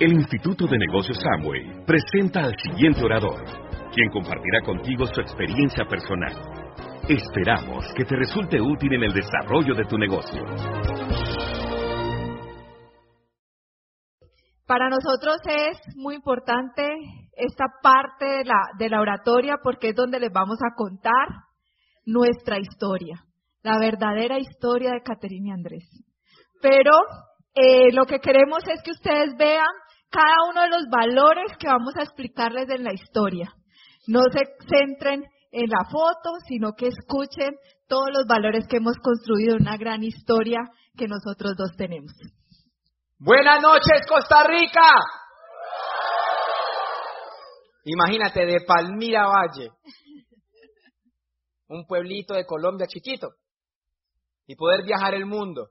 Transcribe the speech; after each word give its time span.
El 0.00 0.12
Instituto 0.12 0.66
de 0.66 0.76
Negocios 0.76 1.16
Samway 1.22 1.86
presenta 1.86 2.40
al 2.40 2.56
siguiente 2.58 3.04
orador, 3.04 3.44
quien 3.94 4.10
compartirá 4.10 4.60
contigo 4.64 5.06
su 5.06 5.20
experiencia 5.20 5.84
personal. 5.84 6.32
Esperamos 7.08 7.84
que 7.94 8.04
te 8.04 8.16
resulte 8.16 8.60
útil 8.60 8.92
en 8.92 9.04
el 9.04 9.12
desarrollo 9.12 9.72
de 9.76 9.84
tu 9.84 9.96
negocio. 9.96 10.42
Para 14.66 14.88
nosotros 14.88 15.36
es 15.46 15.78
muy 15.94 16.16
importante 16.16 16.90
esta 17.36 17.66
parte 17.80 18.24
de 18.24 18.44
la, 18.46 18.62
de 18.76 18.88
la 18.88 19.00
oratoria 19.00 19.58
porque 19.62 19.90
es 19.90 19.94
donde 19.94 20.18
les 20.18 20.32
vamos 20.32 20.58
a 20.60 20.74
contar 20.74 21.28
nuestra 22.04 22.58
historia, 22.58 23.22
la 23.62 23.78
verdadera 23.78 24.40
historia 24.40 24.90
de 24.90 25.02
Caterina 25.02 25.54
Andrés. 25.54 25.88
Pero 26.60 26.90
eh, 27.54 27.92
lo 27.92 28.04
que 28.04 28.18
queremos 28.18 28.64
es 28.66 28.82
que 28.82 28.90
ustedes 28.90 29.36
vean 29.38 29.70
cada 30.14 30.48
uno 30.48 30.62
de 30.62 30.68
los 30.68 30.86
valores 30.88 31.56
que 31.58 31.66
vamos 31.66 31.96
a 31.96 32.04
explicarles 32.04 32.70
en 32.70 32.84
la 32.84 32.92
historia. 32.92 33.52
No 34.06 34.20
se 34.30 34.44
centren 34.68 35.24
en 35.50 35.68
la 35.68 35.84
foto, 35.90 36.38
sino 36.46 36.72
que 36.74 36.86
escuchen 36.86 37.56
todos 37.88 38.10
los 38.12 38.24
valores 38.26 38.66
que 38.68 38.76
hemos 38.76 38.96
construido 38.98 39.56
en 39.56 39.62
una 39.62 39.76
gran 39.76 40.04
historia 40.04 40.60
que 40.96 41.08
nosotros 41.08 41.56
dos 41.56 41.74
tenemos. 41.76 42.12
Buenas 43.18 43.60
noches, 43.60 44.06
Costa 44.08 44.46
Rica. 44.46 44.88
Imagínate, 47.86 48.46
de 48.46 48.60
Palmira 48.66 49.26
Valle, 49.26 49.70
un 51.68 51.84
pueblito 51.86 52.34
de 52.34 52.46
Colombia 52.46 52.86
chiquito, 52.86 53.30
y 54.46 54.54
poder 54.54 54.84
viajar 54.84 55.14
el 55.14 55.26
mundo. 55.26 55.70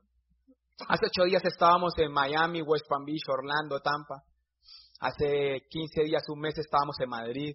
Hace 0.88 1.06
ocho 1.06 1.24
días 1.24 1.44
estábamos 1.44 1.94
en 1.96 2.12
Miami, 2.12 2.60
West 2.60 2.86
Palm 2.88 3.04
Beach, 3.04 3.22
Orlando, 3.28 3.80
Tampa. 3.80 4.22
Hace 5.04 5.66
15 5.68 6.02
días, 6.04 6.22
un 6.30 6.40
mes 6.40 6.56
estábamos 6.56 6.96
en 6.98 7.10
Madrid. 7.10 7.54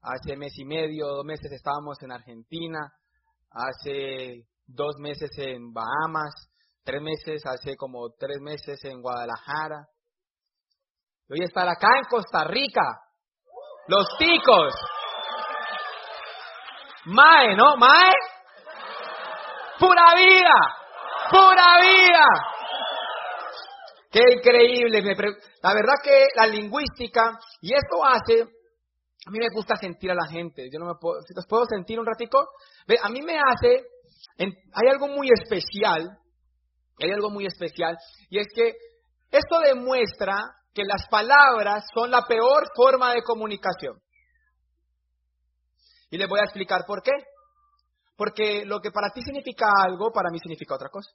Hace 0.00 0.34
mes 0.34 0.54
y 0.56 0.64
medio, 0.64 1.08
dos 1.08 1.26
meses 1.26 1.52
estábamos 1.52 2.02
en 2.02 2.10
Argentina. 2.10 2.90
Hace 3.50 4.46
dos 4.66 4.94
meses 4.98 5.28
en 5.36 5.74
Bahamas. 5.74 6.32
Tres 6.82 7.02
meses, 7.02 7.42
hace 7.44 7.76
como 7.76 8.08
tres 8.18 8.40
meses 8.40 8.82
en 8.84 9.02
Guadalajara. 9.02 9.88
Y 11.28 11.34
hoy 11.34 11.44
estar 11.44 11.68
acá 11.68 11.98
en 11.98 12.04
Costa 12.04 12.44
Rica. 12.44 12.98
Los 13.86 14.16
ticos. 14.16 14.72
Mae, 17.04 17.56
¿no? 17.56 17.76
Mae. 17.76 18.14
Pura 19.78 20.14
vida. 20.16 20.54
Pura 21.30 21.80
vida. 21.82 22.59
Qué 24.10 24.20
increíble. 24.36 25.02
La 25.62 25.74
verdad 25.74 25.94
que 26.02 26.26
la 26.34 26.46
lingüística, 26.46 27.38
y 27.60 27.72
esto 27.72 28.04
hace, 28.04 28.42
a 28.42 29.30
mí 29.30 29.38
me 29.38 29.54
gusta 29.54 29.76
sentir 29.76 30.10
a 30.10 30.14
la 30.14 30.26
gente. 30.28 30.68
Yo 30.72 30.78
no 30.80 30.86
me 30.86 30.94
puedo, 31.00 31.22
si 31.22 31.32
los 31.34 31.46
puedo 31.46 31.64
sentir 31.66 31.98
un 31.98 32.06
ratico, 32.06 32.48
a 33.02 33.08
mí 33.08 33.22
me 33.22 33.38
hace, 33.38 33.84
hay 34.38 34.88
algo 34.88 35.08
muy 35.08 35.28
especial, 35.32 36.18
hay 36.98 37.10
algo 37.12 37.30
muy 37.30 37.46
especial, 37.46 37.96
y 38.28 38.40
es 38.40 38.46
que 38.54 38.74
esto 39.30 39.60
demuestra 39.60 40.36
que 40.74 40.82
las 40.84 41.06
palabras 41.08 41.84
son 41.94 42.10
la 42.10 42.26
peor 42.26 42.64
forma 42.74 43.14
de 43.14 43.22
comunicación. 43.22 44.00
Y 46.10 46.18
les 46.18 46.28
voy 46.28 46.40
a 46.40 46.44
explicar 46.44 46.84
por 46.86 47.02
qué. 47.02 47.12
Porque 48.16 48.64
lo 48.66 48.80
que 48.80 48.90
para 48.90 49.10
ti 49.10 49.22
significa 49.22 49.66
algo, 49.84 50.10
para 50.12 50.30
mí 50.30 50.38
significa 50.38 50.74
otra 50.74 50.88
cosa. 50.88 51.10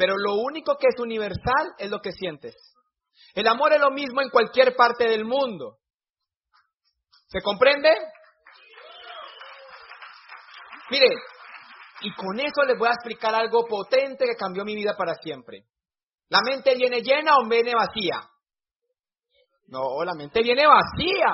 Pero 0.00 0.16
lo 0.16 0.36
único 0.36 0.78
que 0.78 0.86
es 0.88 0.98
universal 0.98 1.74
es 1.76 1.90
lo 1.90 2.00
que 2.00 2.10
sientes. 2.12 2.54
El 3.34 3.46
amor 3.46 3.74
es 3.74 3.80
lo 3.80 3.90
mismo 3.90 4.22
en 4.22 4.30
cualquier 4.30 4.74
parte 4.74 5.06
del 5.06 5.26
mundo. 5.26 5.76
¿Se 7.28 7.42
comprende? 7.42 7.90
Mire, 10.88 11.06
y 12.00 12.14
con 12.14 12.40
eso 12.40 12.62
les 12.66 12.78
voy 12.78 12.88
a 12.88 12.92
explicar 12.92 13.34
algo 13.34 13.66
potente 13.66 14.24
que 14.24 14.36
cambió 14.36 14.64
mi 14.64 14.74
vida 14.74 14.96
para 14.96 15.16
siempre. 15.16 15.64
¿La 16.30 16.40
mente 16.40 16.74
viene 16.76 17.02
llena 17.02 17.36
o 17.36 17.46
viene 17.46 17.74
vacía? 17.74 18.22
No, 19.66 20.02
la 20.02 20.14
mente 20.14 20.40
viene 20.40 20.66
vacía. 20.66 21.30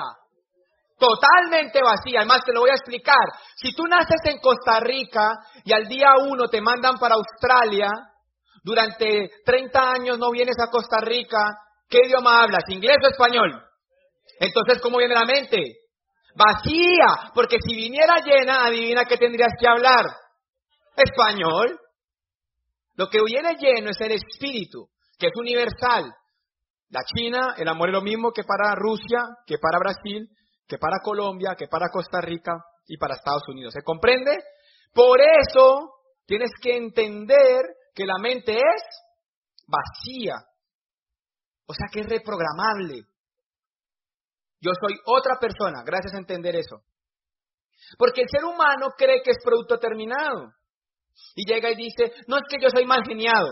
Totalmente 0.99 1.81
vacía. 1.81 2.19
Además, 2.19 2.41
te 2.45 2.51
lo 2.51 2.59
voy 2.59 2.71
a 2.71 2.75
explicar. 2.75 3.15
Si 3.55 3.73
tú 3.73 3.85
naces 3.85 4.19
en 4.25 4.41
Costa 4.41 4.81
Rica 4.81 5.37
y 5.63 5.71
al 5.71 5.87
día 5.87 6.15
uno 6.19 6.49
te 6.49 6.59
mandan 6.59 6.97
para 6.97 7.15
Australia, 7.15 7.87
durante 8.67 9.31
30 9.45 9.91
años 9.91 10.19
no 10.19 10.29
vienes 10.29 10.57
a 10.59 10.69
Costa 10.69 10.97
Rica, 10.99 11.39
¿qué 11.87 11.99
idioma 12.05 12.43
hablas? 12.43 12.65
¿Inglés 12.67 12.97
o 13.01 13.07
español? 13.07 13.63
Entonces, 14.41 14.81
¿cómo 14.81 14.97
viene 14.97 15.13
la 15.13 15.23
mente? 15.23 15.77
Vacía, 16.35 17.31
porque 17.33 17.59
si 17.65 17.73
viniera 17.73 18.15
llena, 18.17 18.65
adivina 18.65 19.05
qué 19.05 19.15
tendrías 19.15 19.53
que 19.57 19.69
hablar. 19.69 20.05
Español. 20.97 21.79
Lo 22.95 23.07
que 23.07 23.19
viene 23.23 23.55
lleno 23.57 23.91
es 23.91 24.01
el 24.01 24.11
espíritu, 24.11 24.89
que 25.17 25.27
es 25.27 25.33
universal. 25.39 26.13
La 26.89 27.03
China, 27.05 27.55
el 27.57 27.69
amor 27.69 27.87
es 27.87 27.93
lo 27.93 28.01
mismo 28.01 28.33
que 28.33 28.43
para 28.43 28.75
Rusia, 28.75 29.29
que 29.45 29.59
para 29.59 29.79
Brasil, 29.79 30.27
que 30.67 30.77
para 30.77 30.99
Colombia, 31.01 31.55
que 31.57 31.69
para 31.69 31.87
Costa 31.87 32.19
Rica 32.19 32.51
y 32.85 32.97
para 32.97 33.15
Estados 33.15 33.47
Unidos. 33.47 33.73
¿Se 33.73 33.81
comprende? 33.81 34.31
Por 34.93 35.19
eso 35.21 35.93
tienes 36.25 36.51
que 36.61 36.75
entender 36.75 37.76
que 37.97 38.05
la 38.05 38.19
mente 38.21 38.55
es 38.55 38.83
vacía. 39.65 40.35
O 41.65 41.73
sea 41.73 41.87
que 41.91 42.01
es 42.01 42.07
reprogramable. 42.07 43.07
Yo 44.61 44.71
soy 44.79 44.99
otra 45.05 45.39
persona, 45.39 45.81
gracias 45.83 46.13
a 46.13 46.19
entender 46.19 46.55
eso. 46.55 46.83
Porque 47.97 48.21
el 48.21 48.29
ser 48.29 48.45
humano 48.45 48.89
cree 48.95 49.23
que 49.23 49.31
es 49.31 49.37
producto 49.43 49.79
terminado. 49.79 50.53
Y 51.33 51.51
llega 51.51 51.71
y 51.71 51.75
dice, 51.75 52.13
no 52.27 52.37
es 52.37 52.43
que 52.47 52.61
yo 52.61 52.69
soy 52.69 52.85
mal 52.85 53.03
geniado. 53.03 53.47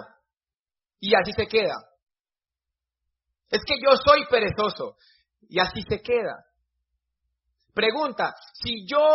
Y 0.99 1.15
así 1.15 1.31
se 1.35 1.47
queda. 1.47 1.75
Es 3.49 3.61
que 3.65 3.75
yo 3.83 3.95
soy 3.97 4.27
perezoso. 4.29 4.95
Y 5.49 5.59
así 5.59 5.81
se 5.89 6.01
queda. 6.01 6.45
Pregunta, 7.73 8.35
si 8.53 8.85
yo 8.87 9.07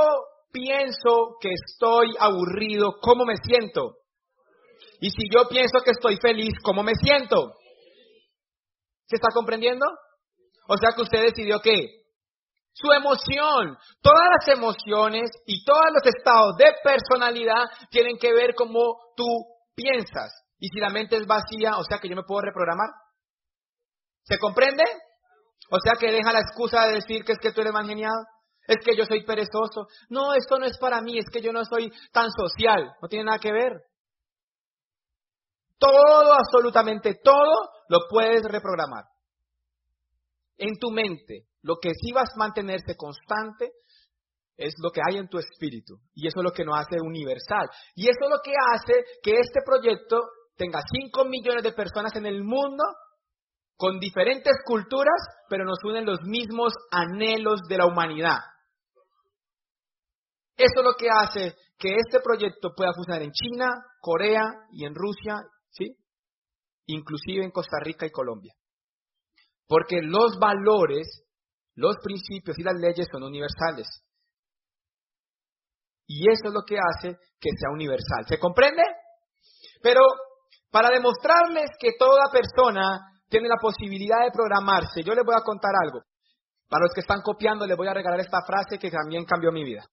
pienso 0.51 1.37
que 1.41 1.51
estoy 1.53 2.17
aburrido, 2.19 2.99
¿cómo 3.01 3.25
me 3.25 3.37
siento? 3.37 4.00
Y 5.01 5.11
si 5.11 5.29
yo 5.35 5.49
pienso 5.49 5.81
que 5.85 5.93
estoy 5.93 6.17
feliz, 6.21 6.55
¿cómo 6.63 6.83
me 6.83 6.93
siento? 6.95 7.55
¿Se 9.07 9.17
está 9.17 9.29
comprendiendo? 9.35 9.87
O 10.69 10.77
sea 10.77 10.95
que 10.95 11.03
usted 11.03 11.23
decidió 11.23 11.61
qué? 11.61 12.01
Su 12.73 12.93
emoción, 12.93 13.77
todas 14.01 14.29
las 14.39 14.57
emociones 14.57 15.31
y 15.47 15.65
todos 15.65 15.87
los 15.93 16.15
estados 16.15 16.57
de 16.57 16.73
personalidad 16.85 17.65
tienen 17.91 18.17
que 18.19 18.33
ver 18.33 18.55
cómo 18.55 18.97
tú 19.17 19.27
piensas. 19.75 20.33
Y 20.59 20.69
si 20.69 20.79
la 20.79 20.91
mente 20.91 21.17
es 21.17 21.27
vacía, 21.27 21.79
o 21.79 21.85
sea 21.85 21.99
que 21.99 22.09
yo 22.09 22.15
me 22.15 22.23
puedo 22.23 22.43
reprogramar. 22.43 22.91
¿Se 24.23 24.39
comprende? 24.39 24.85
O 25.71 25.79
sea 25.83 25.95
que 25.99 26.13
deja 26.13 26.33
la 26.33 26.41
excusa 26.41 26.87
de 26.87 26.95
decir 26.95 27.25
que 27.25 27.33
es 27.33 27.39
que 27.39 27.53
tú 27.53 27.63
eres 27.63 27.73
mal 27.73 27.87
geniado. 27.87 28.25
Es 28.67 28.77
que 28.85 28.97
yo 28.97 29.05
soy 29.05 29.25
perezoso. 29.25 29.89
No, 30.09 30.35
esto 30.35 30.59
no 30.59 30.67
es 30.67 30.79
para 30.79 31.01
mí, 31.01 31.19
es 31.19 31.27
que 31.33 31.43
yo 31.43 31.53
no 31.53 31.65
soy 31.65 31.91
tan 32.13 32.31
social. 32.31 32.93
No 33.03 33.09
tiene 33.09 33.25
nada 33.25 33.39
que 33.39 33.53
ver. 33.53 33.73
Todo, 35.81 36.35
absolutamente 36.35 37.19
todo, 37.25 37.71
lo 37.89 38.01
puedes 38.09 38.43
reprogramar. 38.45 39.05
En 40.59 40.79
tu 40.79 40.91
mente, 40.91 41.47
lo 41.63 41.79
que 41.81 41.91
sí 41.95 42.13
vas 42.13 42.29
a 42.35 42.39
mantenerse 42.39 42.95
constante 42.97 43.73
es 44.59 44.75
lo 44.79 44.91
que 44.91 45.01
hay 45.01 45.17
en 45.17 45.29
tu 45.29 45.39
espíritu. 45.39 45.97
Y 46.15 46.29
eso 46.29 46.41
es 46.41 46.45
lo 46.45 46.53
que 46.53 46.65
nos 46.65 46.79
hace 46.79 47.01
universal. 47.01 47.69
Y 47.95 48.09
eso 48.11 48.25
es 48.25 48.31
lo 48.31 48.41
que 48.45 48.53
hace 48.73 49.05
que 49.23 49.41
este 49.41 49.61
proyecto 49.65 50.21
tenga 50.57 50.81
5 50.87 51.25
millones 51.25 51.63
de 51.63 51.73
personas 51.73 52.15
en 52.15 52.27
el 52.27 52.45
mundo 52.45 52.85
con 53.77 53.99
diferentes 53.99 54.53
culturas, 54.67 55.17
pero 55.49 55.65
nos 55.65 55.79
unen 55.83 56.05
los 56.05 56.21
mismos 56.25 56.75
anhelos 56.91 57.63
de 57.67 57.79
la 57.79 57.87
humanidad. 57.87 58.41
Eso 60.55 60.81
es 60.81 60.85
lo 60.85 60.93
que 60.93 61.09
hace 61.09 61.57
que 61.79 61.95
este 61.97 62.21
proyecto 62.21 62.75
pueda 62.77 62.93
funcionar 62.95 63.23
en 63.23 63.33
China, 63.33 63.67
Corea 64.03 64.45
y 64.73 64.85
en 64.85 64.95
Rusia, 64.95 65.41
¿sí? 65.71 65.97
Inclusive 66.87 67.45
en 67.45 67.51
Costa 67.51 67.79
Rica 67.83 68.07
y 68.07 68.11
Colombia. 68.11 68.55
Porque 69.67 70.03
los 70.03 70.39
valores 70.39 71.25
los 71.81 71.97
principios 72.03 72.59
y 72.59 72.63
las 72.63 72.75
leyes 72.75 73.09
son 73.11 73.23
universales. 73.23 73.89
Y 76.07 76.29
eso 76.31 76.49
es 76.49 76.53
lo 76.53 76.63
que 76.67 76.77
hace 76.77 77.17
que 77.41 77.51
sea 77.59 77.71
universal. 77.73 78.27
¿Se 78.29 78.39
comprende? 78.39 78.83
Pero 79.83 80.01
para 80.71 80.91
demostrarles 80.91 81.71
que 81.79 81.93
toda 81.99 82.31
persona 82.31 83.01
tiene 83.29 83.49
la 83.49 83.57
posibilidad 83.61 84.25
de 84.25 84.33
programarse, 84.33 85.03
yo 85.03 85.15
les 85.15 85.25
voy 85.25 85.37
a 85.37 85.45
contar 85.45 85.73
algo. 85.83 86.01
Para 86.69 86.85
los 86.85 86.93
que 86.93 87.01
están 87.01 87.23
copiando, 87.23 87.67
les 87.67 87.77
voy 87.77 87.89
a 87.89 87.95
regalar 87.95 88.21
esta 88.21 88.43
frase 88.47 88.79
que 88.79 88.91
también 88.91 89.25
cambió 89.25 89.51
mi 89.51 89.65
vida. 89.65 89.85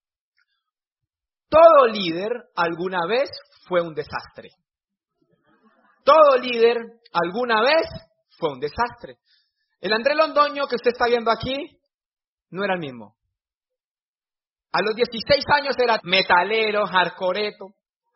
Todo 1.50 1.88
líder 1.88 2.32
alguna 2.56 3.06
vez 3.08 3.30
fue 3.68 3.82
un 3.82 3.94
desastre. 3.94 4.50
Todo 6.08 6.38
líder 6.38 6.78
alguna 7.12 7.62
vez 7.62 7.86
fue 8.40 8.54
un 8.54 8.62
desastre. 8.62 9.18
El 9.82 9.92
André 9.92 10.16
Londoño 10.16 10.66
que 10.66 10.78
usted 10.78 10.92
está 10.92 11.08
viendo 11.08 11.30
aquí 11.30 11.54
no 12.52 12.64
era 12.64 12.76
el 12.76 12.80
mismo. 12.80 13.18
A 14.72 14.82
los 14.82 14.96
16 14.96 15.44
años 15.54 15.76
era 15.78 16.00
metalero, 16.04 16.86
hardcoreto. 16.86 17.66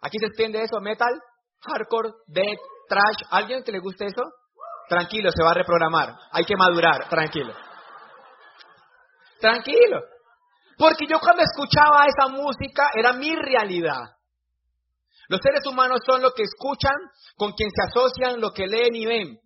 Aquí 0.02 0.18
se 0.20 0.28
extiende 0.28 0.62
eso, 0.62 0.80
metal, 0.80 1.12
hardcore, 1.60 2.12
death, 2.28 2.60
trash. 2.88 3.28
¿Alguien 3.30 3.62
que 3.62 3.74
le 3.74 3.80
guste 3.80 4.06
eso? 4.06 4.24
Tranquilo, 4.88 5.30
se 5.30 5.44
va 5.44 5.52
a 5.52 5.56
reprogramar. 5.56 6.16
Hay 6.32 6.46
que 6.46 6.56
madurar, 6.56 7.10
tranquilo. 7.10 7.54
Tranquilo. 9.42 10.00
Porque 10.78 11.08
yo 11.10 11.20
cuando 11.20 11.44
escuchaba 11.44 12.06
esa 12.06 12.30
música 12.30 12.90
era 12.96 13.12
mi 13.12 13.36
realidad. 13.36 14.16
Los 15.32 15.40
seres 15.42 15.66
humanos 15.66 16.00
son 16.06 16.22
lo 16.22 16.32
que 16.32 16.44
escuchan, 16.44 16.92
con 17.38 17.54
quien 17.54 17.70
se 17.70 17.88
asocian, 17.88 18.42
lo 18.42 18.52
que 18.52 18.68
leen 18.68 18.94
y 18.94 19.06
ven. 19.06 19.40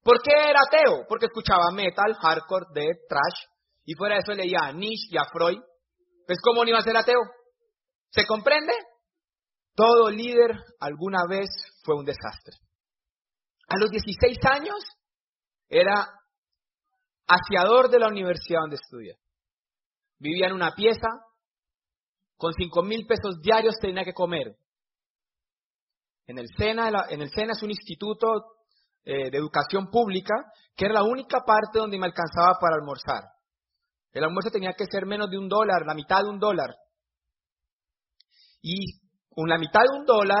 ¿Por 0.00 0.22
qué 0.22 0.30
era 0.30 0.60
ateo? 0.64 1.04
Porque 1.08 1.26
escuchaba 1.26 1.72
metal, 1.74 2.14
hardcore, 2.14 2.66
death, 2.72 2.98
trash. 3.08 3.50
Y 3.84 3.94
fuera 3.94 4.14
de 4.14 4.20
eso 4.20 4.34
leía 4.34 4.60
a 4.62 4.72
Nietzsche 4.72 5.08
y 5.10 5.18
a 5.18 5.24
Freud. 5.24 5.58
Pues 6.28 6.38
¿cómo 6.40 6.62
no 6.62 6.70
iba 6.70 6.78
a 6.78 6.82
ser 6.82 6.96
ateo? 6.96 7.18
¿Se 8.10 8.24
comprende? 8.24 8.72
Todo 9.74 10.10
líder 10.10 10.52
alguna 10.78 11.22
vez 11.28 11.48
fue 11.82 11.96
un 11.96 12.04
desastre. 12.04 12.54
A 13.66 13.80
los 13.80 13.90
16 13.90 14.38
años 14.48 14.78
era 15.68 16.06
aseador 17.26 17.90
de 17.90 17.98
la 17.98 18.06
universidad 18.06 18.60
donde 18.60 18.76
estudié. 18.76 19.16
Vivía 20.20 20.46
en 20.46 20.52
una 20.52 20.70
pieza, 20.76 21.08
con 22.36 22.52
5 22.52 22.82
mil 22.84 23.08
pesos 23.08 23.40
diarios 23.42 23.74
tenía 23.80 24.04
que 24.04 24.12
comer. 24.12 24.61
En 26.32 26.38
el 26.38 26.48
SENA, 27.30 27.52
es 27.52 27.62
un 27.62 27.70
instituto 27.70 28.26
eh, 29.04 29.30
de 29.30 29.36
educación 29.36 29.90
pública 29.90 30.34
que 30.74 30.86
era 30.86 30.94
la 30.94 31.02
única 31.02 31.40
parte 31.44 31.78
donde 31.78 31.98
me 31.98 32.06
alcanzaba 32.06 32.56
para 32.58 32.76
almorzar. 32.76 33.22
El 34.12 34.24
almuerzo 34.24 34.50
tenía 34.50 34.72
que 34.72 34.86
ser 34.90 35.04
menos 35.04 35.28
de 35.28 35.36
un 35.36 35.46
dólar, 35.46 35.84
la 35.86 35.94
mitad 35.94 36.22
de 36.22 36.30
un 36.30 36.38
dólar. 36.38 36.70
Y 38.62 38.98
con 39.28 39.46
la 39.46 39.58
mitad 39.58 39.82
de 39.82 39.98
un 39.98 40.06
dólar, 40.06 40.40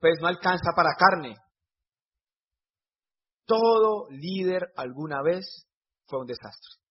pues 0.00 0.14
no 0.20 0.26
alcanza 0.26 0.72
para 0.74 0.90
carne. 0.98 1.36
Todo 3.46 4.08
líder 4.10 4.72
alguna 4.76 5.22
vez 5.22 5.68
fue 6.06 6.18
un 6.18 6.26
desastre. 6.26 6.82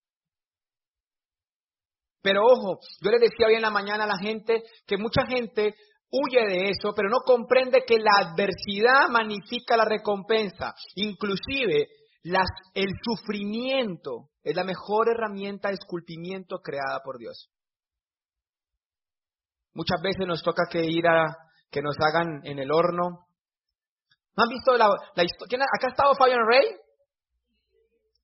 Pero 2.21 2.45
ojo, 2.45 2.79
yo 3.01 3.11
le 3.11 3.19
decía 3.19 3.47
hoy 3.47 3.55
en 3.55 3.61
la 3.61 3.71
mañana 3.71 4.05
a 4.05 4.07
la 4.07 4.17
gente 4.17 4.63
que 4.85 4.97
mucha 4.97 5.25
gente 5.27 5.75
huye 6.11 6.45
de 6.47 6.69
eso, 6.69 6.93
pero 6.95 7.09
no 7.09 7.19
comprende 7.25 7.83
que 7.85 7.99
la 7.99 8.29
adversidad 8.29 9.09
magnifica 9.09 9.77
la 9.77 9.85
recompensa. 9.85 10.73
Inclusive 10.95 11.87
el 12.73 12.89
sufrimiento 13.03 14.29
es 14.43 14.55
la 14.55 14.63
mejor 14.63 15.09
herramienta 15.09 15.69
de 15.69 15.75
esculpimiento 15.75 16.59
creada 16.59 17.01
por 17.03 17.17
Dios. 17.17 17.49
Muchas 19.73 20.01
veces 20.01 20.25
nos 20.25 20.41
toca 20.41 20.63
que 20.69 20.83
ir 20.83 21.07
a 21.07 21.25
que 21.69 21.81
nos 21.81 21.95
hagan 21.99 22.41
en 22.43 22.59
el 22.59 22.71
horno. 22.71 23.27
¿No 24.35 24.43
han 24.43 24.49
visto 24.49 24.75
la, 24.75 24.89
historia? 25.23 25.65
¿Acá 25.65 25.87
ha 25.87 25.91
estado 25.91 26.15
Fabian 26.15 26.45
Rey? 26.47 26.65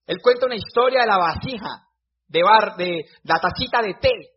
Él 0.06 0.18
cuenta 0.22 0.46
una 0.46 0.56
historia 0.56 1.02
de 1.02 1.08
la 1.08 1.18
vasija, 1.18 1.88
de, 2.28 2.44
bar, 2.44 2.76
de 2.76 3.06
la 3.24 3.40
tacita 3.40 3.82
de 3.82 3.94
té. 3.96 4.33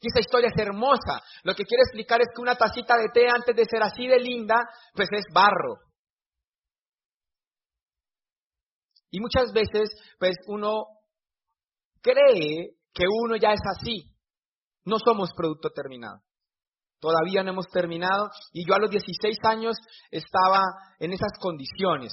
Y 0.00 0.08
esa 0.08 0.20
historia 0.20 0.48
es 0.48 0.58
hermosa. 0.60 1.22
Lo 1.44 1.54
que 1.54 1.64
quiere 1.64 1.82
explicar 1.82 2.20
es 2.20 2.28
que 2.34 2.42
una 2.42 2.56
tacita 2.56 2.96
de 2.96 3.08
té, 3.12 3.28
antes 3.28 3.54
de 3.54 3.64
ser 3.64 3.82
así 3.82 4.06
de 4.06 4.18
linda, 4.18 4.64
pues 4.94 5.08
es 5.12 5.24
barro. 5.32 5.76
Y 9.10 9.20
muchas 9.20 9.52
veces, 9.52 9.90
pues 10.18 10.36
uno 10.46 10.86
cree 12.00 12.76
que 12.92 13.04
uno 13.24 13.36
ya 13.36 13.52
es 13.52 13.60
así. 13.76 14.10
No 14.84 14.96
somos 14.98 15.30
producto 15.36 15.70
terminado. 15.70 16.20
Todavía 16.98 17.42
no 17.42 17.50
hemos 17.50 17.68
terminado 17.68 18.30
y 18.52 18.66
yo 18.66 18.74
a 18.74 18.78
los 18.78 18.90
16 18.90 19.36
años 19.44 19.76
estaba 20.10 20.60
en 20.98 21.12
esas 21.12 21.32
condiciones. 21.40 22.12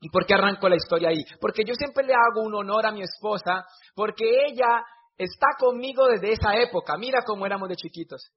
¿Y 0.00 0.10
por 0.10 0.26
qué 0.26 0.34
arranco 0.34 0.68
la 0.68 0.76
historia 0.76 1.08
ahí? 1.08 1.24
Porque 1.40 1.62
yo 1.64 1.74
siempre 1.74 2.04
le 2.04 2.12
hago 2.12 2.42
un 2.44 2.54
honor 2.54 2.86
a 2.86 2.92
mi 2.92 3.02
esposa 3.02 3.64
porque 3.94 4.24
ella 4.46 4.82
está 5.16 5.48
conmigo 5.58 6.06
desde 6.06 6.32
esa 6.32 6.54
época. 6.56 6.96
Mira 6.96 7.22
cómo 7.24 7.46
éramos 7.46 7.68
de 7.68 7.76
chiquitos. 7.76 8.30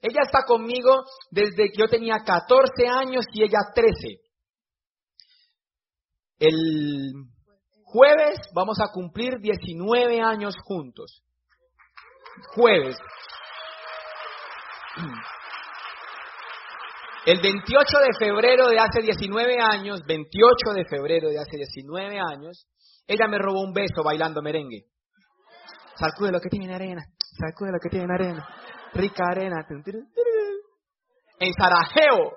Ella 0.00 0.22
está 0.22 0.44
conmigo 0.46 1.04
desde 1.30 1.70
que 1.70 1.78
yo 1.78 1.88
tenía 1.88 2.18
14 2.24 2.88
años 2.88 3.24
y 3.32 3.42
ella 3.42 3.58
13. 3.74 4.20
El 6.38 7.12
jueves 7.84 8.38
vamos 8.54 8.78
a 8.80 8.92
cumplir 8.92 9.38
19 9.40 10.20
años 10.20 10.54
juntos. 10.64 11.22
Jueves. 12.54 12.96
El 17.26 17.40
28 17.40 17.98
de 17.98 18.26
febrero 18.26 18.68
de 18.68 18.78
hace 18.78 19.00
19 19.02 19.58
años, 19.58 20.00
28 20.06 20.74
de 20.74 20.84
febrero 20.84 21.28
de 21.28 21.38
hace 21.38 21.56
19 21.56 22.20
años, 22.20 22.66
ella 23.06 23.28
me 23.28 23.38
robó 23.38 23.62
un 23.62 23.72
beso 23.72 24.02
bailando 24.04 24.42
merengue. 24.42 24.86
Sacude 25.96 26.32
lo 26.32 26.40
que 26.40 26.48
tiene 26.48 26.74
arena, 26.74 27.02
sacude 27.38 27.72
lo 27.72 27.78
que 27.78 27.88
tiene 27.88 28.12
arena, 28.12 28.46
rica 28.92 29.24
arena. 29.30 29.66
En 31.38 31.52
Sarajevo. 31.52 32.32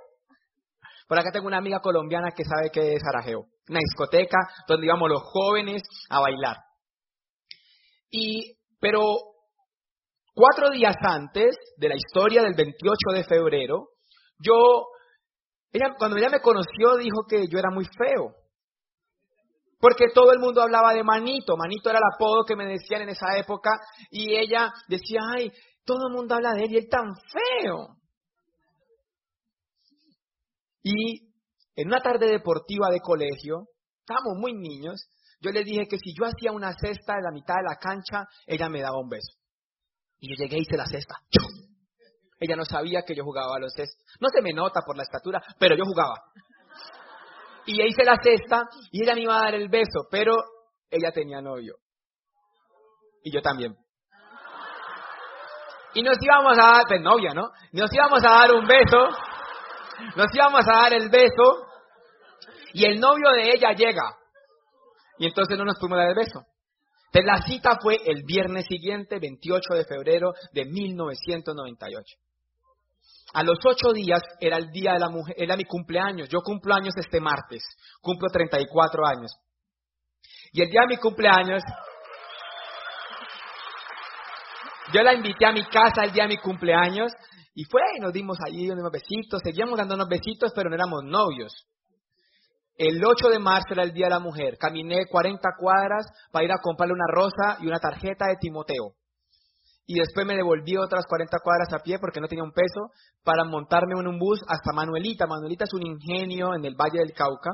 Por 1.08 1.18
acá 1.18 1.32
tengo 1.32 1.48
una 1.48 1.58
amiga 1.58 1.80
colombiana 1.80 2.32
que 2.32 2.44
sabe 2.44 2.70
que 2.72 2.94
es 2.94 3.02
Sarajevo 3.02 3.48
una 3.70 3.80
discoteca 3.80 4.38
donde 4.68 4.88
íbamos 4.88 5.10
los 5.10 5.22
jóvenes 5.24 5.84
a 6.10 6.20
bailar. 6.20 6.58
Y, 8.10 8.58
pero 8.80 9.02
cuatro 10.34 10.72
días 10.72 10.96
antes 11.02 11.56
de 11.78 11.90
la 11.90 11.96
historia 11.96 12.42
del 12.42 12.56
28 12.56 12.98
de 13.14 13.24
febrero, 13.24 13.90
yo, 14.40 14.88
ella, 15.72 15.94
cuando 15.98 16.18
ella 16.18 16.30
me 16.30 16.42
conoció 16.42 16.98
dijo 16.98 17.26
que 17.28 17.48
yo 17.48 17.60
era 17.60 17.70
muy 17.72 17.86
feo. 17.86 18.34
Porque 19.80 20.06
todo 20.14 20.32
el 20.34 20.40
mundo 20.40 20.62
hablaba 20.62 20.94
de 20.94 21.04
Manito. 21.04 21.56
Manito 21.56 21.90
era 21.90 22.00
el 22.00 22.14
apodo 22.14 22.44
que 22.46 22.56
me 22.56 22.66
decían 22.66 23.02
en 23.02 23.10
esa 23.10 23.38
época. 23.38 23.72
Y 24.12 24.36
ella 24.36 24.72
decía, 24.88 25.22
ay, 25.36 25.52
todo 25.86 26.08
el 26.10 26.14
mundo 26.14 26.36
habla 26.36 26.54
de 26.54 26.64
él 26.64 26.72
y 26.72 26.78
él 26.78 26.90
tan 26.90 27.08
feo. 27.16 27.96
Y 30.84 31.30
en 31.76 31.88
una 31.88 32.02
tarde 32.02 32.28
deportiva 32.28 32.90
de 32.90 33.00
colegio, 33.00 33.68
estábamos 34.00 34.38
muy 34.38 34.54
niños, 34.54 35.08
yo 35.42 35.52
le 35.52 35.64
dije 35.64 35.88
que 35.88 35.98
si 35.98 36.14
yo 36.14 36.26
hacía 36.26 36.52
una 36.52 36.74
cesta 36.74 37.16
de 37.16 37.22
la 37.22 37.32
mitad 37.32 37.56
de 37.56 37.70
la 37.70 37.78
cancha, 37.78 38.26
ella 38.46 38.68
me 38.70 38.82
daba 38.82 39.00
un 39.00 39.08
beso. 39.08 39.38
Y 40.20 40.30
yo 40.30 40.36
llegué 40.44 40.58
y 40.58 40.62
hice 40.62 40.76
la 40.76 40.86
cesta. 40.86 41.16
Ella 42.40 42.56
no 42.56 42.66
sabía 42.66 43.02
que 43.06 43.16
yo 43.16 43.24
jugaba 43.24 43.56
cestos. 43.76 44.04
No 44.20 44.30
se 44.30 44.42
me 44.42 44.54
nota 44.54 44.82
por 44.86 44.96
la 44.98 45.04
estatura, 45.04 45.42
pero 45.58 45.76
yo 45.76 45.84
jugaba. 45.86 46.16
Y 47.72 47.84
hice 47.84 48.04
la 48.04 48.18
cesta 48.20 48.68
y 48.92 49.04
ella 49.04 49.14
me 49.14 49.22
iba 49.22 49.38
a 49.38 49.44
dar 49.44 49.54
el 49.54 49.70
beso, 49.70 50.08
pero 50.10 50.34
ella 50.90 51.12
tenía 51.12 51.40
novio. 51.40 51.76
Y 53.24 53.32
yo 53.32 53.44
también. 53.44 53.76
Y 55.94 56.02
nos 56.02 56.18
íbamos 56.20 56.54
a 56.58 56.62
dar, 56.62 56.84
pues 56.88 57.00
novia, 57.00 57.36
¿no? 57.36 57.52
Nos 57.74 57.94
íbamos 57.94 58.26
a 58.26 58.32
dar 58.32 58.54
un 58.54 58.66
beso. 58.66 59.10
Nos 60.16 60.34
íbamos 60.34 60.62
a 60.68 60.82
dar 60.82 60.94
el 60.94 61.10
beso 61.10 61.68
y 62.74 62.86
el 62.86 63.00
novio 63.00 63.30
de 63.34 63.52
ella 63.52 63.74
llega. 63.74 64.18
Y 65.20 65.28
entonces 65.28 65.56
no 65.56 65.64
nos 65.64 65.78
fuimos 65.80 66.00
a 66.00 66.02
dar 66.02 66.10
el 66.10 66.16
beso. 66.16 66.42
Entonces 67.12 67.26
la 67.26 67.42
cita 67.46 67.78
fue 67.80 68.00
el 68.04 68.24
viernes 68.26 68.66
siguiente, 68.66 69.20
28 69.20 69.76
de 69.76 69.86
febrero 69.86 70.34
de 70.54 70.66
1998. 70.66 72.18
A 73.34 73.44
los 73.44 73.58
ocho 73.66 73.94
días 73.94 74.22
era 74.40 74.58
el 74.58 74.72
día 74.72 74.94
de 74.94 75.00
la 75.00 75.10
mujer, 75.10 75.36
era 75.38 75.56
mi 75.56 75.66
cumpleaños. 75.66 76.30
Yo 76.30 76.40
cumplo 76.42 76.74
años 76.74 76.96
este 76.98 77.20
martes, 77.20 77.64
cumplo 78.02 78.28
34 78.32 79.06
años. 79.06 79.32
Y 80.52 80.62
el 80.64 80.70
día 80.70 80.82
de 80.82 80.96
mi 80.96 80.98
cumpleaños, 80.98 81.62
yo 84.94 85.04
la 85.04 85.14
invité 85.14 85.46
a 85.46 85.52
mi 85.52 85.64
casa 85.66 86.04
el 86.04 86.12
día 86.12 86.24
de 86.24 86.30
mi 86.30 86.38
cumpleaños 86.38 87.12
y 87.54 87.64
fue 87.66 87.82
y 87.98 88.00
nos 88.00 88.14
dimos 88.14 88.38
allí 88.46 88.70
unos 88.70 88.92
besitos, 88.92 89.42
seguíamos 89.44 89.78
dándonos 89.78 90.08
besitos, 90.08 90.52
pero 90.56 90.70
no 90.70 90.76
éramos 90.76 91.04
novios. 91.04 91.68
El 92.76 93.04
8 93.04 93.30
de 93.30 93.40
marzo 93.40 93.74
era 93.74 93.84
el 93.84 93.92
Día 93.92 94.06
de 94.06 94.12
la 94.12 94.20
Mujer. 94.22 94.58
Caminé 94.58 95.06
40 95.12 95.50
cuadras 95.60 96.06
para 96.32 96.46
ir 96.46 96.52
a 96.54 96.62
comprarle 96.62 96.94
una 96.94 97.08
rosa 97.14 97.58
y 97.60 97.68
una 97.68 97.78
tarjeta 97.78 98.28
de 98.28 98.38
Timoteo. 98.40 98.94
Y 99.92 99.96
después 99.96 100.24
me 100.24 100.36
devolví 100.36 100.78
otras 100.78 101.08
40 101.10 101.40
cuadras 101.44 101.74
a 101.74 101.82
pie 101.82 101.98
porque 101.98 102.22
no 102.22 102.28
tenía 102.28 102.44
un 102.44 102.52
peso 102.52 102.92
para 103.24 103.44
montarme 103.44 104.00
en 104.00 104.06
un 104.06 104.20
bus 104.20 104.40
hasta 104.48 104.72
Manuelita. 104.72 105.26
Manuelita 105.26 105.64
es 105.64 105.74
un 105.74 105.82
ingenio 105.84 106.54
en 106.54 106.64
el 106.64 106.76
Valle 106.76 107.00
del 107.00 107.12
Cauca 107.12 107.50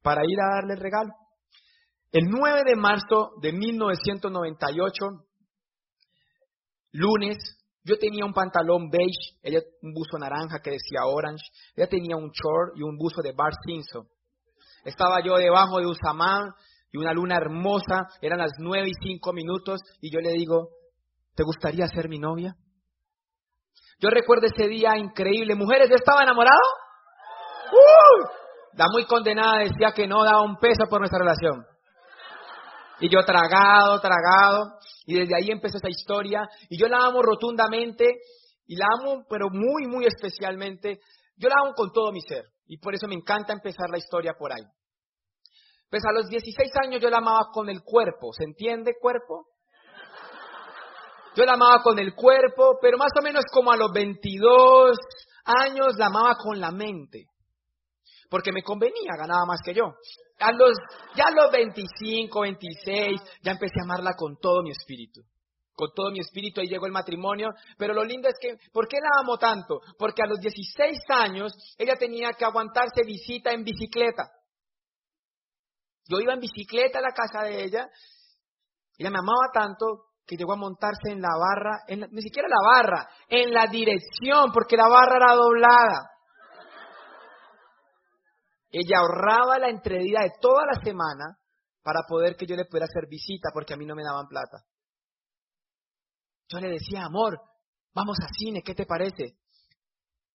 para 0.00 0.22
ir 0.24 0.38
a 0.40 0.54
darle 0.54 0.74
el 0.74 0.80
regalo. 0.80 1.10
El 2.12 2.28
9 2.30 2.62
de 2.64 2.76
marzo 2.76 3.32
de 3.42 3.52
1998, 3.52 4.92
lunes, 6.92 7.38
yo 7.82 7.98
tenía 7.98 8.24
un 8.24 8.34
pantalón 8.34 8.88
beige, 8.88 9.40
un 9.82 9.92
buzo 9.92 10.16
naranja 10.16 10.60
que 10.62 10.70
decía 10.70 11.06
orange, 11.06 11.42
ella 11.74 11.88
tenía 11.88 12.14
un 12.14 12.30
short 12.30 12.76
y 12.76 12.82
un 12.84 12.96
buzo 12.98 13.20
de 13.20 13.32
Bart 13.32 13.56
Simpson 13.66 14.06
Estaba 14.84 15.24
yo 15.24 15.34
debajo 15.38 15.80
de 15.80 15.86
Usamán 15.86 16.52
y 16.92 16.98
una 16.98 17.12
luna 17.12 17.34
hermosa, 17.34 18.06
eran 18.20 18.38
las 18.38 18.52
nueve 18.58 18.90
y 18.90 19.08
cinco 19.08 19.32
minutos, 19.32 19.80
y 20.00 20.12
yo 20.12 20.20
le 20.20 20.30
digo, 20.34 20.68
¿te 21.40 21.44
gustaría 21.44 21.86
ser 21.86 22.10
mi 22.10 22.18
novia? 22.18 22.54
Yo 23.98 24.10
recuerdo 24.10 24.46
ese 24.46 24.68
día 24.68 24.98
increíble. 24.98 25.54
Mujeres, 25.54 25.88
¿yo 25.88 25.96
estaba 25.96 26.22
enamorado? 26.22 26.60
La 28.74 28.84
muy 28.92 29.06
condenada 29.06 29.60
decía 29.60 29.92
que 29.94 30.06
no 30.06 30.22
daba 30.22 30.42
un 30.42 30.58
peso 30.58 30.84
por 30.90 31.00
nuestra 31.00 31.20
relación. 31.20 31.64
Y 33.00 33.08
yo 33.08 33.24
tragado, 33.24 33.98
tragado. 34.02 34.80
Y 35.06 35.18
desde 35.18 35.34
ahí 35.34 35.50
empezó 35.50 35.78
esa 35.78 35.88
historia. 35.88 36.46
Y 36.68 36.78
yo 36.78 36.88
la 36.88 37.06
amo 37.06 37.22
rotundamente. 37.22 38.04
Y 38.66 38.76
la 38.76 38.84
amo, 39.00 39.24
pero 39.26 39.48
muy, 39.50 39.86
muy 39.86 40.04
especialmente. 40.04 41.00
Yo 41.36 41.48
la 41.48 41.54
amo 41.64 41.72
con 41.74 41.90
todo 41.90 42.12
mi 42.12 42.20
ser. 42.20 42.44
Y 42.66 42.76
por 42.76 42.94
eso 42.94 43.08
me 43.08 43.14
encanta 43.14 43.54
empezar 43.54 43.88
la 43.90 43.96
historia 43.96 44.34
por 44.38 44.52
ahí. 44.52 44.64
Pues 45.88 46.02
a 46.04 46.12
los 46.12 46.28
16 46.28 46.70
años 46.84 47.00
yo 47.00 47.08
la 47.08 47.16
amaba 47.16 47.48
con 47.50 47.70
el 47.70 47.80
cuerpo. 47.82 48.30
¿Se 48.34 48.44
entiende 48.44 48.92
cuerpo? 49.00 49.49
Yo 51.36 51.44
la 51.44 51.52
amaba 51.52 51.82
con 51.82 51.98
el 51.98 52.14
cuerpo, 52.14 52.78
pero 52.80 52.98
más 52.98 53.12
o 53.18 53.22
menos 53.22 53.44
como 53.52 53.72
a 53.72 53.76
los 53.76 53.92
22 53.92 54.98
años 55.44 55.96
la 55.96 56.06
amaba 56.06 56.34
con 56.34 56.60
la 56.60 56.70
mente. 56.70 57.26
Porque 58.28 58.52
me 58.52 58.62
convenía, 58.62 59.16
ganaba 59.16 59.44
más 59.46 59.60
que 59.64 59.74
yo. 59.74 59.94
A 60.38 60.52
los, 60.52 60.76
ya 61.14 61.24
a 61.26 61.30
los 61.30 61.50
25, 61.50 62.40
26, 62.40 63.20
ya 63.42 63.52
empecé 63.52 63.74
a 63.80 63.84
amarla 63.84 64.14
con 64.16 64.38
todo 64.38 64.62
mi 64.62 64.70
espíritu. 64.70 65.20
Con 65.74 65.90
todo 65.94 66.10
mi 66.10 66.20
espíritu, 66.20 66.60
ahí 66.60 66.68
llegó 66.68 66.86
el 66.86 66.92
matrimonio. 66.92 67.48
Pero 67.76 67.94
lo 67.94 68.04
lindo 68.04 68.28
es 68.28 68.34
que, 68.40 68.56
¿por 68.72 68.86
qué 68.86 68.98
la 69.00 69.20
amo 69.20 69.36
tanto? 69.38 69.80
Porque 69.98 70.22
a 70.22 70.26
los 70.26 70.40
16 70.40 70.98
años 71.08 71.52
ella 71.78 71.96
tenía 71.96 72.32
que 72.32 72.44
aguantarse 72.44 73.02
visita 73.04 73.52
en 73.52 73.64
bicicleta. 73.64 74.30
Yo 76.08 76.18
iba 76.20 76.34
en 76.34 76.40
bicicleta 76.40 76.98
a 76.98 77.02
la 77.02 77.12
casa 77.12 77.42
de 77.44 77.64
ella. 77.64 77.88
Ella 78.98 79.10
me 79.10 79.18
amaba 79.18 79.50
tanto 79.52 80.09
que 80.30 80.36
llegó 80.36 80.52
a 80.52 80.56
montarse 80.56 81.10
en 81.10 81.20
la 81.20 81.36
barra, 81.36 81.82
ni 81.88 82.22
siquiera 82.22 82.46
la 82.48 82.62
barra, 82.64 83.08
en 83.28 83.52
la 83.52 83.66
dirección, 83.66 84.52
porque 84.52 84.76
la 84.76 84.88
barra 84.88 85.16
era 85.16 85.34
doblada. 85.34 86.08
Ella 88.70 89.00
ahorraba 89.00 89.58
la 89.58 89.70
entredida 89.70 90.20
de 90.22 90.30
toda 90.40 90.62
la 90.72 90.80
semana 90.84 91.36
para 91.82 92.02
poder 92.06 92.36
que 92.36 92.46
yo 92.46 92.54
le 92.54 92.66
pudiera 92.66 92.84
hacer 92.84 93.08
visita, 93.08 93.48
porque 93.52 93.74
a 93.74 93.76
mí 93.76 93.84
no 93.84 93.96
me 93.96 94.04
daban 94.04 94.28
plata. 94.28 94.62
Yo 96.48 96.60
le 96.60 96.68
decía, 96.68 97.06
amor, 97.06 97.40
vamos 97.92 98.16
a 98.22 98.28
cine, 98.32 98.62
¿qué 98.62 98.76
te 98.76 98.86
parece? 98.86 99.34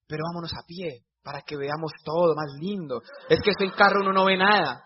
Pero 0.08 0.26
vámonos 0.30 0.52
a 0.56 0.68
pie, 0.68 1.06
para 1.24 1.40
que 1.44 1.56
veamos 1.56 1.94
todo 2.04 2.36
más 2.36 2.52
lindo. 2.60 3.02
Es 3.30 3.40
que 3.42 3.52
estoy 3.52 3.68
en 3.68 3.76
carro 3.76 4.02
uno 4.02 4.12
no 4.12 4.26
ve 4.26 4.36
nada. 4.36 4.84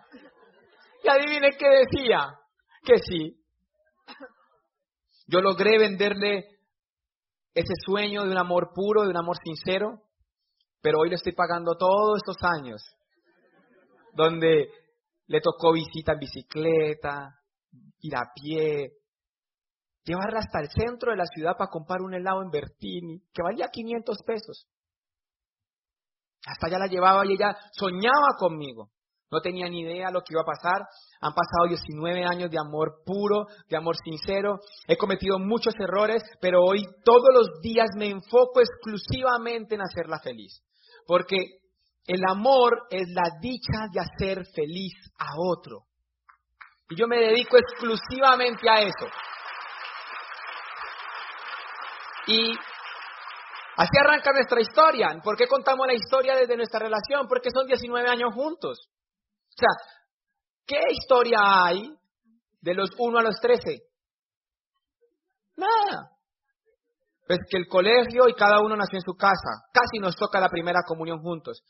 Y 1.03 1.09
adivine 1.09 1.57
qué 1.57 1.67
decía, 1.67 2.27
que 2.83 2.99
sí. 2.99 3.35
Yo 5.31 5.41
logré 5.41 5.77
venderle 5.77 6.47
ese 7.53 7.73
sueño 7.85 8.23
de 8.23 8.31
un 8.31 8.37
amor 8.37 8.71
puro, 8.73 9.03
de 9.03 9.09
un 9.09 9.17
amor 9.17 9.37
sincero, 9.43 10.01
pero 10.81 10.99
hoy 10.99 11.09
le 11.09 11.15
estoy 11.15 11.33
pagando 11.33 11.77
todos 11.77 12.17
estos 12.17 12.37
años, 12.41 12.81
donde 14.13 14.71
le 15.27 15.41
tocó 15.41 15.71
visita 15.73 16.13
en 16.13 16.19
bicicleta, 16.19 17.35
ir 17.99 18.15
a 18.15 18.31
pie, 18.33 18.93
llevarla 20.03 20.39
hasta 20.39 20.61
el 20.61 20.69
centro 20.69 21.11
de 21.11 21.17
la 21.17 21.25
ciudad 21.25 21.55
para 21.55 21.69
comprar 21.69 22.01
un 22.01 22.15
helado 22.15 22.41
en 22.41 22.49
Bertini, 22.49 23.21
que 23.31 23.43
valía 23.43 23.67
500 23.71 24.17
pesos. 24.25 24.67
Hasta 26.43 26.67
allá 26.67 26.79
la 26.79 26.87
llevaba 26.87 27.23
y 27.27 27.33
ella 27.33 27.55
soñaba 27.73 28.33
conmigo. 28.39 28.89
No 29.31 29.41
tenía 29.41 29.69
ni 29.69 29.81
idea 29.81 30.09
lo 30.11 30.21
que 30.21 30.33
iba 30.33 30.41
a 30.41 30.45
pasar. 30.45 30.81
Han 31.21 31.33
pasado 31.33 31.67
19 31.67 32.25
años 32.25 32.49
de 32.49 32.57
amor 32.57 33.03
puro, 33.05 33.45
de 33.69 33.77
amor 33.77 33.95
sincero. 34.03 34.59
He 34.87 34.97
cometido 34.97 35.37
muchos 35.37 35.73
errores, 35.79 36.23
pero 36.41 36.63
hoy 36.63 36.83
todos 37.03 37.29
los 37.33 37.61
días 37.61 37.89
me 37.95 38.09
enfoco 38.09 38.59
exclusivamente 38.59 39.75
en 39.75 39.81
hacerla 39.81 40.19
feliz. 40.19 40.63
Porque 41.05 41.37
el 42.07 42.21
amor 42.27 42.87
es 42.89 43.07
la 43.09 43.29
dicha 43.39 43.87
de 43.93 43.99
hacer 43.99 44.45
feliz 44.55 44.93
a 45.19 45.27
otro. 45.37 45.83
Y 46.89 46.95
yo 46.95 47.07
me 47.07 47.17
dedico 47.17 47.55
exclusivamente 47.57 48.67
a 48.67 48.81
eso. 48.81 49.05
Y 52.25 52.57
así 53.77 53.97
arranca 53.99 54.31
nuestra 54.33 54.59
historia. 54.59 55.19
¿Por 55.23 55.37
qué 55.37 55.47
contamos 55.47 55.85
la 55.85 55.93
historia 55.93 56.35
desde 56.35 56.57
nuestra 56.57 56.79
relación? 56.79 57.27
Porque 57.27 57.51
son 57.51 57.67
19 57.67 58.09
años 58.09 58.33
juntos. 58.33 58.89
O 59.59 59.61
sea, 59.61 59.99
¿qué 60.65 60.79
historia 60.91 61.39
hay 61.65 61.93
de 62.61 62.73
los 62.73 62.89
1 62.97 63.19
a 63.19 63.23
los 63.23 63.35
13? 63.41 63.81
Nada. 65.57 66.11
Pues 67.27 67.39
que 67.49 67.57
el 67.57 67.67
colegio 67.67 68.29
y 68.29 68.33
cada 68.33 68.61
uno 68.61 68.77
nació 68.77 68.97
en 68.97 69.03
su 69.03 69.15
casa. 69.15 69.67
Casi 69.73 69.99
nos 69.99 70.15
toca 70.15 70.39
la 70.39 70.49
primera 70.49 70.79
comunión 70.87 71.19
juntos. 71.19 71.61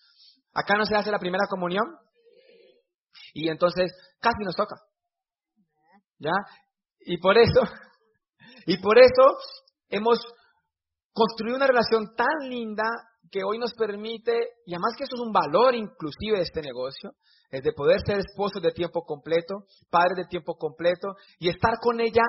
¿Acá 0.54 0.76
no 0.78 0.86
se 0.86 0.96
hace 0.96 1.12
la 1.12 1.18
primera 1.18 1.46
comunión? 1.50 1.86
Y 3.34 3.50
entonces 3.50 3.92
casi 4.20 4.44
nos 4.44 4.56
toca. 4.56 4.76
¿Ya? 6.20 6.32
Y 7.00 7.18
por 7.18 7.38
eso, 7.38 7.62
y 8.68 8.78
por 8.78 9.00
eso 9.00 9.38
hemos 9.88 10.20
construido 11.12 11.58
una 11.58 11.68
relación 11.68 12.16
tan 12.16 12.50
linda 12.50 12.84
que 13.32 13.44
hoy 13.44 13.58
nos 13.58 13.74
permite, 13.74 14.34
y 14.66 14.74
además 14.74 14.94
que 14.98 15.04
eso 15.04 15.16
es 15.16 15.22
un 15.22 15.32
valor 15.32 15.76
inclusive 15.76 16.38
de 16.38 16.44
este 16.44 16.62
negocio, 16.62 17.12
es 17.52 17.64
de 17.64 17.74
poder 17.74 18.00
ser 18.06 18.20
esposos 18.20 18.62
de 18.62 18.72
tiempo 18.72 19.04
completo, 19.04 19.64
padres 19.90 20.18
de 20.18 20.26
tiempo 20.26 20.56
completo 20.56 21.16
y 21.40 21.50
estar 21.50 21.80
con 21.82 22.00
ella 22.00 22.24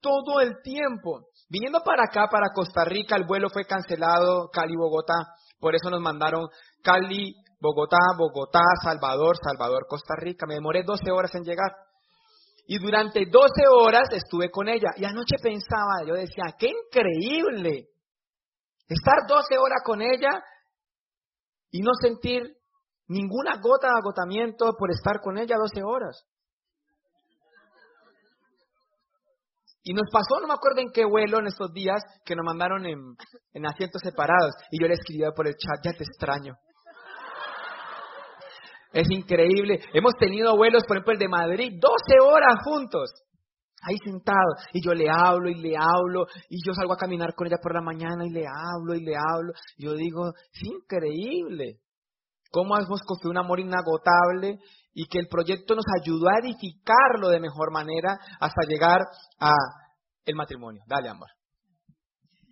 todo 0.00 0.40
el 0.40 0.60
tiempo. 0.62 1.28
Viniendo 1.48 1.80
para 1.84 2.04
acá, 2.04 2.28
para 2.30 2.48
Costa 2.54 2.84
Rica, 2.84 3.16
el 3.16 3.26
vuelo 3.26 3.48
fue 3.50 3.64
cancelado, 3.64 4.48
Cali-Bogotá, 4.50 5.14
por 5.62 5.76
eso 5.76 5.90
nos 5.90 6.00
mandaron 6.00 6.48
Cali, 6.82 7.36
Bogotá, 7.60 7.96
Bogotá, 8.18 8.64
Salvador, 8.82 9.36
Salvador, 9.40 9.86
Costa 9.88 10.16
Rica. 10.16 10.44
Me 10.44 10.54
demoré 10.54 10.82
12 10.82 11.12
horas 11.12 11.32
en 11.36 11.44
llegar. 11.44 11.70
Y 12.66 12.78
durante 12.78 13.26
12 13.26 13.48
horas 13.70 14.08
estuve 14.10 14.50
con 14.50 14.68
ella. 14.68 14.90
Y 14.96 15.04
anoche 15.04 15.36
pensaba, 15.40 16.02
yo 16.04 16.14
decía, 16.14 16.56
qué 16.58 16.66
increíble 16.66 17.91
estar 18.88 19.26
12 19.26 19.58
horas 19.58 19.82
con 19.84 20.02
ella 20.02 20.42
y 21.70 21.80
no 21.80 21.90
sentir 22.00 22.56
Ninguna 23.12 23.60
gota 23.60 23.88
de 23.88 23.98
agotamiento 23.98 24.72
por 24.78 24.90
estar 24.90 25.20
con 25.20 25.36
ella 25.36 25.56
12 25.58 25.82
horas. 25.82 26.24
Y 29.84 29.92
nos 29.92 30.08
pasó, 30.10 30.40
no 30.40 30.46
me 30.46 30.54
acuerdo 30.54 30.80
en 30.80 30.92
qué 30.92 31.04
vuelo 31.04 31.40
en 31.40 31.48
estos 31.48 31.72
días, 31.72 32.02
que 32.24 32.34
nos 32.34 32.44
mandaron 32.44 32.86
en, 32.86 33.66
asientos 33.66 34.00
separados. 34.02 34.54
Y 34.70 34.80
yo 34.80 34.88
le 34.88 34.94
escribía 34.94 35.32
por 35.36 35.46
el 35.46 35.54
chat, 35.54 35.84
ya 35.84 35.92
te 35.92 36.04
extraño. 36.04 36.54
Es 38.92 39.10
increíble. 39.10 39.80
Hemos 39.92 40.14
tenido 40.14 40.56
vuelos, 40.56 40.84
por 40.86 40.96
ejemplo, 40.96 41.12
el 41.12 41.18
de 41.18 41.28
Madrid, 41.28 41.80
12 41.80 42.20
horas 42.22 42.54
juntos. 42.64 43.10
Ahí 43.82 43.96
sentado. 44.04 44.54
Y 44.72 44.84
yo 44.84 44.94
le 44.94 45.06
hablo 45.10 45.48
y 45.48 45.54
le 45.54 45.76
hablo. 45.76 46.26
Y 46.48 46.64
yo 46.66 46.72
salgo 46.72 46.94
a 46.94 46.96
caminar 46.96 47.34
con 47.34 47.46
ella 47.46 47.58
por 47.60 47.74
la 47.74 47.82
mañana 47.82 48.24
y 48.24 48.30
le 48.30 48.44
hablo 48.46 48.94
y 48.94 49.04
le 49.04 49.14
hablo. 49.16 49.52
yo 49.76 49.94
digo, 49.94 50.28
es 50.28 50.62
increíble 50.62 51.80
cómo 52.50 52.76
hemos 52.76 53.00
construido 53.02 53.32
un 53.32 53.44
amor 53.44 53.60
inagotable 53.60 54.58
y 54.94 55.06
que 55.06 55.18
el 55.18 55.26
proyecto 55.26 55.74
nos 55.74 55.86
ayudó 56.00 56.28
a 56.28 56.38
edificarlo 56.40 57.30
de 57.30 57.40
mejor 57.40 57.72
manera 57.72 58.18
hasta 58.38 58.66
llegar 58.68 59.00
a 59.40 59.52
el 60.24 60.36
matrimonio. 60.36 60.82
Dale, 60.86 61.08
amor. 61.08 61.28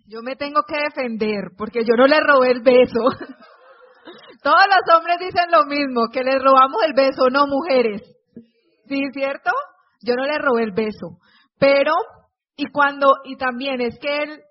Yo 0.07 0.21
me 0.23 0.35
tengo 0.35 0.63
que 0.67 0.77
defender 0.77 1.51
porque 1.57 1.85
yo 1.85 1.95
no 1.95 2.07
le 2.07 2.19
robé 2.19 2.51
el 2.51 2.61
beso. 2.61 2.99
Todos 4.43 4.65
los 4.67 4.95
hombres 4.97 5.19
dicen 5.19 5.51
lo 5.51 5.65
mismo, 5.65 6.07
que 6.11 6.23
le 6.23 6.39
robamos 6.39 6.83
el 6.83 6.93
beso, 6.93 7.29
no 7.31 7.45
mujeres. 7.47 8.01
¿Sí, 8.87 8.99
cierto? 9.13 9.51
Yo 10.01 10.15
no 10.15 10.25
le 10.25 10.37
robé 10.37 10.63
el 10.63 10.71
beso. 10.71 11.19
Pero, 11.59 11.93
y 12.55 12.65
cuando, 12.71 13.13
y 13.23 13.37
también 13.37 13.81
es 13.81 13.97
que 13.99 14.23
él 14.23 14.41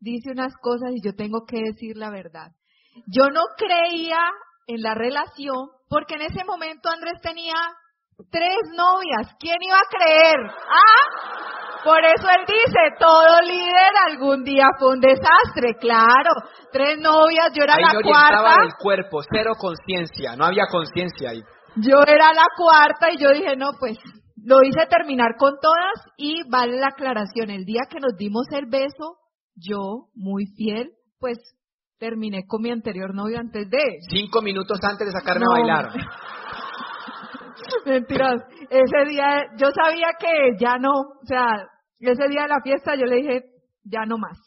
dice 0.00 0.30
unas 0.32 0.54
cosas 0.56 0.90
y 0.94 1.04
yo 1.04 1.14
tengo 1.14 1.44
que 1.46 1.60
decir 1.60 1.96
la 1.96 2.10
verdad. 2.10 2.52
Yo 3.06 3.30
no 3.30 3.42
creía 3.56 4.20
en 4.66 4.82
la 4.82 4.94
relación, 4.94 5.70
porque 5.88 6.14
en 6.14 6.22
ese 6.22 6.44
momento 6.44 6.88
Andrés 6.90 7.20
tenía 7.22 7.54
tres 8.30 8.58
novias. 8.74 9.34
¿Quién 9.38 9.56
iba 9.60 9.76
a 9.76 9.90
creer? 9.90 10.36
¿Ah? 10.50 11.42
Por 11.84 11.98
eso 12.04 12.28
él 12.28 12.44
dice, 12.46 12.78
todo 12.98 13.40
líder 13.42 13.92
algún 14.08 14.44
día 14.44 14.66
fue 14.78 14.92
un 14.92 15.00
desastre, 15.00 15.74
claro. 15.80 16.30
Tres 16.70 16.98
novias, 16.98 17.50
yo 17.54 17.64
era 17.64 17.76
la 17.76 18.00
cuarta. 18.00 18.62
el 18.62 18.74
cuerpo, 18.78 19.20
cero 19.28 19.52
conciencia, 19.58 20.36
no 20.36 20.44
había 20.44 20.66
conciencia 20.70 21.30
ahí. 21.30 21.42
Yo 21.76 22.02
era 22.06 22.32
la 22.32 22.46
cuarta 22.56 23.10
y 23.10 23.18
yo 23.18 23.30
dije, 23.30 23.56
no, 23.56 23.72
pues 23.80 23.98
lo 24.44 24.62
hice 24.62 24.86
terminar 24.88 25.36
con 25.38 25.54
todas 25.60 26.14
y 26.16 26.42
vale 26.48 26.78
la 26.78 26.88
aclaración, 26.88 27.50
el 27.50 27.64
día 27.64 27.82
que 27.88 28.00
nos 28.00 28.16
dimos 28.16 28.46
el 28.52 28.66
beso, 28.66 29.18
yo, 29.54 30.08
muy 30.14 30.46
fiel, 30.56 30.92
pues 31.18 31.38
terminé 31.98 32.46
con 32.46 32.62
mi 32.62 32.70
anterior 32.70 33.14
novio 33.14 33.38
antes 33.38 33.70
de. 33.70 33.98
Cinco 34.10 34.42
minutos 34.42 34.78
antes 34.82 35.06
de 35.06 35.12
sacarme 35.12 35.46
a 35.46 35.50
bailar. 35.50 35.92
Mentiras. 37.86 38.42
Ese 38.70 39.04
día, 39.08 39.42
yo 39.56 39.68
sabía 39.70 40.08
que 40.18 40.56
ya 40.58 40.78
no, 40.78 40.92
o 40.92 41.26
sea, 41.26 41.68
ese 42.00 42.28
día 42.28 42.42
de 42.42 42.48
la 42.48 42.60
fiesta 42.62 42.96
yo 42.96 43.06
le 43.06 43.16
dije, 43.16 43.44
ya 43.84 44.04
no 44.06 44.18
más. 44.18 44.38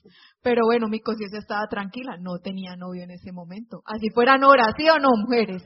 Pero 0.41 0.61
bueno, 0.65 0.87
mi 0.87 0.99
conciencia 0.99 1.39
estaba 1.39 1.67
tranquila, 1.67 2.17
no 2.19 2.39
tenía 2.39 2.75
novio 2.75 3.03
en 3.03 3.11
ese 3.11 3.31
momento. 3.31 3.81
Así 3.85 4.09
fueran 4.13 4.43
horas, 4.43 4.73
¿sí 4.77 4.87
o 4.89 4.99
no, 4.99 5.09
mujeres? 5.17 5.63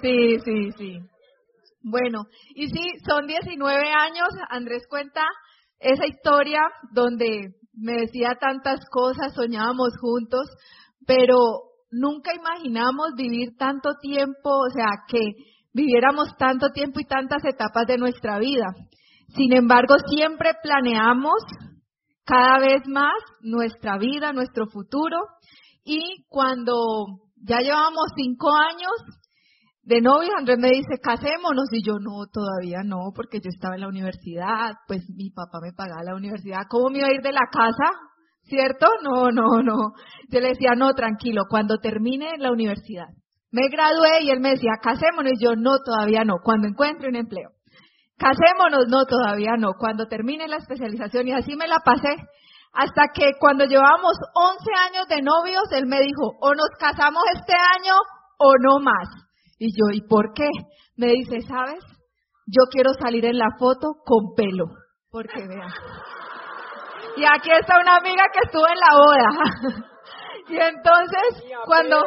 Sí, 0.00 0.38
sí, 0.44 0.70
sí. 0.78 1.00
Bueno, 1.82 2.24
y 2.54 2.68
sí, 2.68 2.90
son 3.08 3.26
19 3.26 3.74
años, 3.90 4.28
Andrés 4.50 4.86
cuenta 4.88 5.22
esa 5.78 6.06
historia 6.06 6.60
donde 6.92 7.54
me 7.72 8.02
decía 8.02 8.36
tantas 8.38 8.80
cosas, 8.90 9.32
soñábamos 9.34 9.96
juntos, 9.98 10.46
pero 11.06 11.36
nunca 11.90 12.32
imaginamos 12.34 13.14
vivir 13.16 13.56
tanto 13.56 13.94
tiempo, 14.00 14.50
o 14.50 14.70
sea, 14.74 14.88
que 15.08 15.20
viviéramos 15.72 16.36
tanto 16.36 16.70
tiempo 16.70 17.00
y 17.00 17.06
tantas 17.06 17.44
etapas 17.44 17.86
de 17.86 17.96
nuestra 17.96 18.38
vida. 18.38 18.66
Sin 19.34 19.52
embargo, 19.54 19.94
siempre 20.06 20.52
planeamos 20.62 21.42
cada 22.24 22.58
vez 22.58 22.82
más 22.86 23.14
nuestra 23.40 23.96
vida, 23.96 24.32
nuestro 24.32 24.66
futuro, 24.66 25.16
y 25.84 26.26
cuando 26.28 27.06
ya 27.36 27.60
llevamos 27.60 28.04
cinco 28.16 28.50
años, 28.54 28.92
de 29.82 30.00
novio, 30.00 30.30
Andrés 30.36 30.58
me 30.58 30.70
dice, 30.70 31.00
casémonos. 31.02 31.68
Y 31.72 31.82
yo, 31.82 31.98
no, 31.98 32.26
todavía 32.32 32.82
no, 32.84 33.12
porque 33.14 33.38
yo 33.38 33.48
estaba 33.48 33.74
en 33.74 33.82
la 33.82 33.88
universidad, 33.88 34.74
pues 34.86 35.02
mi 35.08 35.30
papá 35.30 35.58
me 35.62 35.72
pagaba 35.72 36.04
la 36.04 36.14
universidad. 36.14 36.66
¿Cómo 36.68 36.90
me 36.90 36.98
iba 36.98 37.08
a 37.08 37.14
ir 37.14 37.22
de 37.22 37.32
la 37.32 37.48
casa? 37.50 37.90
¿Cierto? 38.42 38.86
No, 39.02 39.30
no, 39.30 39.62
no. 39.62 39.92
Yo 40.28 40.40
le 40.40 40.48
decía, 40.48 40.72
no, 40.76 40.92
tranquilo, 40.94 41.44
cuando 41.48 41.78
termine 41.78 42.36
la 42.38 42.50
universidad. 42.50 43.08
Me 43.52 43.68
gradué 43.68 44.22
y 44.22 44.30
él 44.30 44.40
me 44.40 44.50
decía, 44.50 44.72
casémonos. 44.82 45.32
Y 45.32 45.44
yo, 45.44 45.56
no, 45.56 45.78
todavía 45.84 46.24
no, 46.24 46.36
cuando 46.42 46.68
encuentre 46.68 47.08
un 47.08 47.16
empleo. 47.16 47.50
Casémonos, 48.16 48.86
no, 48.88 49.06
todavía 49.06 49.56
no, 49.58 49.72
cuando 49.78 50.06
termine 50.06 50.46
la 50.46 50.56
especialización. 50.56 51.26
Y 51.28 51.32
así 51.32 51.56
me 51.56 51.66
la 51.66 51.78
pasé. 51.84 52.16
Hasta 52.72 53.08
que 53.14 53.32
cuando 53.40 53.64
llevamos 53.64 54.12
11 54.34 54.70
años 54.88 55.08
de 55.08 55.22
novios, 55.22 55.64
él 55.72 55.86
me 55.86 56.00
dijo, 56.00 56.36
o 56.40 56.54
nos 56.54 56.68
casamos 56.78 57.22
este 57.34 57.54
año 57.54 57.94
o 58.38 58.52
no 58.60 58.78
más. 58.78 59.08
Y 59.62 59.76
yo, 59.76 59.90
¿y 59.92 60.00
por 60.08 60.32
qué? 60.32 60.48
Me 60.96 61.08
dice, 61.08 61.42
¿sabes? 61.42 61.84
Yo 62.46 62.62
quiero 62.70 62.94
salir 62.98 63.26
en 63.26 63.36
la 63.36 63.50
foto 63.58 63.88
con 64.06 64.32
pelo. 64.34 64.64
Porque 65.10 65.46
vean. 65.46 65.68
Y 67.18 67.26
aquí 67.26 67.50
está 67.50 67.78
una 67.78 67.96
amiga 67.96 68.24
que 68.32 68.38
estuvo 68.42 68.66
en 68.66 68.80
la 68.80 68.94
boda. 68.96 69.28
y 70.48 70.56
entonces, 70.56 71.44
cuando 71.66 72.02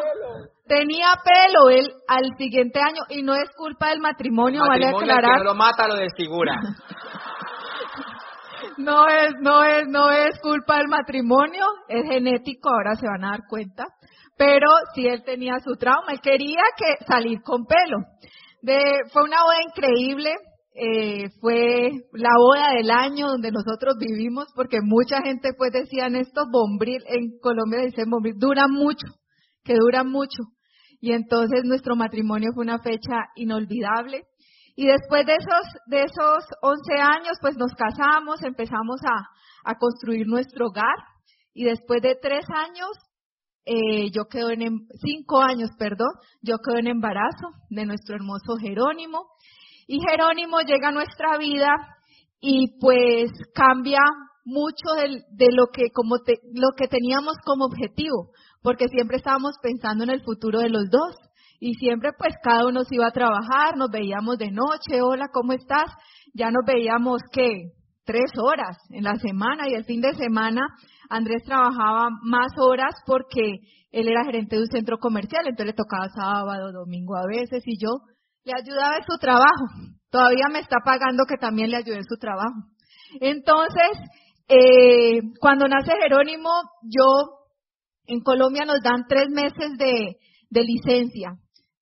tenía 0.65 1.13
pelo, 1.23 1.69
él 1.69 1.93
al 2.07 2.35
siguiente 2.39 2.79
año, 2.79 3.03
y 3.09 3.21
no 3.21 3.35
es 3.35 3.51
culpa 3.55 3.89
del 3.89 3.99
matrimonio, 3.99 4.63
vale 4.67 4.87
aclarar. 4.87 5.37
Que 5.37 5.43
lo 5.43 5.53
mata 5.53 5.87
lo 5.87 5.93
desfigura. 5.93 6.55
no 8.77 9.07
es, 9.07 9.35
no 9.41 9.63
es, 9.63 9.87
no 9.89 10.09
es 10.09 10.39
culpa 10.41 10.77
del 10.77 10.87
matrimonio, 10.87 11.67
es 11.87 12.01
genético, 12.09 12.69
ahora 12.69 12.95
se 12.95 13.05
van 13.05 13.25
a 13.25 13.33
dar 13.33 13.41
cuenta 13.47 13.85
pero 14.37 14.67
si 14.93 15.07
él 15.07 15.23
tenía 15.23 15.59
su 15.63 15.75
trauma, 15.75 16.11
él 16.11 16.21
quería 16.21 16.63
que 16.77 17.05
salir 17.05 17.41
con 17.43 17.65
pelo. 17.65 17.97
Fue 19.11 19.23
una 19.23 19.43
boda 19.43 19.57
increíble, 19.67 20.33
eh, 20.75 21.29
fue 21.39 21.91
la 22.13 22.31
boda 22.37 22.71
del 22.75 22.89
año 22.89 23.27
donde 23.27 23.51
nosotros 23.51 23.95
vivimos, 23.99 24.47
porque 24.55 24.79
mucha 24.81 25.21
gente 25.21 25.49
pues 25.57 25.71
decían 25.71 26.15
estos 26.15 26.45
bombril, 26.51 27.03
en 27.07 27.37
Colombia 27.39 27.81
dicen 27.81 28.09
bombril, 28.09 28.35
duran 28.37 28.71
mucho, 28.71 29.07
que 29.63 29.75
duran 29.75 30.09
mucho. 30.09 30.43
Y 30.99 31.11
entonces 31.11 31.61
nuestro 31.65 31.95
matrimonio 31.95 32.51
fue 32.55 32.63
una 32.63 32.79
fecha 32.79 33.27
inolvidable. 33.35 34.23
Y 34.75 34.87
después 34.87 35.25
de 35.25 35.33
esos, 35.33 35.81
de 35.85 36.03
esos 36.03 36.45
11 36.61 36.93
años, 36.95 37.37
pues 37.41 37.55
nos 37.57 37.73
casamos, 37.75 38.41
empezamos 38.41 39.01
a, 39.03 39.69
a 39.69 39.75
construir 39.77 40.25
nuestro 40.25 40.67
hogar. 40.67 40.95
Y 41.53 41.65
después 41.65 42.01
de 42.01 42.15
tres 42.15 42.45
años 42.55 42.87
eh, 43.65 44.11
yo 44.11 44.25
quedo 44.25 44.49
en, 44.51 44.61
em, 44.61 44.87
cinco 45.01 45.41
años, 45.41 45.69
perdón, 45.77 46.09
yo 46.41 46.57
quedo 46.57 46.79
en 46.79 46.87
embarazo 46.87 47.47
de 47.69 47.85
nuestro 47.85 48.15
hermoso 48.15 48.55
Jerónimo. 48.59 49.27
Y 49.87 49.99
Jerónimo 49.99 50.59
llega 50.61 50.89
a 50.89 50.91
nuestra 50.91 51.37
vida 51.37 51.75
y 52.39 52.77
pues 52.79 53.31
cambia 53.53 53.99
mucho 54.45 54.93
de, 54.97 55.47
lo 55.53 55.67
que 55.67 55.89
como 55.93 56.17
lo 56.53 56.69
que 56.75 56.87
teníamos 56.87 57.35
como 57.45 57.65
objetivo, 57.65 58.31
porque 58.61 58.87
siempre 58.89 59.17
estábamos 59.17 59.55
pensando 59.61 60.03
en 60.03 60.09
el 60.09 60.23
futuro 60.23 60.59
de 60.59 60.69
los 60.69 60.89
dos 60.89 61.15
y 61.59 61.75
siempre 61.75 62.11
pues 62.17 62.33
cada 62.43 62.67
uno 62.67 62.83
se 62.83 62.95
iba 62.95 63.07
a 63.07 63.11
trabajar, 63.11 63.77
nos 63.77 63.89
veíamos 63.89 64.37
de 64.37 64.51
noche, 64.51 65.01
hola, 65.01 65.27
¿cómo 65.31 65.53
estás? 65.53 65.89
Ya 66.33 66.51
nos 66.51 66.65
veíamos 66.65 67.21
que 67.31 67.71
tres 68.03 68.31
horas 68.37 68.77
en 68.89 69.05
la 69.05 69.15
semana 69.15 69.69
y 69.69 69.75
el 69.75 69.85
fin 69.85 70.01
de 70.01 70.13
semana 70.13 70.61
Andrés 71.09 71.43
trabajaba 71.43 72.09
más 72.23 72.51
horas 72.57 72.93
porque 73.05 73.59
él 73.91 74.07
era 74.07 74.25
gerente 74.25 74.55
de 74.55 74.63
un 74.63 74.67
centro 74.67 74.97
comercial, 74.97 75.45
entonces 75.45 75.67
le 75.67 75.73
tocaba 75.73 76.09
sábado, 76.09 76.71
domingo 76.71 77.15
a 77.15 77.27
veces 77.27 77.63
y 77.65 77.77
yo 77.77 77.89
le 78.43 78.53
ayudaba 78.53 78.97
en 78.97 79.05
su 79.05 79.17
trabajo. 79.17 79.65
Todavía 80.09 80.47
me 80.51 80.59
está 80.59 80.77
pagando 80.83 81.23
que 81.27 81.37
también 81.37 81.71
le 81.71 81.77
ayude 81.77 81.97
en 81.97 82.05
su 82.05 82.17
trabajo. 82.17 82.53
Entonces, 83.19 83.91
eh, 84.47 85.21
cuando 85.39 85.67
nace 85.67 85.93
Jerónimo, 86.01 86.49
yo, 86.83 87.05
en 88.05 88.19
Colombia 88.21 88.65
nos 88.65 88.81
dan 88.81 89.05
tres 89.07 89.29
meses 89.29 89.77
de, 89.77 90.17
licencia. 90.49 91.33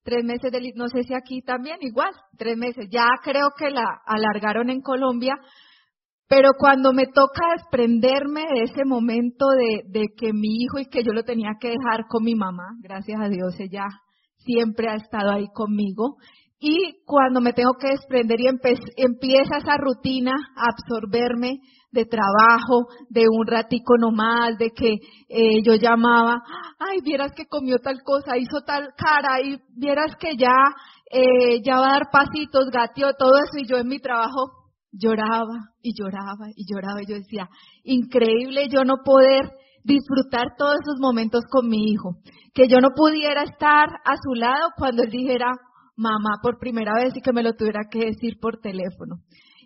Tres 0.04 0.24
meses 0.24 0.52
de, 0.52 0.72
no 0.76 0.88
sé 0.88 1.04
si 1.04 1.14
aquí 1.14 1.42
también, 1.42 1.78
igual, 1.82 2.12
tres 2.38 2.58
meses. 2.58 2.88
Ya 2.90 3.06
creo 3.24 3.50
que 3.58 3.70
la 3.70 4.02
alargaron 4.06 4.70
en 4.70 4.82
Colombia, 4.82 5.36
pero 6.32 6.52
cuando 6.58 6.94
me 6.94 7.08
toca 7.08 7.42
desprenderme 7.58 8.44
de 8.54 8.64
ese 8.64 8.86
momento 8.86 9.48
de, 9.84 10.06
que 10.16 10.32
mi 10.32 10.62
hijo 10.62 10.80
y 10.80 10.86
que 10.86 11.04
yo 11.04 11.12
lo 11.12 11.24
tenía 11.24 11.58
que 11.60 11.72
dejar 11.72 12.08
con 12.08 12.24
mi 12.24 12.36
mamá, 12.36 12.70
gracias 12.80 13.20
a 13.20 13.28
Dios 13.28 13.54
ella 13.60 13.84
siempre 14.38 14.88
ha 14.88 14.96
estado 14.96 15.30
ahí 15.30 15.48
conmigo, 15.54 16.16
y 16.58 17.04
cuando 17.06 17.42
me 17.42 17.52
tengo 17.52 17.74
que 17.78 17.90
desprender 17.90 18.40
y 18.40 18.48
empieza 18.48 19.58
esa 19.58 19.76
rutina 19.76 20.32
a 20.56 20.70
absorberme 20.72 21.60
de 21.92 22.06
trabajo, 22.06 22.86
de 23.10 23.26
un 23.30 23.46
ratico 23.46 23.98
nomás, 24.00 24.58
de 24.58 24.70
que 24.70 24.94
eh, 25.28 25.62
yo 25.66 25.76
llamaba, 25.76 26.42
ay, 26.80 27.00
vieras 27.04 27.34
que 27.36 27.48
comió 27.48 27.80
tal 27.80 28.04
cosa, 28.06 28.38
hizo 28.38 28.62
tal 28.66 28.94
cara, 28.96 29.42
y 29.42 29.58
vieras 29.76 30.16
que 30.18 30.38
ya, 30.38 30.56
eh, 31.12 31.62
ya 31.62 31.76
va 31.76 31.90
a 31.90 31.94
dar 32.00 32.10
pasitos, 32.10 32.70
gateó, 32.72 33.16
todo 33.20 33.34
eso, 33.36 33.58
y 33.58 33.68
yo 33.68 33.76
en 33.76 33.90
mi 33.90 34.00
trabajo 34.00 34.61
lloraba 34.92 35.72
y 35.82 35.94
lloraba 35.98 36.50
y 36.56 36.66
lloraba. 36.72 37.02
Y 37.02 37.08
yo 37.08 37.16
decía, 37.16 37.50
increíble 37.84 38.68
yo 38.70 38.84
no 38.84 38.96
poder 39.04 39.52
disfrutar 39.84 40.56
todos 40.58 40.76
esos 40.82 41.00
momentos 41.00 41.44
con 41.50 41.68
mi 41.68 41.92
hijo. 41.92 42.18
Que 42.54 42.68
yo 42.68 42.78
no 42.80 42.90
pudiera 42.96 43.44
estar 43.44 43.88
a 44.06 44.16
su 44.22 44.34
lado 44.36 44.70
cuando 44.78 45.04
él 45.04 45.10
dijera 45.10 45.52
mamá 45.96 46.40
por 46.42 46.60
primera 46.60 46.94
vez 46.96 47.16
y 47.16 47.22
que 47.22 47.34
me 47.34 47.44
lo 47.44 47.54
tuviera 47.54 47.82
que 47.90 48.06
decir 48.06 48.38
por 48.40 48.60
teléfono. 48.60 49.18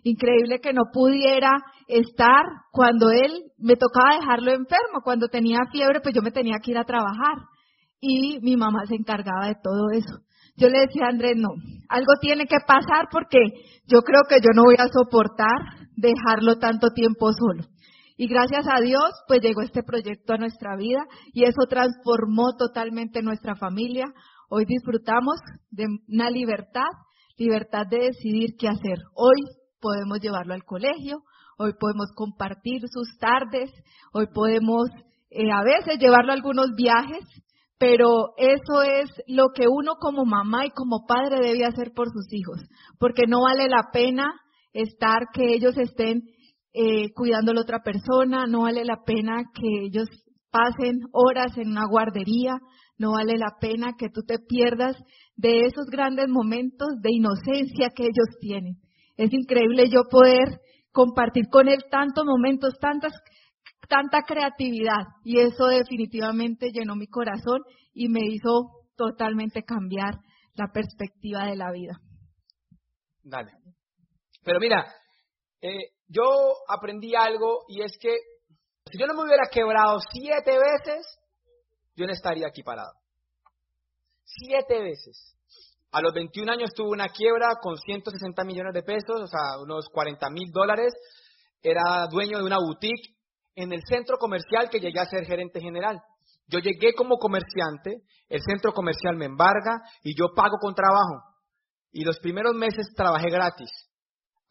Increíble 0.02 0.60
que 0.60 0.72
no 0.72 0.82
pudiera 0.92 1.50
estar 1.88 2.44
cuando 2.70 3.10
él 3.10 3.42
me 3.58 3.74
tocaba 3.74 4.16
dejarlo 4.20 4.52
enfermo, 4.52 5.00
cuando 5.02 5.28
tenía 5.28 5.58
fiebre, 5.72 6.00
pues 6.00 6.14
yo 6.14 6.22
me 6.22 6.30
tenía 6.30 6.58
que 6.62 6.70
ir 6.70 6.78
a 6.78 6.84
trabajar. 6.84 7.38
Y 8.00 8.38
mi 8.40 8.56
mamá 8.56 8.86
se 8.86 8.94
encargaba 8.94 9.48
de 9.48 9.56
todo 9.60 9.90
eso. 9.92 10.25
Yo 10.56 10.68
le 10.68 10.80
decía 10.80 11.06
a 11.06 11.10
Andrés, 11.10 11.36
no, 11.36 11.50
algo 11.88 12.12
tiene 12.20 12.46
que 12.46 12.58
pasar 12.66 13.08
porque 13.10 13.38
yo 13.86 14.00
creo 14.00 14.22
que 14.28 14.36
yo 14.36 14.50
no 14.54 14.64
voy 14.64 14.76
a 14.78 14.88
soportar 14.88 15.86
dejarlo 15.96 16.58
tanto 16.58 16.90
tiempo 16.90 17.30
solo. 17.32 17.64
Y 18.16 18.28
gracias 18.28 18.66
a 18.66 18.80
Dios, 18.80 19.10
pues 19.28 19.40
llegó 19.42 19.60
este 19.60 19.82
proyecto 19.82 20.32
a 20.32 20.38
nuestra 20.38 20.74
vida 20.76 21.04
y 21.34 21.44
eso 21.44 21.66
transformó 21.68 22.56
totalmente 22.56 23.22
nuestra 23.22 23.56
familia. 23.56 24.06
Hoy 24.48 24.64
disfrutamos 24.64 25.36
de 25.70 25.84
una 26.08 26.30
libertad, 26.30 26.88
libertad 27.36 27.86
de 27.90 27.98
decidir 27.98 28.56
qué 28.58 28.68
hacer. 28.68 28.98
Hoy 29.14 29.42
podemos 29.80 30.18
llevarlo 30.20 30.54
al 30.54 30.64
colegio, 30.64 31.22
hoy 31.58 31.72
podemos 31.78 32.06
compartir 32.14 32.82
sus 32.88 33.18
tardes, 33.18 33.70
hoy 34.14 34.26
podemos 34.32 34.88
eh, 35.28 35.50
a 35.52 35.62
veces 35.62 35.98
llevarlo 35.98 36.32
a 36.32 36.36
algunos 36.36 36.70
viajes 36.74 37.24
pero 37.78 38.34
eso 38.38 38.82
es 38.82 39.10
lo 39.26 39.48
que 39.54 39.66
uno 39.68 39.94
como 40.00 40.24
mamá 40.24 40.66
y 40.66 40.70
como 40.70 41.04
padre 41.06 41.40
debe 41.40 41.64
hacer 41.64 41.92
por 41.94 42.08
sus 42.10 42.26
hijos, 42.32 42.60
porque 42.98 43.24
no 43.28 43.42
vale 43.42 43.68
la 43.68 43.90
pena 43.92 44.32
estar 44.72 45.28
que 45.32 45.54
ellos 45.54 45.76
estén 45.76 46.22
eh, 46.72 47.12
cuidando 47.14 47.52
a 47.52 47.54
la 47.54 47.60
otra 47.62 47.82
persona, 47.82 48.46
no 48.46 48.62
vale 48.62 48.84
la 48.84 49.02
pena 49.04 49.44
que 49.54 49.86
ellos 49.86 50.08
pasen 50.50 51.00
horas 51.12 51.56
en 51.58 51.70
una 51.70 51.86
guardería, 51.86 52.58
no 52.98 53.12
vale 53.12 53.36
la 53.36 53.56
pena 53.60 53.92
que 53.98 54.08
tú 54.08 54.22
te 54.26 54.38
pierdas 54.38 54.96
de 55.36 55.66
esos 55.66 55.86
grandes 55.86 56.28
momentos 56.28 56.88
de 57.02 57.10
inocencia 57.12 57.90
que 57.94 58.04
ellos 58.04 58.38
tienen. 58.40 58.76
Es 59.16 59.32
increíble 59.32 59.88
yo 59.90 60.04
poder 60.10 60.60
compartir 60.92 61.44
con 61.50 61.68
él 61.68 61.84
tantos 61.90 62.24
momentos, 62.24 62.78
tantas 62.80 63.12
tanta 63.88 64.22
creatividad 64.22 65.06
y 65.24 65.40
eso 65.40 65.66
definitivamente 65.66 66.70
llenó 66.72 66.96
mi 66.96 67.06
corazón 67.06 67.62
y 67.92 68.08
me 68.08 68.20
hizo 68.22 68.70
totalmente 68.96 69.62
cambiar 69.62 70.14
la 70.54 70.68
perspectiva 70.72 71.46
de 71.46 71.56
la 71.56 71.70
vida. 71.70 71.98
Dale. 73.22 73.52
Pero 74.42 74.60
mira, 74.60 74.86
eh, 75.60 75.90
yo 76.08 76.22
aprendí 76.68 77.14
algo 77.14 77.64
y 77.68 77.82
es 77.82 77.96
que 77.98 78.16
si 78.90 78.98
yo 78.98 79.06
no 79.06 79.14
me 79.14 79.24
hubiera 79.24 79.48
quebrado 79.50 79.98
siete 80.12 80.52
veces, 80.52 81.04
yo 81.96 82.06
no 82.06 82.12
estaría 82.12 82.46
aquí 82.46 82.62
parado. 82.62 82.92
Siete 84.24 84.80
veces. 84.80 85.34
A 85.92 86.00
los 86.00 86.12
21 86.12 86.52
años 86.52 86.70
tuve 86.74 86.90
una 86.90 87.08
quiebra 87.08 87.56
con 87.60 87.76
160 87.76 88.44
millones 88.44 88.74
de 88.74 88.82
pesos, 88.82 89.20
o 89.20 89.26
sea, 89.26 89.58
unos 89.62 89.88
40 89.88 90.28
mil 90.30 90.50
dólares. 90.52 90.92
Era 91.62 92.06
dueño 92.10 92.38
de 92.38 92.44
una 92.44 92.58
boutique 92.58 93.15
en 93.56 93.72
el 93.72 93.82
centro 93.88 94.18
comercial 94.18 94.68
que 94.70 94.78
llegué 94.78 95.00
a 95.00 95.06
ser 95.06 95.24
gerente 95.24 95.60
general. 95.60 95.98
Yo 96.46 96.60
llegué 96.60 96.94
como 96.94 97.16
comerciante, 97.16 98.02
el 98.28 98.40
centro 98.42 98.72
comercial 98.72 99.16
me 99.16 99.24
embarga 99.24 99.80
y 100.04 100.14
yo 100.16 100.26
pago 100.36 100.58
con 100.60 100.74
trabajo. 100.74 101.22
Y 101.90 102.04
los 102.04 102.18
primeros 102.20 102.54
meses 102.54 102.92
trabajé 102.94 103.30
gratis 103.30 103.70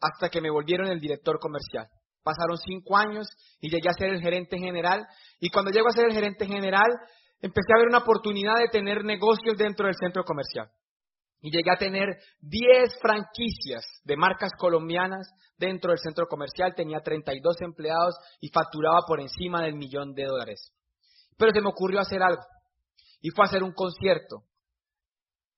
hasta 0.00 0.28
que 0.28 0.40
me 0.40 0.50
volvieron 0.50 0.88
el 0.88 1.00
director 1.00 1.38
comercial. 1.38 1.86
Pasaron 2.22 2.58
cinco 2.58 2.96
años 2.96 3.26
y 3.60 3.70
llegué 3.70 3.88
a 3.88 3.92
ser 3.92 4.10
el 4.10 4.20
gerente 4.20 4.58
general. 4.58 5.06
Y 5.40 5.48
cuando 5.48 5.70
llego 5.70 5.88
a 5.88 5.92
ser 5.92 6.06
el 6.06 6.12
gerente 6.12 6.44
general, 6.44 6.90
empecé 7.40 7.72
a 7.72 7.78
ver 7.78 7.88
una 7.88 7.98
oportunidad 7.98 8.56
de 8.58 8.68
tener 8.68 9.04
negocios 9.04 9.56
dentro 9.56 9.86
del 9.86 9.94
centro 9.94 10.24
comercial. 10.24 10.68
Y 11.40 11.50
llegué 11.50 11.70
a 11.70 11.78
tener 11.78 12.18
10 12.40 12.98
franquicias 13.00 13.84
de 14.04 14.16
marcas 14.16 14.52
colombianas 14.58 15.28
dentro 15.58 15.90
del 15.90 15.98
centro 15.98 16.26
comercial. 16.26 16.74
Tenía 16.74 17.00
32 17.00 17.60
empleados 17.60 18.16
y 18.40 18.48
facturaba 18.48 19.00
por 19.06 19.20
encima 19.20 19.62
del 19.62 19.74
millón 19.74 20.14
de 20.14 20.24
dólares. 20.24 20.72
Pero 21.36 21.52
se 21.52 21.60
me 21.60 21.68
ocurrió 21.68 22.00
hacer 22.00 22.22
algo. 22.22 22.42
Y 23.20 23.30
fue 23.30 23.44
hacer 23.44 23.62
un 23.62 23.72
concierto. 23.72 24.44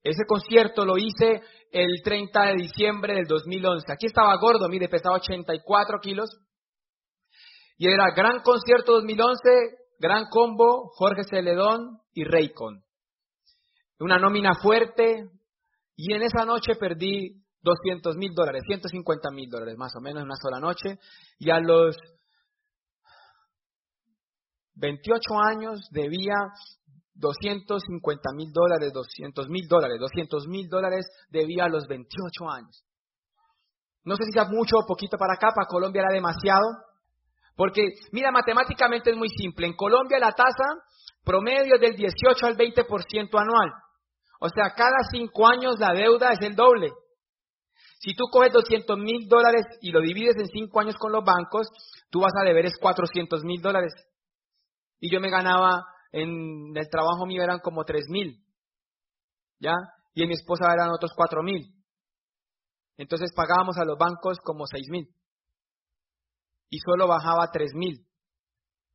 Ese 0.03 0.25
concierto 0.27 0.85
lo 0.85 0.97
hice 0.97 1.43
el 1.73 2.03
30 2.03 2.43
de 2.47 2.55
diciembre 2.55 3.15
del 3.15 3.27
2011. 3.27 3.93
Aquí 3.93 4.07
estaba 4.07 4.37
gordo, 4.37 4.69
mire, 4.69 4.89
pesaba 4.89 5.17
84 5.17 5.99
kilos. 6.01 6.31
Y 7.77 7.89
era 7.89 8.11
Gran 8.15 8.41
Concierto 8.41 8.93
2011, 8.95 9.41
Gran 9.99 10.25
Combo, 10.31 10.91
Jorge 10.95 11.23
Celedón 11.25 12.01
y 12.13 12.25
Raycon. 12.25 12.83
Una 14.01 14.19
nómina 14.19 14.55
fuerte. 14.61 15.29
Y 16.01 16.15
en 16.15 16.23
esa 16.23 16.45
noche 16.45 16.77
perdí 16.77 17.43
200 17.61 18.17
mil 18.17 18.33
dólares, 18.33 18.63
150 18.65 19.33
mil 19.33 19.51
dólares 19.51 19.75
más 19.77 19.91
o 19.97 20.01
menos 20.01 20.21
en 20.21 20.27
una 20.27 20.37
sola 20.37 20.61
noche. 20.61 21.01
Y 21.41 21.51
a 21.51 21.59
los 21.59 21.97
28 24.77 25.21
años 25.41 25.81
debía 25.91 26.37
250 27.15 28.31
mil 28.37 28.53
dólares, 28.53 28.93
200 28.93 29.49
mil 29.49 29.67
dólares, 29.67 29.99
200 29.99 30.47
mil 30.47 30.69
dólares 30.69 31.05
debía 31.31 31.65
a 31.65 31.69
los 31.69 31.89
28 31.89 32.49
años. 32.49 32.85
No 34.05 34.15
sé 34.15 34.23
si 34.27 34.31
sea 34.31 34.45
mucho 34.45 34.77
o 34.79 34.87
poquito 34.87 35.19
para 35.19 35.35
acá, 35.35 35.49
para 35.53 35.67
Colombia 35.67 36.03
era 36.03 36.15
demasiado. 36.15 36.65
Porque, 37.57 37.83
mira, 38.13 38.31
matemáticamente 38.31 39.11
es 39.11 39.17
muy 39.17 39.31
simple. 39.31 39.67
En 39.67 39.75
Colombia 39.75 40.21
la 40.21 40.31
tasa 40.31 40.65
promedio 41.25 41.75
es 41.75 41.81
del 41.81 41.97
18 41.97 42.47
al 42.47 42.57
20% 42.57 43.37
anual. 43.37 43.73
O 44.39 44.49
sea, 44.49 44.75
cada 44.77 44.99
cinco 45.11 45.47
años 45.47 45.79
la 45.79 45.93
deuda 45.93 46.33
es 46.33 46.41
el 46.43 46.55
doble. 46.55 46.91
Si 48.01 48.15
tú 48.15 48.25
coges 48.31 48.53
200 48.53 48.97
mil 48.99 49.29
dólares 49.29 49.67
y 49.81 49.91
lo 49.91 50.01
divides 50.01 50.37
en 50.37 50.47
cinco 50.47 50.81
años 50.81 50.97
con 50.97 51.11
los 51.11 51.25
bancos, 51.25 51.67
tú 52.11 52.21
vas 52.21 52.33
a 52.41 52.45
deber 52.45 52.67
es 52.67 52.79
400 52.81 53.43
mil 53.43 53.61
dólares. 53.61 53.93
Y 55.01 55.13
yo 55.13 55.21
me 55.21 55.31
ganaba 55.31 55.85
en 56.13 56.77
el 56.77 56.89
trabajo 56.89 57.27
mío 57.27 57.43
eran 57.43 57.59
como 57.59 57.85
tres 57.85 58.05
mil, 58.09 58.43
¿ya? 59.59 59.75
Y 60.15 60.23
en 60.23 60.29
mi 60.29 60.35
esposa 60.35 60.73
eran 60.73 60.91
otros 60.91 61.13
cuatro 61.15 61.43
mil. 61.43 61.75
Entonces 62.97 63.31
pagábamos 63.35 63.77
a 63.79 63.85
los 63.85 63.99
bancos 63.99 64.39
como 64.43 64.67
seis 64.67 64.89
mil. 64.89 65.09
Y 66.71 66.79
solo 66.79 67.07
bajaba 67.07 67.51
tres 67.53 67.73
mil. 67.75 68.07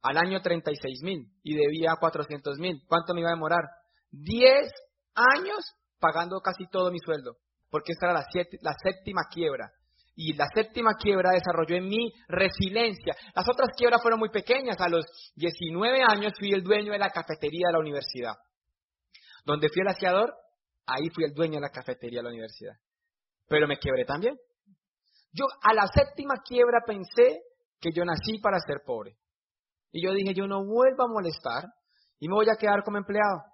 Al 0.02 0.18
año 0.18 0.42
treinta 0.42 0.72
y 0.72 0.76
seis 0.76 1.00
mil. 1.02 1.32
Y 1.44 1.56
debía 1.56 1.96
cuatrocientos 2.00 2.58
mil. 2.58 2.84
¿Cuánto 2.88 3.14
me 3.14 3.22
iba 3.22 3.30
a 3.30 3.36
demorar? 3.36 3.64
Diez 4.12 4.70
años 5.16 5.76
pagando 6.00 6.40
casi 6.42 6.68
todo 6.68 6.92
mi 6.92 7.00
sueldo. 7.00 7.38
Porque 7.70 7.94
esta 7.94 8.12
era 8.12 8.24
la, 8.62 8.76
séptima 8.84 9.22
quiebra. 9.32 9.72
Y 10.16 10.34
la 10.34 10.46
séptima 10.54 10.92
quiebra 10.94 11.32
desarrolló 11.32 11.76
en 11.76 11.88
mí 11.88 12.12
resiliencia. 12.28 13.16
Las 13.34 13.50
otras 13.50 13.70
quiebras 13.76 14.02
fueron 14.02 14.20
muy 14.20 14.30
pequeñas. 14.30 14.80
A 14.80 14.90
los 14.90 15.06
19 15.36 16.04
años 16.04 16.34
fui 16.38 16.52
el 16.52 16.62
dueño 16.62 16.92
de 16.92 17.00
la 17.00 17.10
cafetería 17.10 17.68
de 17.68 17.74
la 17.74 17.80
universidad. 17.80 18.36
Donde 19.44 19.70
fui 19.70 19.82
el 19.82 19.88
aseador, 19.88 20.36
ahí 20.86 21.10
fui 21.16 21.24
el 21.24 21.34
dueño 21.34 21.56
de 21.56 21.62
la 21.62 21.72
cafetería 21.72 22.20
de 22.20 22.24
la 22.24 22.30
universidad. 22.30 22.76
Pero 23.48 23.68
me 23.68 23.78
quebré 23.78 24.06
también. 24.06 24.38
Yo 25.32 25.46
a 25.64 25.74
la 25.74 25.88
séptima 25.88 26.36
quiebra 26.46 26.82
pensé 26.86 27.42
que 27.80 27.90
yo 27.92 28.06
nací 28.06 28.38
para 28.40 28.60
ser 28.60 28.82
pobre. 28.86 29.18
Y 29.92 30.06
yo 30.06 30.14
dije, 30.14 30.34
yo 30.34 30.48
no 30.48 30.64
vuelvo 30.64 31.04
a 31.04 31.08
molestar 31.08 31.66
y 32.20 32.28
me 32.28 32.36
voy 32.36 32.48
a 32.50 32.56
quedar 32.56 32.84
como 32.84 32.98
empleado. 32.98 33.53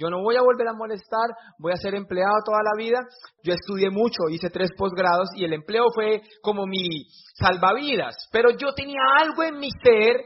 Yo 0.00 0.08
no 0.08 0.22
voy 0.22 0.36
a 0.36 0.42
volver 0.42 0.66
a 0.66 0.72
molestar, 0.72 1.28
voy 1.58 1.72
a 1.72 1.76
ser 1.76 1.94
empleado 1.94 2.36
toda 2.42 2.60
la 2.64 2.72
vida. 2.74 3.00
Yo 3.42 3.52
estudié 3.52 3.90
mucho, 3.90 4.30
hice 4.30 4.48
tres 4.48 4.70
posgrados 4.74 5.28
y 5.36 5.44
el 5.44 5.52
empleo 5.52 5.84
fue 5.94 6.22
como 6.40 6.64
mi 6.64 7.04
salvavidas. 7.34 8.28
Pero 8.32 8.48
yo 8.50 8.72
tenía 8.74 9.02
algo 9.18 9.42
en 9.42 9.58
mi 9.58 9.68
ser 9.82 10.24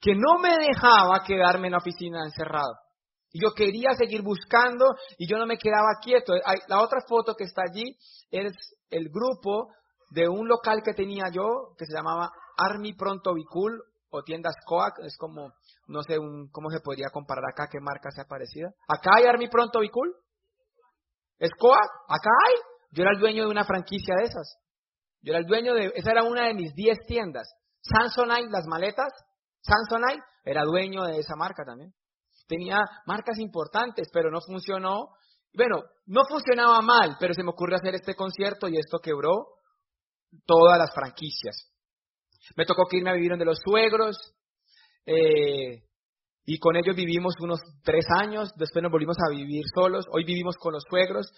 que 0.00 0.14
no 0.14 0.38
me 0.38 0.56
dejaba 0.56 1.22
quedarme 1.26 1.66
en 1.66 1.72
la 1.72 1.78
oficina 1.78 2.24
encerrado. 2.24 2.72
Y 3.30 3.42
yo 3.42 3.50
quería 3.54 3.90
seguir 3.92 4.22
buscando 4.22 4.86
y 5.18 5.28
yo 5.30 5.36
no 5.36 5.44
me 5.44 5.58
quedaba 5.58 5.98
quieto. 6.02 6.32
La 6.68 6.80
otra 6.80 7.00
foto 7.06 7.34
que 7.34 7.44
está 7.44 7.64
allí 7.68 7.94
es 8.30 8.52
el 8.88 9.10
grupo 9.10 9.68
de 10.08 10.28
un 10.28 10.48
local 10.48 10.80
que 10.82 10.94
tenía 10.94 11.24
yo 11.30 11.74
que 11.76 11.84
se 11.84 11.94
llamaba 11.94 12.30
Army 12.56 12.94
Pronto 12.94 13.34
Bicul 13.34 13.82
o 14.08 14.22
tiendas 14.22 14.54
Coac, 14.64 15.00
es 15.04 15.18
como 15.18 15.52
no 15.88 16.02
sé 16.02 16.18
un, 16.18 16.48
cómo 16.50 16.70
se 16.70 16.80
podría 16.80 17.08
comparar 17.10 17.44
acá, 17.50 17.68
qué 17.70 17.80
marca 17.80 18.10
sea 18.10 18.24
parecida. 18.24 18.68
¿Acá 18.88 19.10
hay 19.16 19.24
Army 19.24 19.48
Pronto 19.48 19.80
Bicul? 19.80 20.14
¿Es 21.38 21.50
Coa? 21.58 21.80
¿Acá 21.80 22.30
hay? 22.46 22.54
Yo 22.92 23.02
era 23.02 23.12
el 23.12 23.18
dueño 23.18 23.44
de 23.44 23.50
una 23.50 23.64
franquicia 23.64 24.14
de 24.16 24.24
esas. 24.24 24.58
Yo 25.22 25.32
era 25.32 25.40
el 25.40 25.46
dueño 25.46 25.74
de, 25.74 25.92
esa 25.94 26.12
era 26.12 26.22
una 26.24 26.46
de 26.46 26.54
mis 26.54 26.74
10 26.74 26.98
tiendas. 27.06 27.48
Samsonite, 27.80 28.50
las 28.50 28.66
maletas, 28.66 29.12
Samsonite, 29.62 30.22
era 30.44 30.64
dueño 30.64 31.04
de 31.04 31.18
esa 31.18 31.36
marca 31.36 31.64
también. 31.64 31.92
Tenía 32.46 32.80
marcas 33.06 33.38
importantes, 33.38 34.08
pero 34.12 34.30
no 34.30 34.40
funcionó. 34.40 35.10
Bueno, 35.54 35.82
no 36.06 36.24
funcionaba 36.26 36.80
mal, 36.80 37.16
pero 37.18 37.34
se 37.34 37.42
me 37.42 37.50
ocurrió 37.50 37.76
hacer 37.76 37.94
este 37.94 38.14
concierto 38.14 38.68
y 38.68 38.78
esto 38.78 38.98
quebró 39.00 39.46
todas 40.46 40.78
las 40.78 40.92
franquicias. 40.94 41.72
Me 42.56 42.64
tocó 42.64 42.86
que 42.88 42.98
irme 42.98 43.10
a 43.10 43.14
vivir 43.14 43.30
donde 43.30 43.44
los 43.44 43.58
suegros, 43.58 44.34
eh, 45.06 45.82
y 46.44 46.58
con 46.58 46.76
ellos 46.76 46.96
vivimos 46.96 47.34
unos 47.40 47.60
tres 47.84 48.06
años, 48.18 48.50
después 48.56 48.82
nos 48.82 48.90
volvimos 48.90 49.16
a 49.18 49.30
vivir 49.30 49.64
solos, 49.74 50.06
hoy 50.10 50.24
vivimos 50.24 50.56
con 50.56 50.72
los 50.72 50.82
suegros, 50.88 51.30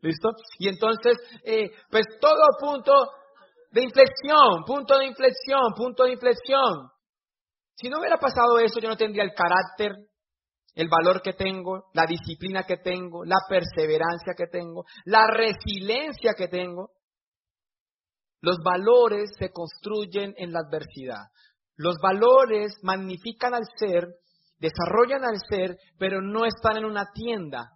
¿listo? 0.00 0.30
Y 0.58 0.68
entonces, 0.68 1.18
eh, 1.44 1.70
pues 1.90 2.06
todo 2.20 2.40
punto 2.58 2.92
de 3.70 3.82
inflexión, 3.82 4.64
punto 4.66 4.98
de 4.98 5.06
inflexión, 5.06 5.72
punto 5.76 6.04
de 6.04 6.12
inflexión. 6.12 6.90
Si 7.76 7.88
no 7.88 7.98
hubiera 7.98 8.16
pasado 8.16 8.58
eso, 8.58 8.80
yo 8.80 8.88
no 8.88 8.96
tendría 8.96 9.22
el 9.22 9.32
carácter, 9.34 9.92
el 10.74 10.88
valor 10.88 11.20
que 11.22 11.32
tengo, 11.32 11.90
la 11.94 12.06
disciplina 12.06 12.64
que 12.64 12.78
tengo, 12.78 13.24
la 13.24 13.38
perseverancia 13.48 14.34
que 14.36 14.46
tengo, 14.46 14.84
la 15.04 15.26
resiliencia 15.26 16.32
que 16.36 16.48
tengo. 16.48 16.90
Los 18.40 18.58
valores 18.64 19.30
se 19.38 19.50
construyen 19.50 20.34
en 20.36 20.52
la 20.52 20.60
adversidad. 20.60 21.24
Los 21.80 21.96
valores 21.96 22.78
magnifican 22.82 23.54
al 23.54 23.62
ser, 23.78 24.06
desarrollan 24.58 25.24
al 25.24 25.40
ser, 25.48 25.78
pero 25.98 26.20
no 26.20 26.44
están 26.44 26.76
en 26.76 26.84
una 26.84 27.06
tienda. 27.14 27.70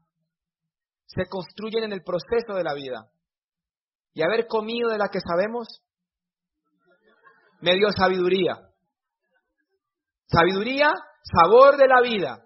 Se 1.07 1.23
construyen 1.27 1.85
en 1.85 1.93
el 1.95 2.03
proceso 2.03 2.53
de 2.53 2.65
la 2.65 2.75
vida. 2.75 3.07
Y 4.13 4.23
haber 4.23 4.47
comido 4.47 4.91
de 4.91 4.99
la 4.99 5.09
que 5.09 5.21
sabemos 5.21 5.81
me 7.63 7.77
dio 7.77 7.89
sabiduría. 7.93 8.59
Sabiduría, 10.27 10.93
sabor 11.23 11.79
de 11.79 11.89
la 11.89 12.03
vida. 12.03 12.43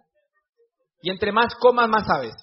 Y 1.02 1.10
entre 1.10 1.32
más 1.32 1.56
comas, 1.56 1.88
más 1.88 2.06
sabes. 2.06 2.36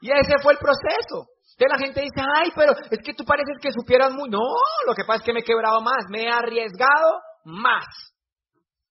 Y 0.00 0.12
ese 0.12 0.34
fue 0.40 0.52
el 0.52 0.60
proceso. 0.60 1.26
Entonces 1.58 1.80
la 1.80 1.86
gente 1.86 2.00
dice, 2.02 2.20
ay, 2.36 2.50
pero 2.54 2.72
es 2.88 2.98
que 3.04 3.14
tú 3.14 3.24
pareces 3.24 3.56
que 3.60 3.72
supieras 3.72 4.12
muy. 4.12 4.30
No, 4.30 4.38
lo 4.86 4.94
que 4.94 5.02
pasa 5.04 5.18
es 5.18 5.22
que 5.24 5.32
me 5.32 5.40
he 5.40 5.44
quebrado 5.44 5.80
más, 5.80 6.04
me 6.08 6.22
he 6.22 6.30
arriesgado 6.30 7.20
más. 7.44 7.84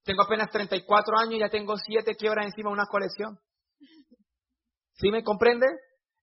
Tengo 0.04 0.24
apenas 0.24 0.50
34 0.52 1.18
años 1.18 1.36
y 1.36 1.40
ya 1.40 1.50
tengo 1.50 1.76
siete 1.78 2.16
quiebras 2.16 2.46
encima 2.46 2.70
de 2.70 2.74
una 2.74 2.86
colección. 2.86 3.40
¿Sí 4.96 5.12
me 5.12 5.24
comprende? 5.24 5.66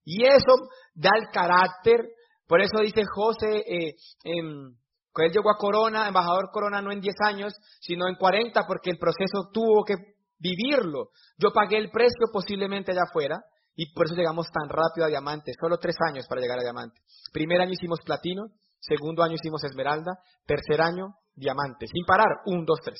Y 0.03 0.23
eso 0.23 0.53
da 0.93 1.09
el 1.15 1.29
carácter. 1.31 2.09
Por 2.47 2.61
eso 2.61 2.79
dice 2.79 3.01
José, 3.11 3.63
eh, 3.67 3.95
él 4.23 5.31
llegó 5.31 5.49
a 5.49 5.57
Corona, 5.57 6.07
embajador 6.07 6.51
Corona, 6.51 6.79
no 6.79 6.91
en 6.91 7.01
10 7.01 7.15
años, 7.25 7.55
sino 7.79 8.07
en 8.07 8.15
40, 8.15 8.61
porque 8.67 8.91
el 8.91 8.99
proceso 8.99 9.49
tuvo 9.51 9.83
que 9.83 9.95
vivirlo. 10.37 11.09
Yo 11.39 11.51
pagué 11.51 11.77
el 11.77 11.89
precio 11.89 12.27
posiblemente 12.31 12.91
allá 12.91 13.01
afuera, 13.09 13.37
Y 13.75 13.93
por 13.93 14.05
eso 14.05 14.15
llegamos 14.15 14.47
tan 14.51 14.69
rápido 14.69 15.05
a 15.05 15.09
diamante, 15.09 15.51
solo 15.59 15.77
tres 15.77 15.95
años 16.09 16.25
para 16.27 16.41
llegar 16.41 16.59
a 16.59 16.63
diamante. 16.63 17.01
Primer 17.33 17.61
año 17.61 17.73
hicimos 17.73 17.99
platino, 18.01 18.47
segundo 18.79 19.21
año 19.21 19.35
hicimos 19.35 19.63
esmeralda, 19.63 20.13
tercer 20.45 20.81
año 20.81 21.15
diamante, 21.33 21.87
sin 21.87 22.05
parar, 22.05 22.41
un, 22.45 22.65
dos, 22.65 22.79
tres. 22.83 22.99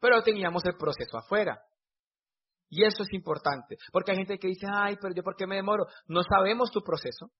Pero 0.00 0.22
teníamos 0.22 0.64
el 0.64 0.76
proceso 0.76 1.16
afuera. 1.18 1.60
Y 2.68 2.84
eso 2.84 3.02
es 3.02 3.12
importante, 3.12 3.76
porque 3.92 4.12
hay 4.12 4.18
gente 4.18 4.38
que 4.38 4.48
dice, 4.48 4.66
ay, 4.72 4.96
pero 5.00 5.14
yo 5.14 5.22
por 5.22 5.34
qué 5.36 5.46
me 5.46 5.56
demoro. 5.56 5.86
No 6.06 6.22
sabemos 6.22 6.70
tu 6.70 6.80
proceso. 6.82 7.30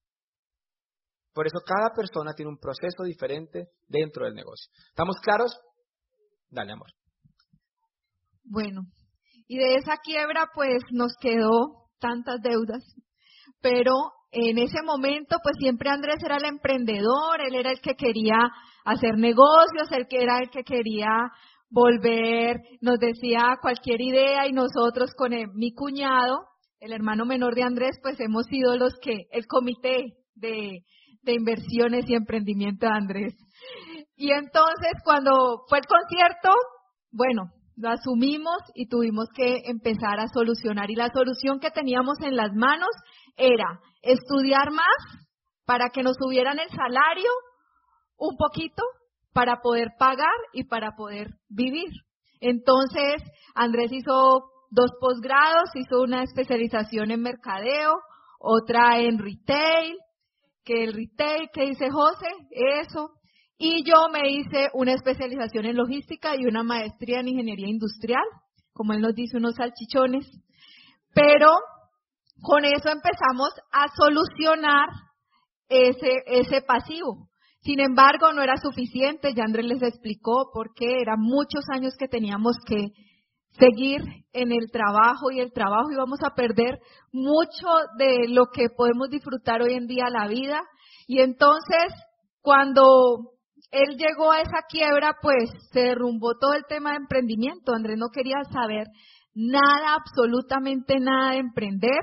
Por 1.33 1.47
eso 1.47 1.59
cada 1.65 1.93
persona 1.95 2.33
tiene 2.33 2.51
un 2.51 2.57
proceso 2.57 3.03
diferente 3.03 3.69
dentro 3.87 4.25
del 4.25 4.33
negocio. 4.33 4.69
¿Estamos 4.89 5.15
claros? 5.21 5.57
Dale, 6.49 6.73
amor. 6.73 6.89
Bueno, 8.43 8.81
y 9.47 9.57
de 9.57 9.75
esa 9.75 9.97
quiebra 9.97 10.47
pues 10.53 10.83
nos 10.91 11.13
quedó 11.21 11.80
tantas 12.01 12.41
deudas, 12.41 12.83
pero 13.61 13.93
en 14.31 14.57
ese 14.57 14.81
momento 14.83 15.37
pues 15.41 15.55
siempre 15.59 15.89
Andrés 15.89 16.17
era 16.23 16.37
el 16.37 16.45
emprendedor, 16.45 17.41
él 17.45 17.55
era 17.55 17.71
el 17.71 17.79
que 17.79 17.95
quería 17.95 18.37
hacer 18.83 19.17
negocios, 19.17 19.89
que 20.09 20.21
era 20.21 20.39
el 20.39 20.49
que 20.49 20.63
quería 20.63 21.31
volver, 21.69 22.57
nos 22.81 22.99
decía 22.99 23.57
cualquier 23.61 24.01
idea 24.01 24.47
y 24.47 24.51
nosotros 24.51 25.13
con 25.15 25.31
mi 25.53 25.73
cuñado, 25.73 26.47
el 26.79 26.91
hermano 26.91 27.25
menor 27.25 27.55
de 27.55 27.63
Andrés, 27.63 27.97
pues 28.01 28.19
hemos 28.19 28.45
sido 28.47 28.75
los 28.75 28.93
que, 29.01 29.27
el 29.31 29.45
comité 29.47 30.17
de, 30.35 30.83
de 31.21 31.33
inversiones 31.33 32.09
y 32.09 32.15
emprendimiento 32.15 32.87
de 32.87 32.91
Andrés. 32.91 33.33
Y 34.15 34.31
entonces 34.31 34.93
cuando 35.03 35.63
fue 35.69 35.79
el 35.79 35.85
concierto, 35.85 36.49
bueno, 37.11 37.51
lo 37.81 37.89
asumimos 37.89 38.57
y 38.75 38.87
tuvimos 38.87 39.27
que 39.35 39.63
empezar 39.65 40.19
a 40.19 40.27
solucionar. 40.27 40.91
Y 40.91 40.95
la 40.95 41.09
solución 41.13 41.59
que 41.59 41.71
teníamos 41.71 42.19
en 42.21 42.35
las 42.35 42.53
manos 42.53 42.89
era 43.35 43.79
estudiar 44.01 44.71
más 44.71 45.27
para 45.65 45.89
que 45.89 46.03
nos 46.03 46.15
subieran 46.17 46.59
el 46.59 46.69
salario 46.69 47.29
un 48.17 48.37
poquito 48.37 48.83
para 49.33 49.61
poder 49.61 49.89
pagar 49.97 50.27
y 50.53 50.65
para 50.65 50.91
poder 50.95 51.29
vivir. 51.49 51.89
Entonces, 52.39 53.23
Andrés 53.55 53.91
hizo 53.91 54.43
dos 54.69 54.91
posgrados, 54.99 55.69
hizo 55.75 56.01
una 56.01 56.23
especialización 56.23 57.11
en 57.11 57.21
mercadeo, 57.21 57.93
otra 58.39 58.99
en 58.99 59.17
retail, 59.17 59.97
que 60.63 60.83
el 60.83 60.93
retail, 60.93 61.49
que 61.53 61.67
dice 61.67 61.89
José, 61.89 62.27
eso. 62.51 63.11
Y 63.63 63.83
yo 63.83 64.09
me 64.11 64.27
hice 64.27 64.71
una 64.73 64.93
especialización 64.93 65.65
en 65.65 65.77
logística 65.77 66.35
y 66.35 66.47
una 66.47 66.63
maestría 66.63 67.19
en 67.19 67.27
ingeniería 67.27 67.67
industrial, 67.67 68.23
como 68.73 68.93
él 68.93 69.01
nos 69.01 69.13
dice, 69.13 69.37
unos 69.37 69.53
salchichones. 69.53 70.25
Pero 71.13 71.51
con 72.41 72.65
eso 72.65 72.89
empezamos 72.89 73.51
a 73.71 73.85
solucionar 73.95 74.87
ese, 75.69 76.23
ese 76.25 76.63
pasivo. 76.63 77.29
Sin 77.59 77.79
embargo, 77.79 78.33
no 78.33 78.41
era 78.41 78.57
suficiente, 78.57 79.35
ya 79.35 79.43
Andrés 79.43 79.67
les 79.67 79.83
explicó 79.83 80.49
por 80.51 80.73
qué, 80.73 80.99
eran 80.99 81.19
muchos 81.19 81.63
años 81.71 81.93
que 81.99 82.07
teníamos 82.07 82.55
que 82.65 82.87
seguir 83.59 84.01
en 84.33 84.51
el 84.53 84.71
trabajo 84.71 85.29
y 85.29 85.39
el 85.39 85.53
trabajo 85.53 85.91
íbamos 85.91 86.17
a 86.23 86.33
perder 86.33 86.79
mucho 87.13 87.67
de 87.99 88.27
lo 88.27 88.47
que 88.47 88.69
podemos 88.75 89.11
disfrutar 89.11 89.61
hoy 89.61 89.75
en 89.75 89.85
día 89.85 90.05
la 90.09 90.27
vida. 90.27 90.63
Y 91.05 91.19
entonces, 91.19 91.93
cuando 92.41 93.30
él 93.71 93.97
llegó 93.97 94.31
a 94.31 94.41
esa 94.41 94.63
quiebra, 94.67 95.15
pues 95.21 95.49
se 95.71 95.79
derrumbó 95.79 96.37
todo 96.37 96.53
el 96.53 96.65
tema 96.67 96.91
de 96.91 96.97
emprendimiento. 96.97 97.73
Andrés 97.73 97.97
no 97.97 98.09
quería 98.09 98.43
saber 98.51 98.87
nada, 99.33 99.95
absolutamente 99.95 100.99
nada 100.99 101.31
de 101.31 101.37
emprender, 101.37 101.99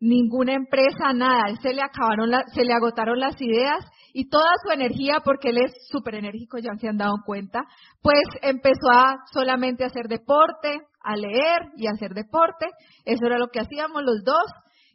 ninguna 0.00 0.54
empresa, 0.54 1.12
nada. 1.12 1.48
él 1.48 1.58
se 1.60 1.74
le 1.74 1.82
acabaron, 1.82 2.30
se 2.54 2.64
le 2.64 2.72
agotaron 2.72 3.18
las 3.18 3.40
ideas 3.40 3.84
y 4.12 4.28
toda 4.28 4.50
su 4.64 4.70
energía, 4.72 5.16
porque 5.24 5.50
él 5.50 5.58
es 5.58 5.72
súper 5.90 6.14
enérgico, 6.14 6.58
ya 6.58 6.70
se 6.78 6.88
han 6.88 6.98
dado 6.98 7.16
cuenta, 7.26 7.64
pues 8.00 8.22
empezó 8.42 8.90
a 8.90 9.16
solamente 9.32 9.84
hacer 9.84 10.06
deporte, 10.06 10.80
a 11.02 11.16
leer 11.16 11.62
y 11.76 11.88
a 11.88 11.92
hacer 11.92 12.14
deporte. 12.14 12.66
Eso 13.04 13.26
era 13.26 13.38
lo 13.38 13.48
que 13.48 13.60
hacíamos 13.60 14.02
los 14.04 14.22
dos 14.24 14.44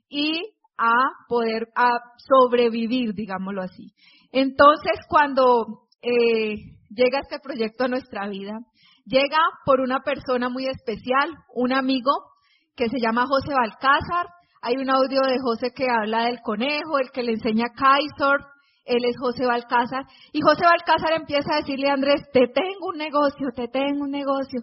y 0.10 0.42
a 0.78 0.94
poder 1.28 1.68
a 1.76 2.00
sobrevivir, 2.18 3.14
digámoslo 3.14 3.62
así. 3.62 3.94
Entonces, 4.32 5.00
cuando 5.08 5.83
eh, 6.04 6.56
llega 6.90 7.20
este 7.22 7.40
proyecto 7.40 7.86
a 7.86 7.88
nuestra 7.88 8.28
vida, 8.28 8.60
llega 9.06 9.40
por 9.66 9.82
una 9.82 10.02
persona 10.02 10.50
muy 10.50 10.68
especial, 10.68 11.34
un 11.56 11.74
amigo 11.74 12.12
que 12.76 12.90
se 12.90 13.00
llama 13.00 13.26
José 13.28 13.54
Balcázar. 13.54 14.28
Hay 14.62 14.76
un 14.78 14.90
audio 14.90 15.22
de 15.22 15.40
José 15.42 15.72
que 15.76 15.88
habla 15.90 16.26
del 16.26 16.40
conejo, 16.42 17.00
el 17.00 17.12
que 17.12 17.24
le 17.24 17.34
enseña 17.34 17.66
Kaiser, 17.76 18.40
él 18.86 19.06
es 19.06 19.16
José 19.20 19.46
Balcázar. 19.46 20.04
Y 20.32 20.42
José 20.42 20.64
Balcázar 20.66 21.14
empieza 21.14 21.54
a 21.54 21.58
decirle 21.58 21.90
a 21.90 21.94
Andrés, 21.94 22.22
te 22.32 22.48
tengo 22.48 22.88
un 22.92 22.98
negocio, 22.98 23.50
te 23.56 23.68
tengo 23.68 24.04
un 24.04 24.12
negocio. 24.12 24.62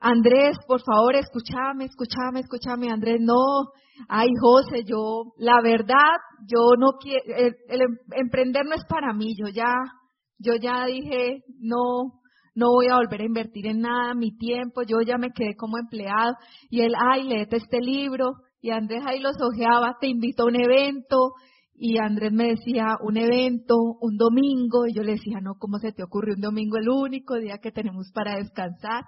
Andrés, 0.00 0.56
por 0.66 0.80
favor, 0.82 1.16
escúchame, 1.16 1.86
escúchame, 1.86 2.40
escúchame. 2.40 2.90
Andrés, 2.90 3.18
no. 3.20 3.72
Ay, 4.08 4.28
José, 4.40 4.84
yo, 4.86 5.32
la 5.38 5.60
verdad, 5.60 6.14
yo 6.46 6.76
no 6.78 6.92
quiero, 7.00 7.22
el, 7.26 7.80
em, 7.80 7.96
emprender 8.12 8.64
no 8.64 8.76
es 8.76 8.84
para 8.88 9.12
mí. 9.12 9.34
Yo 9.36 9.48
ya, 9.48 9.74
yo 10.38 10.54
ya 10.54 10.86
dije, 10.86 11.42
no, 11.60 12.20
no 12.54 12.66
voy 12.72 12.88
a 12.88 12.96
volver 12.96 13.22
a 13.22 13.26
invertir 13.26 13.66
en 13.66 13.80
nada, 13.80 14.14
mi 14.14 14.36
tiempo, 14.36 14.82
yo 14.82 15.00
ya 15.06 15.18
me 15.18 15.30
quedé 15.30 15.54
como 15.56 15.78
empleado. 15.78 16.34
Y 16.70 16.80
él, 16.80 16.92
ay, 16.98 17.24
léete 17.24 17.56
este 17.56 17.80
libro. 17.80 18.32
Y 18.60 18.70
Andrés 18.70 19.04
ahí 19.06 19.20
los 19.20 19.36
ojeaba, 19.40 19.96
te 20.00 20.08
invito 20.08 20.42
a 20.42 20.46
un 20.46 20.56
evento, 20.56 21.34
y 21.80 21.96
Andrés 21.98 22.32
me 22.32 22.48
decía 22.48 22.96
un 23.00 23.16
evento, 23.16 23.76
un 24.00 24.16
domingo, 24.16 24.86
y 24.86 24.94
yo 24.94 25.04
le 25.04 25.12
decía, 25.12 25.38
no, 25.40 25.52
¿cómo 25.60 25.78
se 25.78 25.92
te 25.92 26.02
ocurre 26.02 26.34
un 26.34 26.40
domingo 26.40 26.76
el 26.76 26.88
único 26.88 27.36
día 27.36 27.58
que 27.62 27.70
tenemos 27.70 28.10
para 28.12 28.36
descansar? 28.36 29.04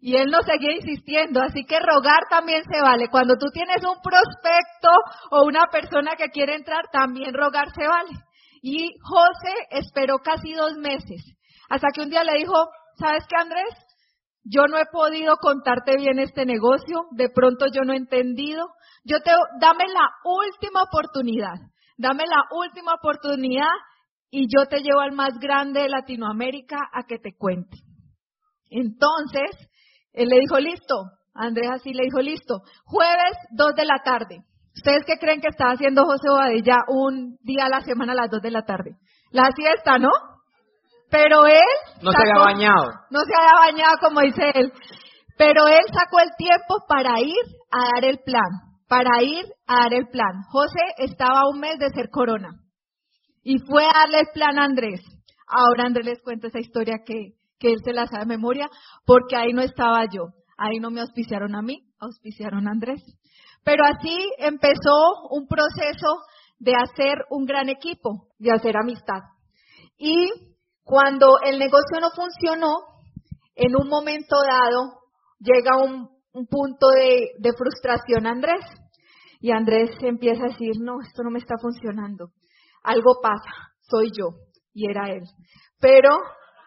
Y 0.00 0.16
él 0.16 0.30
nos 0.30 0.46
seguía 0.46 0.72
insistiendo, 0.72 1.42
así 1.42 1.64
que 1.64 1.78
rogar 1.78 2.22
también 2.30 2.62
se 2.64 2.80
vale. 2.80 3.08
Cuando 3.08 3.34
tú 3.38 3.48
tienes 3.52 3.84
un 3.84 4.00
prospecto 4.02 4.88
o 5.32 5.44
una 5.44 5.66
persona 5.70 6.12
que 6.16 6.30
quiere 6.30 6.54
entrar, 6.54 6.84
también 6.90 7.34
rogar 7.34 7.68
se 7.74 7.86
vale. 7.86 8.10
Y 8.66 8.94
José 9.02 9.52
esperó 9.72 10.20
casi 10.20 10.54
dos 10.54 10.78
meses, 10.78 11.22
hasta 11.68 11.88
que 11.92 12.00
un 12.00 12.08
día 12.08 12.24
le 12.24 12.38
dijo, 12.38 12.54
¿sabes 12.98 13.24
qué, 13.28 13.36
Andrés? 13.36 13.74
Yo 14.42 14.66
no 14.68 14.78
he 14.78 14.86
podido 14.86 15.36
contarte 15.36 15.96
bien 15.98 16.18
este 16.18 16.46
negocio, 16.46 17.04
de 17.10 17.28
pronto 17.28 17.66
yo 17.66 17.82
no 17.82 17.92
he 17.92 17.96
entendido. 17.96 18.68
Yo 19.04 19.20
te, 19.20 19.32
dame 19.60 19.84
la 19.88 20.08
última 20.24 20.82
oportunidad 20.82 21.56
Dame 21.96 22.24
la 22.26 22.42
última 22.50 22.94
oportunidad 22.94 23.70
y 24.30 24.46
yo 24.48 24.66
te 24.66 24.80
llevo 24.80 25.00
al 25.00 25.12
más 25.12 25.38
grande 25.38 25.82
de 25.82 25.88
Latinoamérica 25.88 26.78
a 26.92 27.04
que 27.04 27.18
te 27.18 27.36
cuente. 27.36 27.78
Entonces, 28.70 29.50
él 30.12 30.28
le 30.28 30.40
dijo, 30.40 30.58
listo. 30.58 31.04
Andrés 31.34 31.70
así 31.70 31.92
le 31.92 32.04
dijo, 32.04 32.20
listo. 32.20 32.62
Jueves, 32.84 33.36
2 33.52 33.74
de 33.76 33.84
la 33.84 34.02
tarde. 34.04 34.38
¿Ustedes 34.76 35.04
qué 35.06 35.18
creen 35.18 35.40
que 35.40 35.48
está 35.48 35.70
haciendo 35.70 36.04
José 36.04 36.28
Bobadilla 36.28 36.78
un 36.88 37.36
día 37.42 37.66
a 37.66 37.68
la 37.68 37.80
semana 37.80 38.12
a 38.12 38.16
las 38.16 38.30
2 38.30 38.42
de 38.42 38.50
la 38.50 38.62
tarde? 38.62 38.96
La 39.30 39.50
siesta, 39.54 39.98
¿no? 39.98 40.10
Pero 41.10 41.46
él... 41.46 41.62
No 42.02 42.10
se 42.10 42.22
había 42.22 42.44
bañado. 42.44 42.84
No 43.10 43.20
se 43.20 43.34
había 43.34 43.72
bañado, 43.72 43.96
como 44.00 44.20
dice 44.20 44.50
él. 44.54 44.72
Pero 45.38 45.68
él 45.68 45.84
sacó 45.92 46.20
el 46.20 46.30
tiempo 46.36 46.84
para 46.88 47.20
ir 47.20 47.44
a 47.70 47.94
dar 47.94 48.04
el 48.04 48.18
plan 48.18 48.74
para 48.88 49.22
ir 49.22 49.44
a 49.66 49.80
dar 49.82 49.94
el 49.94 50.08
plan. 50.08 50.42
José 50.50 50.80
estaba 50.98 51.40
a 51.40 51.48
un 51.48 51.60
mes 51.60 51.78
de 51.78 51.90
ser 51.90 52.10
corona 52.10 52.50
y 53.42 53.58
fue 53.58 53.84
a 53.84 53.92
darle 53.92 54.20
el 54.20 54.28
plan 54.32 54.58
a 54.58 54.64
Andrés. 54.64 55.00
Ahora 55.46 55.84
Andrés 55.86 56.06
les 56.06 56.22
cuenta 56.22 56.48
esa 56.48 56.60
historia 56.60 56.98
que, 57.04 57.32
que 57.58 57.72
él 57.72 57.78
se 57.84 57.92
la 57.92 58.06
sabe 58.06 58.20
de 58.20 58.36
memoria 58.36 58.68
porque 59.04 59.36
ahí 59.36 59.52
no 59.52 59.62
estaba 59.62 60.04
yo. 60.04 60.28
Ahí 60.56 60.78
no 60.78 60.90
me 60.90 61.00
auspiciaron 61.00 61.54
a 61.56 61.62
mí, 61.62 61.82
auspiciaron 61.98 62.68
a 62.68 62.70
Andrés. 62.70 63.02
Pero 63.64 63.84
así 63.84 64.16
empezó 64.38 65.28
un 65.30 65.46
proceso 65.46 66.20
de 66.58 66.72
hacer 66.74 67.24
un 67.30 67.44
gran 67.44 67.68
equipo, 67.68 68.28
de 68.38 68.52
hacer 68.52 68.76
amistad. 68.76 69.20
Y 69.96 70.30
cuando 70.82 71.38
el 71.42 71.58
negocio 71.58 72.00
no 72.00 72.10
funcionó, 72.10 72.76
en 73.54 73.74
un 73.76 73.88
momento 73.88 74.36
dado 74.46 75.00
llega 75.38 75.78
un 75.82 76.14
un 76.34 76.46
punto 76.46 76.88
de, 76.90 77.52
frustración 77.56 78.26
Andrés. 78.26 78.64
Y 79.40 79.52
Andrés 79.52 79.90
empieza 80.02 80.44
a 80.44 80.48
decir, 80.48 80.72
no, 80.80 81.00
esto 81.00 81.22
no 81.22 81.30
me 81.30 81.38
está 81.38 81.54
funcionando. 81.60 82.30
Algo 82.82 83.20
pasa, 83.22 83.72
soy 83.88 84.10
yo. 84.16 84.30
Y 84.72 84.90
era 84.90 85.10
él. 85.10 85.22
Pero 85.80 86.10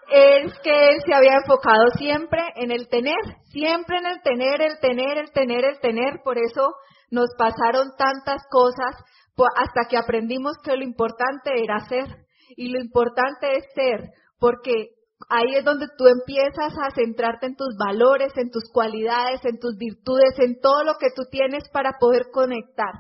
es 0.10 0.54
que 0.64 0.90
él 0.90 1.02
se 1.06 1.14
había 1.14 1.36
enfocado 1.36 1.90
siempre 1.98 2.42
en 2.56 2.72
el 2.72 2.88
tener, 2.88 3.20
siempre 3.52 3.98
en 3.98 4.06
el 4.06 4.22
tener, 4.22 4.62
el 4.62 4.80
tener, 4.80 5.18
el 5.18 5.32
tener, 5.32 5.66
el 5.66 5.80
tener. 5.80 6.22
Por 6.24 6.38
eso 6.38 6.76
nos 7.12 7.30
pasaron 7.38 7.90
tantas 7.98 8.42
cosas 8.50 8.96
hasta 9.56 9.88
que 9.90 9.98
aprendimos 9.98 10.58
que 10.64 10.76
lo 10.76 10.84
importante 10.84 11.52
era 11.62 11.80
ser. 11.88 12.08
Y 12.56 12.70
lo 12.70 12.80
importante 12.80 13.58
es 13.58 13.66
ser, 13.76 14.10
porque 14.40 14.90
ahí 15.30 15.56
es 15.56 15.66
donde 15.66 15.88
tú 15.98 16.08
empiezas 16.08 16.74
a 16.78 16.92
centrarte 16.96 17.48
en 17.48 17.56
tus 17.56 17.76
valores, 17.78 18.32
en 18.38 18.50
tus 18.50 18.64
cualidades, 18.72 19.44
en 19.44 19.60
tus 19.60 19.76
virtudes, 19.78 20.40
en 20.40 20.60
todo 20.62 20.84
lo 20.84 20.94
que 20.98 21.08
tú 21.16 21.24
tienes 21.30 21.68
para 21.70 21.94
poder 22.00 22.28
conectar. 22.32 22.94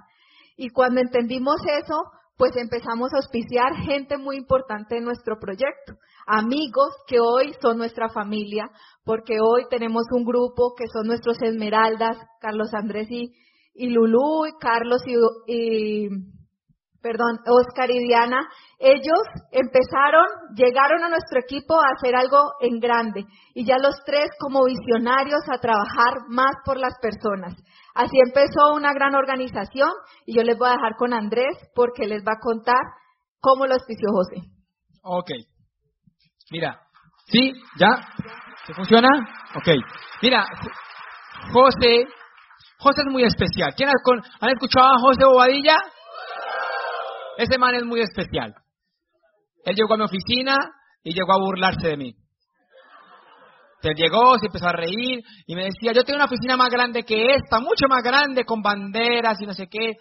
Y 0.57 0.69
cuando 0.69 0.99
entendimos 1.01 1.55
eso, 1.65 1.95
pues 2.37 2.55
empezamos 2.55 3.11
a 3.13 3.17
auspiciar 3.17 3.75
gente 3.85 4.17
muy 4.17 4.37
importante 4.37 4.97
en 4.97 5.03
nuestro 5.03 5.37
proyecto, 5.39 5.95
amigos 6.27 6.95
que 7.07 7.19
hoy 7.19 7.53
son 7.61 7.77
nuestra 7.77 8.09
familia, 8.09 8.69
porque 9.03 9.37
hoy 9.41 9.65
tenemos 9.69 10.03
un 10.11 10.23
grupo 10.23 10.73
que 10.77 10.85
son 10.87 11.07
nuestros 11.07 11.41
Esmeraldas, 11.41 12.17
Carlos 12.39 12.73
Andrés 12.73 13.07
y, 13.09 13.33
y 13.73 13.89
Lulú, 13.89 14.43
Carlos 14.59 15.01
y 15.47 16.07
perdón, 17.01 17.39
Oscar 17.47 17.89
y 17.89 17.99
Diana, 17.99 18.47
ellos 18.79 19.23
empezaron, 19.51 20.25
llegaron 20.55 21.03
a 21.03 21.09
nuestro 21.09 21.39
equipo 21.39 21.75
a 21.75 21.93
hacer 21.95 22.15
algo 22.15 22.51
en 22.59 22.79
grande 22.79 23.25
y 23.53 23.65
ya 23.65 23.77
los 23.77 24.03
tres 24.05 24.29
como 24.39 24.65
visionarios 24.65 25.41
a 25.49 25.59
trabajar 25.59 26.27
más 26.27 26.55
por 26.65 26.77
las 26.77 26.93
personas. 27.01 27.55
Así 27.97 28.15
empezó 28.23 28.75
una 28.75 28.93
gran 28.93 29.15
organización 29.15 29.89
y 30.27 30.35
yo 30.35 30.43
les 30.43 30.55
voy 30.55 30.67
a 30.69 30.73
dejar 30.73 30.95
con 30.97 31.13
Andrés 31.13 31.57
porque 31.73 32.05
les 32.05 32.21
va 32.21 32.33
a 32.33 32.39
contar 32.39 32.79
cómo 33.39 33.65
lo 33.65 33.73
auspició 33.73 34.09
José. 34.11 34.47
Ok. 35.01 35.31
Mira, 36.51 36.79
¿sí? 37.25 37.53
¿Ya? 37.79 38.07
¿Se 38.67 38.73
funciona? 38.75 39.07
Ok. 39.55 39.69
Mira, 40.21 40.45
José, 41.51 42.05
José 42.77 43.01
es 43.01 43.11
muy 43.11 43.23
especial. 43.23 43.73
¿Quién 43.75 43.89
han 43.89 44.49
escuchado 44.51 44.93
a 44.93 44.99
José 44.99 45.25
Bobadilla? 45.25 45.77
Ese 47.37 47.57
man 47.57 47.73
es 47.73 47.83
muy 47.83 48.01
especial. 48.01 48.53
Él 49.65 49.75
llegó 49.75 49.95
a 49.95 49.97
mi 49.97 50.03
oficina 50.03 50.55
y 51.01 51.15
llegó 51.15 51.33
a 51.33 51.39
burlarse 51.39 51.87
de 51.87 51.97
mí. 51.97 52.15
Él 53.83 53.93
llegó, 53.95 54.37
se 54.39 54.47
empezó 54.47 54.67
a 54.67 54.73
reír 54.73 55.23
y 55.45 55.55
me 55.55 55.65
decía, 55.65 55.93
yo 55.93 56.03
tengo 56.03 56.17
una 56.17 56.25
oficina 56.25 56.57
más 56.57 56.69
grande 56.69 57.03
que 57.03 57.35
esta, 57.35 57.59
mucho 57.59 57.87
más 57.87 58.01
grande, 58.03 58.43
con 58.43 58.61
banderas 58.61 59.39
y 59.39 59.45
no 59.45 59.53
sé 59.53 59.67
qué. 59.67 59.93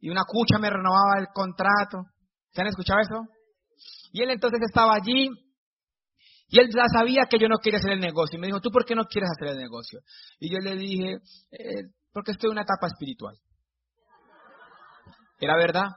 Y 0.00 0.10
una 0.10 0.22
cucha 0.26 0.58
me 0.58 0.70
renovaba 0.70 1.18
el 1.18 1.26
contrato. 1.34 2.04
¿Se 2.52 2.60
han 2.60 2.68
escuchado 2.68 3.00
eso? 3.00 3.20
Y 4.12 4.22
él 4.22 4.30
entonces 4.30 4.60
estaba 4.62 4.94
allí 4.94 5.28
y 6.48 6.60
él 6.60 6.68
ya 6.72 6.84
sabía 6.86 7.26
que 7.28 7.38
yo 7.38 7.48
no 7.48 7.58
quería 7.58 7.78
hacer 7.78 7.92
el 7.92 8.00
negocio. 8.00 8.36
Y 8.36 8.40
me 8.40 8.46
dijo, 8.46 8.60
¿tú 8.60 8.70
por 8.70 8.84
qué 8.84 8.94
no 8.94 9.04
quieres 9.04 9.30
hacer 9.30 9.56
el 9.56 9.58
negocio? 9.58 10.00
Y 10.38 10.52
yo 10.52 10.58
le 10.58 10.76
dije, 10.76 11.16
eh, 11.50 11.82
porque 12.12 12.30
estoy 12.30 12.48
en 12.48 12.52
una 12.52 12.62
etapa 12.62 12.86
espiritual. 12.86 13.34
Era 15.40 15.56
verdad. 15.56 15.88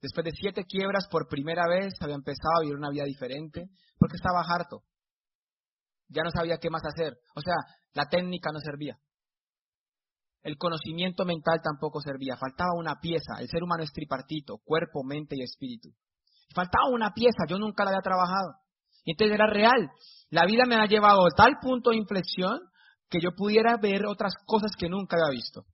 Después 0.00 0.24
de 0.24 0.32
siete 0.32 0.64
quiebras, 0.64 1.06
por 1.10 1.28
primera 1.28 1.68
vez 1.68 1.92
había 2.00 2.14
empezado 2.14 2.56
a 2.56 2.62
vivir 2.62 2.76
una 2.76 2.90
vida 2.90 3.04
diferente, 3.04 3.66
porque 3.98 4.16
estaba 4.16 4.42
harto. 4.42 4.82
Ya 6.12 6.22
no 6.22 6.30
sabía 6.30 6.58
qué 6.58 6.70
más 6.70 6.82
hacer. 6.84 7.14
O 7.34 7.40
sea, 7.40 7.54
la 7.94 8.06
técnica 8.08 8.50
no 8.52 8.60
servía. 8.60 8.96
El 10.42 10.56
conocimiento 10.56 11.24
mental 11.24 11.60
tampoco 11.62 12.00
servía. 12.00 12.36
Faltaba 12.36 12.70
una 12.76 13.00
pieza. 13.00 13.40
El 13.40 13.48
ser 13.48 13.62
humano 13.62 13.84
es 13.84 13.92
tripartito, 13.92 14.58
cuerpo, 14.64 15.04
mente 15.04 15.36
y 15.36 15.42
espíritu. 15.42 15.90
Faltaba 16.54 16.88
una 16.90 17.12
pieza. 17.12 17.44
Yo 17.48 17.58
nunca 17.58 17.84
la 17.84 17.90
había 17.90 18.02
trabajado. 18.02 18.54
Y 19.04 19.12
entonces 19.12 19.34
era 19.34 19.46
real. 19.46 19.90
La 20.30 20.46
vida 20.46 20.64
me 20.66 20.76
ha 20.76 20.86
llevado 20.86 21.24
a 21.24 21.30
tal 21.36 21.56
punto 21.60 21.90
de 21.90 21.96
inflexión 21.96 22.60
que 23.08 23.20
yo 23.20 23.30
pudiera 23.36 23.76
ver 23.76 24.06
otras 24.06 24.34
cosas 24.46 24.72
que 24.76 24.88
nunca 24.88 25.16
había 25.16 25.36
visto. 25.36 25.64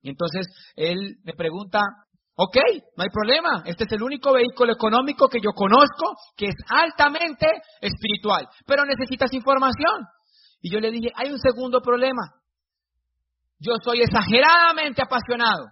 Y 0.00 0.10
entonces 0.10 0.46
él 0.76 1.18
me 1.24 1.34
pregunta, 1.34 1.80
Ok, 2.36 2.56
no 2.96 3.04
hay 3.04 3.10
problema. 3.10 3.62
Este 3.64 3.84
es 3.84 3.92
el 3.92 4.02
único 4.02 4.32
vehículo 4.32 4.72
económico 4.72 5.28
que 5.28 5.40
yo 5.40 5.52
conozco 5.52 6.16
que 6.36 6.46
es 6.46 6.56
altamente 6.68 7.46
espiritual. 7.80 8.48
Pero 8.66 8.84
necesitas 8.84 9.32
información. 9.32 10.06
Y 10.60 10.72
yo 10.72 10.80
le 10.80 10.90
dije, 10.90 11.12
hay 11.14 11.30
un 11.30 11.38
segundo 11.38 11.80
problema. 11.80 12.22
Yo 13.60 13.74
soy 13.82 14.02
exageradamente 14.02 15.02
apasionado. 15.02 15.66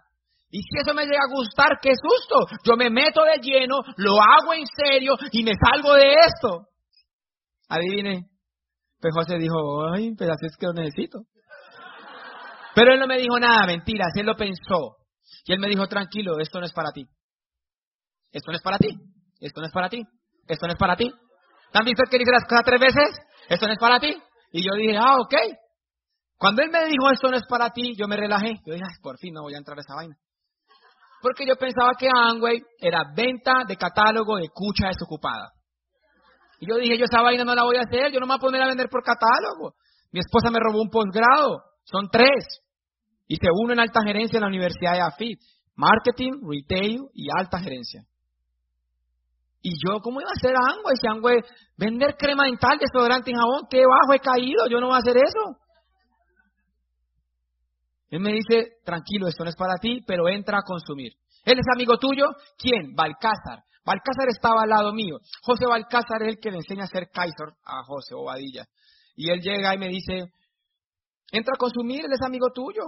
Y 0.51 0.61
si 0.61 0.79
eso 0.81 0.95
me 0.95 1.05
llega 1.05 1.25
a 1.27 1.35
gustar, 1.35 1.79
qué 1.81 1.93
susto. 1.97 2.47
Yo 2.65 2.77
me 2.77 2.91
meto 2.91 3.23
de 3.25 3.41
lleno, 3.41 3.79
lo 3.97 4.21
hago 4.21 4.55
en 4.55 4.67
serio 4.67 5.17
y 5.33 5.43
me 5.43 5.53
salgo 5.55 5.95
de 5.95 6.13
esto. 6.13 6.69
Adivine. 7.69 8.27
Pues 9.01 9.15
José 9.15 9.39
dijo, 9.39 9.57
ay, 9.93 10.13
pero 10.17 10.33
así 10.33 10.47
es 10.47 10.57
que 10.57 10.67
lo 10.67 10.75
necesito. 10.75 11.21
Pero 12.75 12.93
él 12.93 13.01
no 13.01 13.07
me 13.07 13.19
dijo 13.19 13.39
nada, 13.41 13.67
mentiras, 13.67 14.13
él 14.15 14.27
lo 14.27 14.37
pensó. 14.37 15.02
Y 15.45 15.53
él 15.53 15.59
me 15.59 15.69
dijo, 15.69 15.87
tranquilo, 15.87 16.39
esto 16.39 16.61
no 16.61 16.67
es 16.67 16.73
para 16.73 16.93
ti. 16.93 17.07
Esto 18.31 18.51
no 18.51 18.57
es 18.57 18.63
para 18.63 18.79
ti. 18.79 18.97
Esto 19.41 19.61
no 19.61 19.67
es 19.67 19.73
para 19.73 19.89
ti. 19.89 20.03
Esto 20.47 20.67
no 20.67 20.73
es 20.73 20.79
para 20.79 20.97
ti. 20.97 21.13
¿Han 21.73 21.85
visto 21.85 22.05
que 22.11 22.19
dice 22.19 22.31
las 22.31 22.45
cosas 22.45 22.65
tres 22.65 22.81
veces? 22.81 23.19
Esto 23.49 23.67
no 23.67 23.73
es 23.73 23.79
para 23.79 23.99
ti. 23.99 24.15
Y 24.53 24.65
yo 24.65 24.75
dije, 24.75 24.97
ah, 24.99 25.17
ok. 25.19 25.35
Cuando 26.37 26.63
él 26.63 26.71
me 26.71 26.85
dijo, 26.87 27.11
esto 27.11 27.31
no 27.31 27.37
es 27.37 27.45
para 27.49 27.71
ti, 27.71 27.95
yo 27.97 28.09
me 28.09 28.17
relajé. 28.17 28.55
Yo 28.67 28.75
dije, 28.75 28.85
por 29.03 29.19
fin 29.19 29.35
no 29.35 29.43
voy 29.43 29.55
a 29.55 29.59
entrar 29.59 29.79
a 29.79 29.81
esa 29.81 29.95
vaina. 29.95 30.17
Porque 31.23 31.47
yo 31.47 31.55
pensaba 31.57 31.93
que 31.97 32.09
Amway 32.13 32.61
era 32.81 33.05
venta 33.15 33.63
de 33.67 33.77
catálogo 33.77 34.37
de 34.37 34.49
cucha 34.53 34.89
desocupada. 34.89 35.53
Y 36.59 36.69
yo 36.69 36.77
dije, 36.77 36.99
yo 36.99 37.05
esa 37.05 37.23
vaina 37.23 37.45
no 37.45 37.55
la 37.55 37.63
voy 37.63 37.77
a 37.77 37.83
hacer, 37.83 38.11
yo 38.13 38.19
no 38.19 38.27
me 38.27 38.35
voy 38.35 38.39
a 38.39 38.41
poner 38.41 38.63
a 38.63 38.67
vender 38.67 38.89
por 38.89 39.03
catálogo. 39.05 39.75
Mi 40.11 40.21
esposa 40.21 40.51
me 40.51 40.59
robó 40.61 40.83
un 40.83 40.91
posgrado, 40.91 41.63
son 41.85 42.09
tres. 42.11 42.62
Hice 43.33 43.49
uno 43.51 43.73
en 43.73 43.81
alta 43.81 44.03
gerencia 44.05 44.37
en 44.37 44.43
la 44.43 44.49
Universidad 44.49 44.93
de 44.93 45.01
AFIT. 45.01 45.41
Marketing, 45.75 46.33
retail 46.47 47.01
y 47.15 47.29
alta 47.35 47.61
gerencia. 47.61 48.05
Y 49.63 49.73
yo, 49.83 50.01
¿cómo 50.03 50.21
iba 50.21 50.29
a 50.29 50.37
hacer 50.37 50.55
Angüe? 50.55 50.93
Si 51.01 51.09
Angüe, 51.09 51.41
vender 51.79 52.15
crema 52.19 52.45
dental, 52.45 52.79
desodorante 52.79 53.31
y 53.31 53.35
jabón, 53.35 53.63
qué 53.71 53.85
bajo 53.87 54.13
he 54.13 54.19
caído, 54.19 54.69
yo 54.69 54.81
no 54.81 54.89
voy 54.89 54.97
a 54.97 54.99
hacer 54.99 55.17
eso. 55.17 55.57
Él 58.11 58.21
me 58.21 58.35
dice, 58.35 58.73
tranquilo, 58.85 59.29
esto 59.29 59.45
no 59.45 59.49
es 59.49 59.57
para 59.57 59.77
ti, 59.81 60.03
pero 60.07 60.29
entra 60.29 60.59
a 60.59 60.67
consumir. 60.67 61.13
¿Él 61.47 61.59
es 61.59 61.67
amigo 61.75 61.97
tuyo? 61.97 62.27
¿Quién? 62.59 62.95
Balcázar. 62.95 63.65
Balcázar 63.83 64.29
estaba 64.29 64.65
al 64.65 64.69
lado 64.69 64.93
mío. 64.93 65.17
José 65.41 65.65
Balcázar 65.67 66.21
es 66.21 66.35
el 66.35 66.39
que 66.39 66.51
le 66.51 66.59
enseña 66.59 66.83
a 66.83 66.85
hacer 66.85 67.09
Kaiser 67.11 67.49
a 67.65 67.83
José 67.85 68.15
Bobadilla. 68.15 68.67
Y 69.17 69.31
él 69.31 69.41
llega 69.41 69.75
y 69.75 69.79
me 69.79 69.89
dice, 69.89 70.35
entra 71.31 71.55
a 71.55 71.59
consumir, 71.59 72.05
él 72.05 72.13
es 72.13 72.21
amigo 72.21 72.49
tuyo 72.53 72.83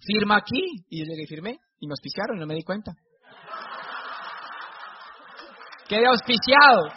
firma 0.00 0.36
aquí. 0.36 0.62
Y 0.90 1.00
yo 1.00 1.04
llegué 1.06 1.22
y 1.24 1.26
firmé. 1.26 1.58
Y 1.80 1.86
me 1.86 1.92
auspiciaron, 1.92 2.38
no 2.38 2.46
me 2.46 2.54
di 2.54 2.62
cuenta. 2.62 2.92
Quedé 5.88 6.06
auspiciado. 6.06 6.88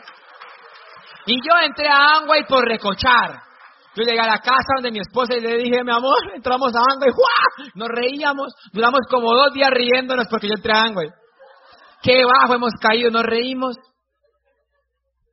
Y 1.25 1.35
yo 1.45 1.53
entré 1.63 1.87
a 1.87 2.17
Angway 2.17 2.45
por 2.47 2.65
recochar. 2.65 3.41
Yo 3.95 4.03
llegué 4.03 4.19
a 4.19 4.27
la 4.27 4.39
casa 4.39 4.73
donde 4.75 4.91
mi 4.91 4.99
esposa 4.99 5.35
y 5.35 5.41
le 5.41 5.57
dije, 5.57 5.83
mi 5.83 5.91
amor, 5.91 6.33
entramos 6.33 6.73
a 6.75 6.79
Angway. 6.93 7.11
¡Juá! 7.11 7.67
Nos 7.75 7.89
reíamos. 7.89 8.53
Duramos 8.71 9.01
como 9.09 9.33
dos 9.33 9.53
días 9.53 9.69
riéndonos 9.71 10.27
porque 10.29 10.47
yo 10.47 10.53
entré 10.55 10.73
a 10.73 10.83
Angway. 10.83 11.09
Qué 12.01 12.23
bajo 12.23 12.55
hemos 12.55 12.73
caído, 12.79 13.11
nos 13.11 13.23
reímos. 13.23 13.75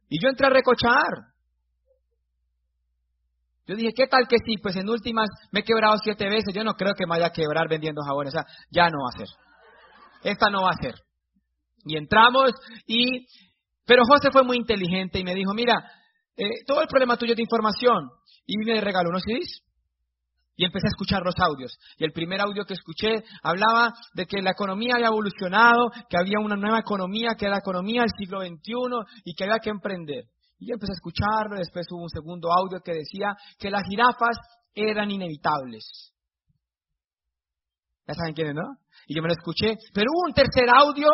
Y 0.08 0.22
yo 0.22 0.28
entré 0.28 0.46
a 0.46 0.50
recochar. 0.50 1.35
Yo 3.66 3.74
dije, 3.74 3.92
¿qué 3.94 4.06
tal 4.06 4.28
que 4.28 4.36
sí? 4.44 4.54
Pues 4.62 4.76
en 4.76 4.88
últimas 4.88 5.28
me 5.50 5.60
he 5.60 5.64
quebrado 5.64 5.96
siete 6.02 6.28
veces. 6.28 6.54
Yo 6.54 6.62
no 6.62 6.74
creo 6.74 6.94
que 6.94 7.04
me 7.04 7.10
vaya 7.10 7.26
a 7.26 7.32
quebrar 7.32 7.68
vendiendo 7.68 8.02
jabones. 8.02 8.34
O 8.34 8.38
sea, 8.38 8.46
ya 8.70 8.88
no 8.88 8.98
va 8.98 9.10
a 9.12 9.18
ser. 9.18 9.28
Esta 10.22 10.50
no 10.50 10.62
va 10.62 10.70
a 10.70 10.82
ser. 10.82 10.94
Y 11.84 11.96
entramos 11.96 12.52
y... 12.86 13.26
Pero 13.84 14.02
José 14.04 14.30
fue 14.32 14.42
muy 14.42 14.56
inteligente 14.56 15.20
y 15.20 15.24
me 15.24 15.34
dijo, 15.34 15.54
mira, 15.54 15.74
eh, 16.36 16.64
todo 16.66 16.80
el 16.80 16.88
problema 16.88 17.16
tuyo 17.16 17.32
es 17.32 17.36
de 17.36 17.42
información. 17.42 18.10
Y 18.44 18.56
me 18.58 18.80
regaló 18.80 19.10
unos 19.10 19.22
CDs. 19.22 19.62
Y 20.56 20.64
empecé 20.64 20.86
a 20.86 20.90
escuchar 20.90 21.22
los 21.22 21.34
audios. 21.38 21.76
Y 21.98 22.04
el 22.04 22.12
primer 22.12 22.40
audio 22.40 22.64
que 22.64 22.74
escuché 22.74 23.22
hablaba 23.42 23.92
de 24.14 24.26
que 24.26 24.42
la 24.42 24.52
economía 24.52 24.94
había 24.94 25.08
evolucionado, 25.08 25.90
que 26.08 26.16
había 26.16 26.40
una 26.40 26.56
nueva 26.56 26.80
economía, 26.80 27.34
que 27.38 27.44
era 27.44 27.56
la 27.56 27.60
economía 27.60 28.02
del 28.02 28.10
siglo 28.18 28.40
XXI 28.40 29.22
y 29.24 29.34
que 29.34 29.44
había 29.44 29.58
que 29.58 29.70
emprender. 29.70 30.24
Y 30.58 30.68
yo 30.68 30.74
empecé 30.74 30.92
a 30.92 30.94
escucharlo, 30.94 31.58
después 31.58 31.86
hubo 31.90 32.02
un 32.02 32.08
segundo 32.08 32.48
audio 32.50 32.80
que 32.80 32.92
decía 32.92 33.36
que 33.58 33.70
las 33.70 33.82
jirafas 33.88 34.36
eran 34.74 35.10
inevitables. 35.10 36.12
Ya 38.06 38.14
saben 38.14 38.34
quiénes, 38.34 38.54
¿no? 38.54 38.78
Y 39.06 39.16
yo 39.16 39.22
me 39.22 39.28
lo 39.28 39.34
escuché, 39.34 39.76
pero 39.92 40.06
hubo 40.10 40.28
un 40.28 40.34
tercer 40.34 40.68
audio 40.70 41.08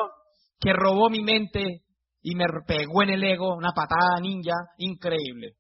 que 0.61 0.73
robó 0.73 1.09
mi 1.11 1.23
mente 1.23 1.83
y 2.23 2.35
me 2.37 2.45
pegó 2.67 3.03
en 3.03 3.11
el 3.11 3.25
ego 3.25 3.55
una 3.57 3.73
patada 3.73 4.21
ninja 4.21 4.55
increíble. 4.79 5.57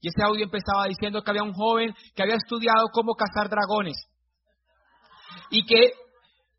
Y 0.00 0.08
ese 0.08 0.22
audio 0.22 0.44
empezaba 0.44 0.86
diciendo 0.86 1.22
que 1.22 1.30
había 1.30 1.42
un 1.42 1.54
joven 1.54 1.92
que 2.14 2.22
había 2.22 2.36
estudiado 2.36 2.86
cómo 2.92 3.14
cazar 3.14 3.50
dragones 3.50 3.96
y 5.50 5.66
que 5.66 5.90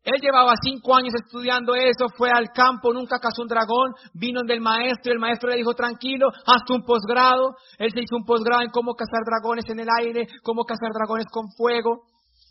él 0.02 0.18
llevaba 0.22 0.54
cinco 0.62 0.96
años 0.96 1.12
estudiando 1.14 1.74
eso, 1.74 2.08
fue 2.16 2.30
al 2.30 2.48
campo, 2.54 2.92
nunca 2.92 3.18
cazó 3.18 3.42
un 3.42 3.48
dragón, 3.48 3.92
vino 4.14 4.40
del 4.46 4.60
maestro 4.60 5.12
y 5.12 5.14
el 5.14 5.20
maestro 5.20 5.50
le 5.50 5.56
dijo, 5.56 5.74
tranquilo, 5.74 6.28
hazte 6.46 6.72
un 6.72 6.84
posgrado. 6.84 7.54
Él 7.78 7.90
se 7.92 8.00
hizo 8.00 8.16
un 8.16 8.24
posgrado 8.24 8.62
en 8.62 8.70
cómo 8.70 8.94
cazar 8.94 9.20
dragones 9.26 9.64
en 9.68 9.80
el 9.80 9.88
aire, 10.00 10.26
cómo 10.42 10.64
cazar 10.64 10.90
dragones 10.94 11.26
con 11.30 11.50
fuego. 11.52 12.04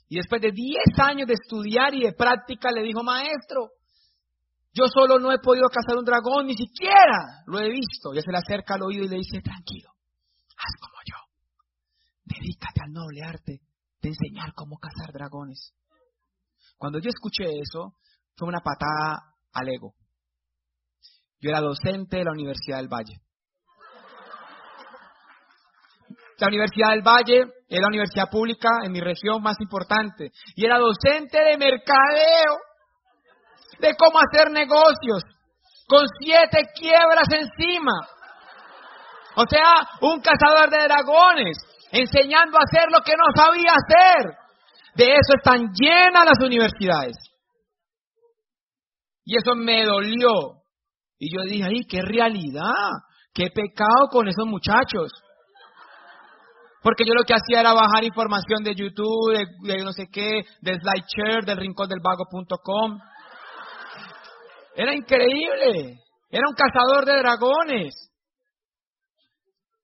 Y 0.10 0.18
después 0.18 0.42
de 0.42 0.52
diez 0.52 0.94
años 1.00 1.28
de 1.28 1.34
estudiar 1.34 1.94
y 1.96 2.02
de 2.04 2.14
práctica 2.14 2.72
le 2.72 2.84
dijo, 2.84 3.04
maestro, 3.04 3.70
Yo 4.72 4.86
solo 4.86 5.18
no 5.18 5.32
he 5.32 5.40
podido 5.40 5.68
cazar 5.70 5.98
un 5.98 6.06
dragón, 6.06 6.46
ni 6.46 6.56
siquiera 6.56 7.42
lo 7.48 7.60
he 7.60 7.70
visto. 7.70 8.14
Ya 8.14 8.22
se 8.22 8.32
le 8.32 8.38
acerca 8.38 8.76
al 8.76 8.84
oído 8.84 9.06
y 9.06 9.10
le 9.10 9.18
dice, 9.18 9.42
tranquilo, 9.42 9.90
haz 10.56 10.80
como 10.80 11.02
yo. 11.04 11.18
Dedícate 12.26 12.82
al 12.84 12.92
noble 12.92 13.24
arte 13.24 13.60
de 14.02 14.10
enseñar 14.10 14.54
cómo 14.54 14.78
cazar 14.78 15.12
dragones. 15.12 15.74
Cuando 16.80 17.00
yo 17.00 17.10
escuché 17.10 17.44
eso, 17.60 17.96
fue 18.38 18.48
una 18.48 18.62
patada 18.62 19.36
al 19.52 19.68
ego. 19.68 19.96
Yo 21.42 21.50
era 21.50 21.60
docente 21.60 22.18
de 22.18 22.24
la 22.24 22.32
Universidad 22.32 22.78
del 22.78 22.88
Valle. 22.88 23.20
La 26.38 26.48
Universidad 26.48 26.92
del 26.92 27.02
Valle 27.02 27.44
era 27.68 27.82
la 27.82 27.88
universidad 27.90 28.30
pública 28.32 28.70
en 28.84 28.94
mi 28.94 29.02
región 29.02 29.44
más 29.44 29.58
importante. 29.60 30.32
Y 30.56 30.66
era 30.66 30.80
docente 30.80 31.38
de 31.38 31.58
mercadeo, 31.58 32.56
de 33.80 33.96
cómo 33.98 34.20
hacer 34.20 34.50
negocios, 34.50 35.22
con 35.86 36.06
siete 36.22 36.64
quiebras 36.76 37.28
encima. 37.30 38.08
O 39.36 39.44
sea, 39.50 39.86
un 40.00 40.22
cazador 40.22 40.70
de 40.70 40.84
dragones, 40.86 41.58
enseñando 41.92 42.58
a 42.58 42.64
hacer 42.64 42.88
lo 42.90 43.02
que 43.02 43.16
no 43.18 43.26
sabía 43.36 43.72
hacer. 43.76 44.39
De 45.00 45.06
eso 45.06 45.34
están 45.38 45.72
llenas 45.74 46.26
las 46.26 46.46
universidades. 46.46 47.16
Y 49.24 49.38
eso 49.38 49.56
me 49.56 49.86
dolió. 49.86 50.60
Y 51.18 51.34
yo 51.34 51.42
dije, 51.44 51.64
ay, 51.64 51.86
qué 51.90 52.02
realidad, 52.02 52.90
qué 53.34 53.48
pecado 53.50 54.10
con 54.12 54.28
esos 54.28 54.46
muchachos. 54.46 55.10
Porque 56.84 57.06
yo 57.06 57.14
lo 57.14 57.24
que 57.24 57.34
hacía 57.34 57.62
era 57.62 57.74
bajar 57.74 58.04
información 58.04 58.62
de 58.62 58.76
YouTube, 58.76 59.38
de, 59.64 59.78
no 59.86 59.94
sé 59.94 60.08
qué, 60.12 60.42
de 60.62 60.78
SlideShare, 60.78 61.46
del 61.46 61.58
rincondelvago.com. 61.60 63.00
Era 64.76 64.94
increíble. 64.94 65.96
Era 66.30 66.44
un 66.46 66.56
cazador 66.56 67.06
de 67.06 67.20
dragones. 67.20 68.12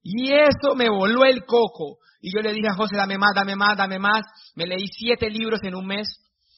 Y 0.03 0.33
eso 0.33 0.75
me 0.75 0.89
voló 0.89 1.23
el 1.23 1.45
coco. 1.45 1.99
Y 2.25 2.35
yo 2.35 2.41
le 2.41 2.53
dije 2.53 2.67
a 2.67 2.75
José, 2.75 2.97
dame 2.97 3.19
más, 3.19 3.35
dame 3.35 3.55
más, 3.55 3.77
dame 3.77 3.99
más. 3.99 4.25
Me 4.55 4.65
leí 4.65 4.87
siete 4.87 5.29
libros 5.29 5.59
en 5.61 5.75
un 5.75 5.85
mes. 5.85 6.07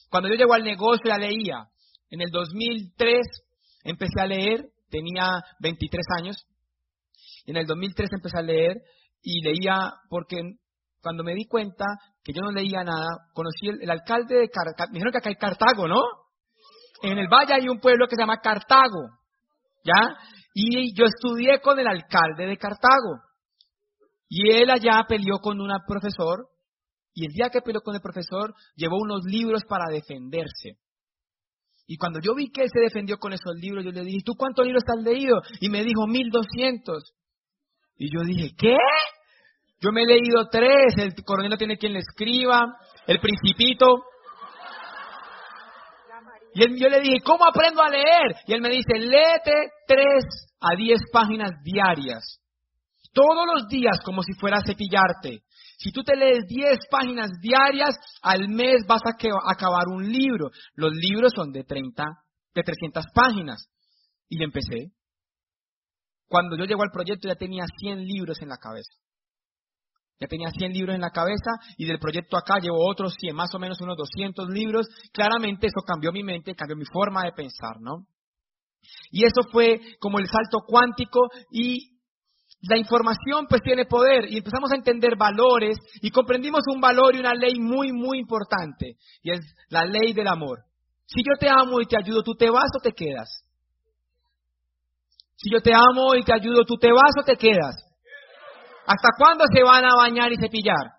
Cuando 0.08 0.30
yo 0.30 0.34
llego 0.34 0.54
al 0.54 0.64
negocio 0.64 1.04
la 1.04 1.18
leía. 1.18 1.66
En 2.08 2.22
el 2.22 2.30
2003 2.30 3.20
empecé 3.84 4.18
a 4.18 4.26
leer, 4.26 4.64
tenía 4.88 5.28
23 5.60 6.06
años. 6.16 6.36
En 7.44 7.58
el 7.58 7.66
2003 7.66 8.08
empecé 8.14 8.38
a 8.38 8.42
leer 8.42 8.78
y 9.22 9.42
leía 9.42 9.92
porque 10.08 10.40
cuando 11.02 11.22
me 11.22 11.34
di 11.34 11.44
cuenta 11.44 11.84
que 12.24 12.32
yo 12.32 12.40
no 12.40 12.50
leía 12.50 12.82
nada, 12.82 13.28
conocí 13.34 13.68
el, 13.68 13.90
alcalde 13.90 14.36
de 14.36 14.48
Cartago, 14.48 14.88
me 14.90 14.94
dijeron 14.94 15.12
que 15.12 15.18
acá 15.18 15.28
hay 15.28 15.36
Cartago, 15.36 15.86
¿no? 15.86 16.00
En 17.02 17.18
el 17.18 17.28
valle 17.28 17.52
hay 17.52 17.68
un 17.68 17.78
pueblo 17.78 18.06
que 18.06 18.16
se 18.16 18.22
llama 18.22 18.40
Cartago, 18.40 19.10
¿ya? 19.84 20.16
Y 20.54 20.94
yo 20.96 21.04
estudié 21.04 21.60
con 21.60 21.78
el 21.78 21.86
alcalde 21.86 22.46
de 22.46 22.56
Cartago. 22.56 23.27
Y 24.28 24.52
él 24.52 24.70
allá 24.70 25.04
peleó 25.08 25.38
con 25.38 25.60
un 25.60 25.70
profesor, 25.86 26.48
y 27.14 27.26
el 27.26 27.32
día 27.32 27.50
que 27.50 27.62
peleó 27.62 27.80
con 27.80 27.94
el 27.94 28.00
profesor, 28.00 28.54
llevó 28.76 28.96
unos 28.96 29.24
libros 29.24 29.62
para 29.68 29.90
defenderse. 29.90 30.78
Y 31.86 31.96
cuando 31.96 32.20
yo 32.20 32.34
vi 32.34 32.50
que 32.50 32.62
él 32.62 32.70
se 32.70 32.80
defendió 32.80 33.16
con 33.18 33.32
esos 33.32 33.56
libros, 33.56 33.84
yo 33.84 33.90
le 33.90 34.02
dije, 34.02 34.22
¿tú 34.24 34.34
cuántos 34.34 34.66
libros 34.66 34.84
has 34.86 35.02
leído? 35.02 35.40
Y 35.60 35.70
me 35.70 35.82
dijo, 35.82 36.06
1200. 36.06 37.14
Y 37.96 38.12
yo 38.12 38.22
dije, 38.22 38.54
¿qué? 38.56 38.76
Yo 39.80 39.90
me 39.90 40.02
he 40.02 40.06
leído 40.06 40.48
tres, 40.50 40.94
el 40.98 41.14
coronel 41.24 41.50
no 41.50 41.56
tiene 41.56 41.78
quien 41.78 41.94
le 41.94 42.00
escriba, 42.00 42.76
el 43.06 43.20
principito. 43.20 43.86
Y 46.54 46.62
él, 46.62 46.76
yo 46.78 46.88
le 46.88 47.00
dije, 47.00 47.20
¿cómo 47.24 47.46
aprendo 47.46 47.82
a 47.82 47.88
leer? 47.88 48.36
Y 48.46 48.52
él 48.52 48.60
me 48.60 48.68
dice, 48.68 48.98
léete 48.98 49.70
tres 49.86 50.24
a 50.60 50.76
diez 50.76 51.00
páginas 51.10 51.52
diarias. 51.62 52.38
Todos 53.18 53.46
los 53.52 53.66
días 53.66 53.98
como 54.04 54.22
si 54.22 54.32
fuera 54.34 54.58
a 54.58 54.64
cepillarte. 54.64 55.42
Si 55.76 55.90
tú 55.90 56.04
te 56.04 56.14
lees 56.14 56.46
diez 56.46 56.78
páginas 56.88 57.30
diarias, 57.42 57.96
al 58.22 58.48
mes 58.48 58.86
vas 58.86 59.02
a 59.04 59.50
acabar 59.50 59.88
un 59.88 60.08
libro. 60.08 60.50
Los 60.76 60.92
libros 60.94 61.32
son 61.34 61.50
de 61.50 61.64
30, 61.64 62.04
de 62.54 62.62
300 62.62 63.06
páginas. 63.12 63.66
Y 64.28 64.40
empecé. 64.44 64.92
Cuando 66.28 66.56
yo 66.56 66.64
llego 66.64 66.84
al 66.84 66.92
proyecto 66.92 67.26
ya 67.26 67.34
tenía 67.34 67.64
100 67.80 68.04
libros 68.04 68.40
en 68.40 68.50
la 68.50 68.56
cabeza. 68.56 68.92
Ya 70.20 70.28
tenía 70.28 70.50
100 70.50 70.72
libros 70.72 70.94
en 70.94 71.00
la 71.00 71.10
cabeza 71.10 71.50
y 71.76 71.86
del 71.86 71.98
proyecto 71.98 72.36
acá 72.36 72.60
llevo 72.60 72.88
otros 72.88 73.16
100, 73.18 73.34
más 73.34 73.52
o 73.52 73.58
menos 73.58 73.80
unos 73.80 73.96
200 73.96 74.48
libros. 74.50 74.86
Claramente 75.12 75.66
eso 75.66 75.80
cambió 75.84 76.12
mi 76.12 76.22
mente, 76.22 76.54
cambió 76.54 76.76
mi 76.76 76.84
forma 76.84 77.24
de 77.24 77.32
pensar, 77.32 77.80
¿no? 77.80 78.06
Y 79.10 79.24
eso 79.24 79.42
fue 79.50 79.80
como 79.98 80.20
el 80.20 80.28
salto 80.28 80.60
cuántico 80.64 81.28
y 81.50 81.97
la 82.62 82.76
información 82.76 83.46
pues 83.48 83.62
tiene 83.62 83.84
poder 83.84 84.24
y 84.30 84.38
empezamos 84.38 84.72
a 84.72 84.76
entender 84.76 85.16
valores 85.16 85.76
y 86.02 86.10
comprendimos 86.10 86.62
un 86.72 86.80
valor 86.80 87.14
y 87.14 87.20
una 87.20 87.34
ley 87.34 87.54
muy, 87.58 87.92
muy 87.92 88.18
importante 88.18 88.96
y 89.22 89.30
es 89.30 89.40
la 89.68 89.84
ley 89.84 90.12
del 90.12 90.26
amor. 90.26 90.64
Si 91.06 91.22
yo 91.22 91.38
te 91.38 91.48
amo 91.48 91.80
y 91.80 91.86
te 91.86 91.96
ayudo, 91.96 92.22
¿tú 92.22 92.34
te 92.34 92.50
vas 92.50 92.70
o 92.76 92.82
te 92.82 92.92
quedas? 92.92 93.44
Si 95.36 95.50
yo 95.50 95.60
te 95.60 95.72
amo 95.72 96.16
y 96.16 96.24
te 96.24 96.34
ayudo, 96.34 96.64
¿tú 96.64 96.76
te 96.76 96.90
vas 96.90 97.12
o 97.20 97.24
te 97.24 97.36
quedas? 97.36 97.76
¿Hasta 98.86 99.08
cuándo 99.16 99.44
se 99.54 99.62
van 99.62 99.84
a 99.84 99.94
bañar 99.94 100.32
y 100.32 100.36
cepillar? 100.36 100.94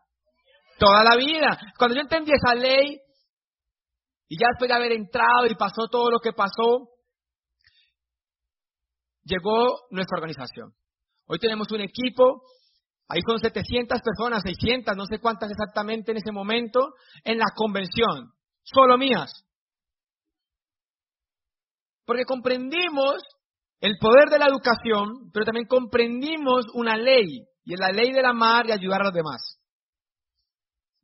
Toda 0.80 1.04
la 1.04 1.18
vida. 1.18 1.60
Cuando 1.78 1.96
yo 1.96 2.02
entendí 2.02 2.32
esa 2.32 2.56
ley, 2.56 3.00
y 4.30 4.40
ya 4.40 4.48
después 4.52 4.70
de 4.70 4.76
haber 4.76 4.94
entrado 4.94 5.46
y 5.50 5.56
pasó 5.56 5.88
todo 5.92 6.10
lo 6.10 6.20
que 6.20 6.32
pasó, 6.32 6.88
llegó 9.24 9.88
nuestra 9.90 10.18
organización. 10.18 10.72
Hoy 11.32 11.38
tenemos 11.38 11.72
un 11.72 11.82
equipo, 11.82 12.42
ahí 13.08 13.22
son 13.22 13.38
700 13.38 14.02
personas, 14.02 14.42
600, 14.42 14.98
no 14.98 15.06
sé 15.06 15.20
cuántas 15.20 15.52
exactamente 15.52 16.10
en 16.10 16.18
ese 16.18 16.32
momento, 16.32 16.96
en 17.24 17.38
la 17.38 17.46
convención, 17.56 18.32
solo 18.64 18.98
mías. 18.98 19.46
Porque 22.04 22.26
comprendimos 22.26 23.22
el 23.80 24.00
poder 24.00 24.30
de 24.32 24.40
la 24.40 24.48
educación, 24.48 25.30
pero 25.32 25.46
también 25.46 25.68
comprendimos 25.68 26.66
una 26.74 26.98
ley 26.98 27.46
y 27.64 27.74
es 27.76 27.80
la 27.80 27.92
ley 27.92 28.12
del 28.12 28.26
amar 28.26 28.66
y 28.66 28.72
ayudar 28.72 29.02
a 29.02 29.06
los 29.06 29.14
demás. 29.14 29.59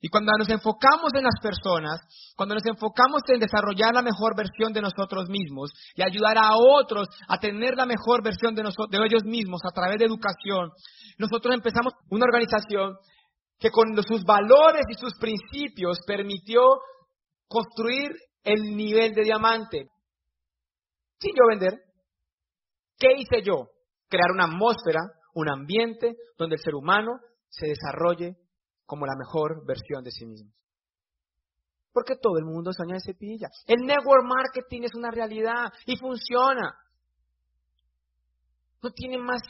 Y 0.02 0.10
cuando 0.10 0.32
nos 0.38 0.50
enfocamos 0.50 1.14
en 1.16 1.24
las 1.24 1.39
personas, 1.41 2.02
cuando 2.36 2.56
nos 2.56 2.66
enfocamos 2.66 3.22
en 3.28 3.39
desarrollar 3.39 3.93
la 3.93 4.02
mejor 4.02 4.36
versión 4.36 4.72
de 4.74 4.82
nosotros 4.82 5.30
mismos 5.30 5.72
y 5.96 6.04
ayudar 6.04 6.38
a 6.38 6.52
otros 6.56 7.08
a 7.28 7.39
tener 7.39 7.76
la 7.76 7.86
mejor 7.86 8.24
versión 8.24 8.54
de, 8.54 8.64
de 8.64 9.06
ellos 9.06 9.24
mismos 9.24 9.62
a 9.64 9.74
través 9.74 9.98
de 9.98 10.06
educación, 10.06 10.72
nosotros 11.18 11.56
empezamos 11.56 11.93
una 12.10 12.26
organización 12.26 12.98
que 13.58 13.72
con 13.72 13.96
sus 14.04 14.24
valores 14.24 14.84
y 14.89 14.96
sus 14.96 15.18
principios 15.18 16.00
permitió 16.06 16.62
construir 17.48 18.12
el 18.43 18.76
nivel 18.76 19.14
de 19.14 19.24
diamante. 19.24 19.88
Sin 21.20 21.32
yo 21.32 21.48
vender. 21.50 21.74
¿Qué 22.98 23.08
hice 23.18 23.41
yo? 23.43 23.70
Crear 24.08 24.32
una 24.32 24.46
atmósfera 24.46 25.02
un 25.36 25.50
ambiente 25.50 26.16
donde 26.38 26.56
el 26.56 26.62
ser 26.62 26.74
humano 26.74 27.20
se 27.50 27.68
desarrolle 27.68 28.38
como 28.86 29.05
la 29.05 29.15
mejor 29.17 29.65
versión 29.65 30.03
de 30.03 30.11
sí 30.11 30.25
mismo. 30.25 30.51
Porque 31.91 32.15
todo 32.21 32.38
el 32.38 32.45
mundo 32.45 32.73
sueña 32.73 32.95
de 32.95 33.01
cepilla. 33.01 33.49
El 33.67 33.86
network 33.86 34.23
marketing 34.25 34.81
es 34.83 34.95
una 34.95 35.11
realidad 35.11 35.71
y 35.86 35.95
funciona. 35.97 36.75
No 38.83 38.91
tiene 38.91 39.17
más, 39.17 39.41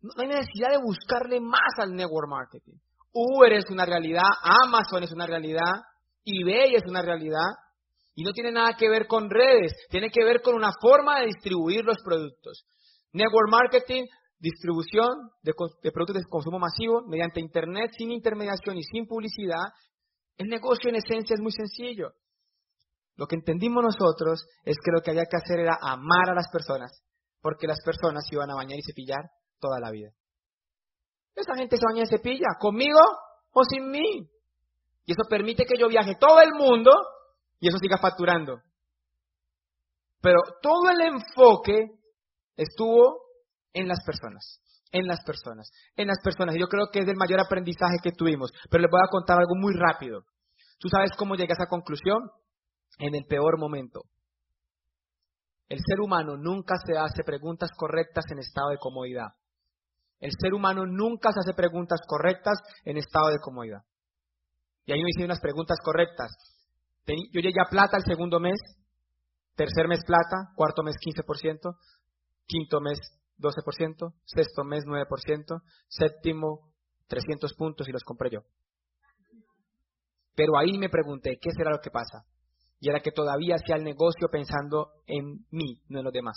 no 0.00 0.10
hay 0.16 0.28
necesidad 0.28 0.70
de 0.70 0.82
buscarle 0.82 1.40
más 1.40 1.78
al 1.78 1.94
network 1.94 2.28
marketing. 2.28 2.74
Uber 3.12 3.52
es 3.52 3.64
una 3.70 3.84
realidad, 3.84 4.22
Amazon 4.64 5.02
es 5.02 5.12
una 5.12 5.26
realidad, 5.26 5.82
eBay 6.24 6.74
es 6.74 6.82
una 6.86 7.02
realidad. 7.02 7.48
Y 8.14 8.24
no 8.24 8.32
tiene 8.32 8.52
nada 8.52 8.74
que 8.76 8.88
ver 8.88 9.06
con 9.06 9.30
redes, 9.30 9.72
tiene 9.88 10.10
que 10.10 10.24
ver 10.24 10.42
con 10.42 10.54
una 10.54 10.72
forma 10.80 11.20
de 11.20 11.26
distribuir 11.26 11.84
los 11.84 11.98
productos. 12.02 12.64
Network 13.12 13.50
marketing 13.50 14.04
distribución 14.40 15.30
de, 15.42 15.52
productos 15.52 16.16
de 16.16 16.28
consumo 16.28 16.58
masivo 16.58 17.02
mediante 17.06 17.40
Internet 17.40 17.92
sin 17.96 18.10
intermediación 18.10 18.76
y 18.78 18.82
sin 18.82 19.06
publicidad, 19.06 19.68
el 20.36 20.48
negocio 20.48 20.88
en 20.88 20.96
esencia 20.96 21.34
es 21.34 21.40
muy 21.40 21.52
sencillo. 21.52 22.12
Lo 23.16 23.26
que 23.26 23.36
entendimos 23.36 23.84
nosotros 23.84 24.46
es 24.64 24.76
que 24.82 24.92
lo 24.92 25.02
que 25.02 25.10
había 25.10 25.26
que 25.26 25.36
hacer 25.36 25.60
era 25.60 25.76
amar 25.80 26.30
a 26.30 26.34
las 26.34 26.48
personas, 26.50 26.90
porque 27.42 27.66
las 27.66 27.78
personas 27.84 28.24
se 28.26 28.34
iban 28.34 28.50
a 28.50 28.54
bañar 28.54 28.78
y 28.78 28.82
cepillar 28.82 29.30
toda 29.60 29.78
la 29.78 29.90
vida. 29.90 30.10
Esa 31.34 31.54
gente 31.54 31.76
se 31.76 31.84
baña 31.84 32.04
y 32.04 32.06
cepilla, 32.06 32.56
conmigo 32.58 32.98
o 33.52 33.64
sin 33.64 33.90
mí. 33.90 34.26
Y 35.04 35.12
eso 35.12 35.28
permite 35.28 35.66
que 35.66 35.78
yo 35.78 35.88
viaje 35.88 36.16
todo 36.18 36.40
el 36.40 36.52
mundo 36.54 36.92
y 37.58 37.68
eso 37.68 37.76
siga 37.78 37.98
facturando. 37.98 38.60
Pero 40.22 40.38
todo 40.62 40.88
el 40.90 41.00
enfoque 41.02 41.98
estuvo 42.56 43.29
en 43.72 43.88
las 43.88 43.98
personas, 44.04 44.60
en 44.92 45.06
las 45.06 45.22
personas, 45.24 45.70
en 45.96 46.08
las 46.08 46.18
personas. 46.22 46.56
Yo 46.58 46.66
creo 46.66 46.88
que 46.92 47.00
es 47.00 47.08
el 47.08 47.16
mayor 47.16 47.40
aprendizaje 47.40 47.96
que 48.02 48.12
tuvimos, 48.12 48.50
pero 48.70 48.82
les 48.82 48.90
voy 48.90 49.00
a 49.02 49.10
contar 49.10 49.38
algo 49.38 49.54
muy 49.56 49.74
rápido. 49.74 50.24
¿Tú 50.78 50.88
sabes 50.88 51.10
cómo 51.16 51.34
llegué 51.34 51.52
a 51.52 51.58
esa 51.58 51.68
conclusión? 51.68 52.30
En 52.98 53.14
el 53.14 53.24
peor 53.24 53.58
momento. 53.58 54.02
El 55.68 55.78
ser 55.86 56.00
humano 56.00 56.36
nunca 56.36 56.74
se 56.84 56.98
hace 56.98 57.22
preguntas 57.24 57.70
correctas 57.76 58.24
en 58.30 58.38
estado 58.38 58.70
de 58.70 58.78
comodidad. 58.78 59.28
El 60.18 60.32
ser 60.38 60.52
humano 60.52 60.84
nunca 60.84 61.30
se 61.32 61.40
hace 61.40 61.54
preguntas 61.54 62.00
correctas 62.06 62.58
en 62.84 62.96
estado 62.96 63.28
de 63.28 63.38
comodidad. 63.38 63.80
Y 64.84 64.92
ahí 64.92 65.02
me 65.02 65.10
hicieron 65.10 65.30
unas 65.30 65.40
preguntas 65.40 65.78
correctas. 65.82 66.30
Yo 67.32 67.40
llegué 67.40 67.60
a 67.60 67.70
plata 67.70 67.96
el 67.96 68.04
segundo 68.04 68.40
mes, 68.40 68.58
tercer 69.54 69.88
mes 69.88 70.00
plata, 70.04 70.52
cuarto 70.54 70.82
mes 70.82 70.96
15%, 70.96 71.76
quinto 72.46 72.80
mes 72.80 72.98
12%, 73.40 74.14
sexto 74.24 74.64
mes 74.64 74.84
9%, 74.84 75.62
séptimo 75.88 76.70
300 77.08 77.54
puntos 77.54 77.88
y 77.88 77.92
los 77.92 78.04
compré 78.04 78.30
yo. 78.30 78.40
Pero 80.34 80.56
ahí 80.56 80.78
me 80.78 80.88
pregunté, 80.88 81.38
¿qué 81.40 81.50
será 81.56 81.70
lo 81.70 81.80
que 81.80 81.90
pasa? 81.90 82.24
Y 82.78 82.88
era 82.88 83.00
que 83.00 83.10
todavía 83.10 83.56
hacía 83.56 83.76
el 83.76 83.84
negocio 83.84 84.28
pensando 84.30 84.92
en 85.06 85.44
mí, 85.50 85.82
no 85.88 85.98
en 85.98 86.04
los 86.04 86.12
demás. 86.12 86.36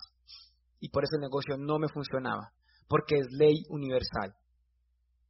Y 0.79 0.89
por 0.89 1.03
eso 1.03 1.15
el 1.15 1.21
negocio 1.21 1.55
no 1.57 1.79
me 1.79 1.87
funcionaba, 1.87 2.51
porque 2.89 3.15
es 3.15 3.27
ley 3.31 3.63
universal. 3.69 4.33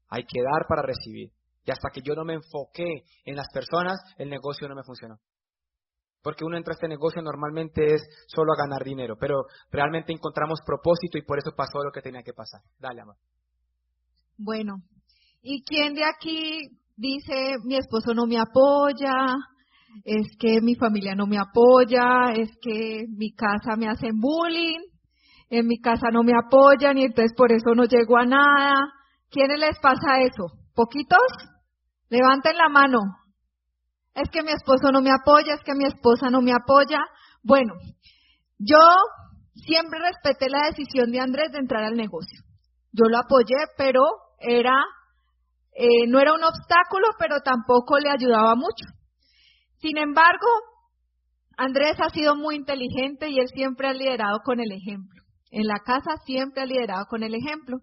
Hay 0.09 0.23
que 0.23 0.41
dar 0.41 0.65
para 0.67 0.81
recibir. 0.81 1.31
Y 1.65 1.71
hasta 1.71 1.89
que 1.93 2.01
yo 2.03 2.15
no 2.15 2.25
me 2.25 2.33
enfoqué 2.33 3.03
en 3.25 3.35
las 3.35 3.47
personas, 3.53 3.99
el 4.17 4.29
negocio 4.29 4.67
no 4.67 4.75
me 4.75 4.83
funcionó. 4.83 5.19
Porque 6.23 6.45
uno 6.45 6.57
entra 6.57 6.71
a 6.71 6.75
este 6.75 6.87
negocio 6.87 7.21
normalmente 7.21 7.85
es 7.93 8.01
solo 8.27 8.53
a 8.53 8.63
ganar 8.63 8.83
dinero, 8.83 9.17
pero 9.19 9.43
realmente 9.69 10.13
encontramos 10.13 10.59
propósito 10.65 11.17
y 11.17 11.23
por 11.23 11.37
eso 11.37 11.51
pasó 11.55 11.83
lo 11.83 11.91
que 11.91 12.01
tenía 12.01 12.23
que 12.23 12.33
pasar. 12.33 12.61
Dale, 12.79 13.01
amor. 13.01 13.17
Bueno, 14.37 14.77
¿y 15.41 15.63
quién 15.63 15.93
de 15.93 16.05
aquí 16.05 16.61
dice 16.95 17.57
mi 17.65 17.75
esposo 17.75 18.13
no 18.13 18.25
me 18.25 18.39
apoya? 18.39 19.35
Es 20.05 20.25
que 20.39 20.59
mi 20.61 20.75
familia 20.75 21.13
no 21.13 21.27
me 21.27 21.37
apoya, 21.37 22.33
es 22.33 22.49
que 22.61 23.05
mi 23.09 23.33
casa 23.33 23.75
me 23.77 23.87
hacen 23.87 24.19
bullying, 24.19 24.79
en 25.49 25.67
mi 25.67 25.79
casa 25.79 26.07
no 26.11 26.23
me 26.23 26.33
apoyan 26.33 26.97
y 26.97 27.03
entonces 27.03 27.33
por 27.37 27.51
eso 27.51 27.75
no 27.75 27.83
llego 27.83 28.17
a 28.17 28.25
nada. 28.25 28.73
¿Quiénes 29.29 29.59
les 29.59 29.77
pasa 29.79 30.21
eso? 30.21 30.47
¿Poquitos? 30.73 31.19
Levanten 32.09 32.57
la 32.57 32.69
mano. 32.69 32.99
Es 34.15 34.29
que 34.29 34.43
mi 34.43 34.51
esposo 34.51 34.91
no 34.91 35.01
me 35.01 35.11
apoya, 35.11 35.55
es 35.55 35.63
que 35.63 35.73
mi 35.75 35.85
esposa 35.85 36.29
no 36.29 36.41
me 36.41 36.53
apoya. 36.53 36.99
Bueno, 37.41 37.73
yo 38.59 38.79
siempre 39.55 39.99
respeté 39.99 40.49
la 40.49 40.67
decisión 40.67 41.11
de 41.11 41.19
Andrés 41.19 41.51
de 41.51 41.59
entrar 41.59 41.83
al 41.83 41.95
negocio. 41.95 42.41
Yo 42.91 43.09
lo 43.09 43.17
apoyé, 43.17 43.57
pero 43.77 44.01
era, 44.39 44.75
eh, 45.75 46.07
no 46.07 46.19
era 46.19 46.33
un 46.33 46.43
obstáculo, 46.43 47.07
pero 47.17 47.39
tampoco 47.41 47.97
le 47.97 48.09
ayudaba 48.09 48.55
mucho. 48.55 48.85
Sin 49.79 49.97
embargo, 49.97 50.47
Andrés 51.57 51.97
ha 51.99 52.09
sido 52.09 52.35
muy 52.35 52.55
inteligente 52.55 53.29
y 53.29 53.39
él 53.39 53.47
siempre 53.53 53.87
ha 53.87 53.93
liderado 53.93 54.39
con 54.43 54.59
el 54.59 54.71
ejemplo. 54.71 55.23
En 55.51 55.67
la 55.67 55.79
casa 55.85 56.17
siempre 56.25 56.63
ha 56.63 56.65
liderado 56.65 57.05
con 57.07 57.23
el 57.23 57.35
ejemplo. 57.35 57.77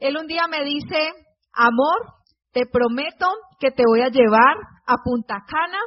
Él 0.00 0.16
un 0.16 0.26
día 0.26 0.46
me 0.48 0.64
dice, 0.64 1.12
amor, 1.52 2.14
te 2.54 2.66
prometo 2.66 3.26
que 3.58 3.72
te 3.72 3.82
voy 3.86 4.00
a 4.00 4.08
llevar 4.08 4.56
a 4.86 4.96
Punta 5.02 5.42
Cana 5.46 5.80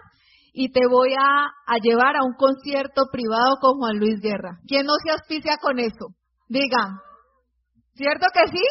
y 0.53 0.71
te 0.71 0.81
voy 0.89 1.13
a, 1.17 1.77
llevar 1.81 2.17
a 2.17 2.23
un 2.23 2.33
concierto 2.33 3.03
privado 3.11 3.57
con 3.61 3.77
Juan 3.77 3.97
Luis 3.97 4.19
Guerra. 4.21 4.59
¿Quién 4.67 4.85
no 4.85 4.93
se 5.03 5.11
auspicia 5.11 5.57
con 5.61 5.79
eso? 5.79 6.07
Digan. 6.49 6.99
¿Cierto 7.93 8.27
que 8.33 8.51
sí? 8.51 8.63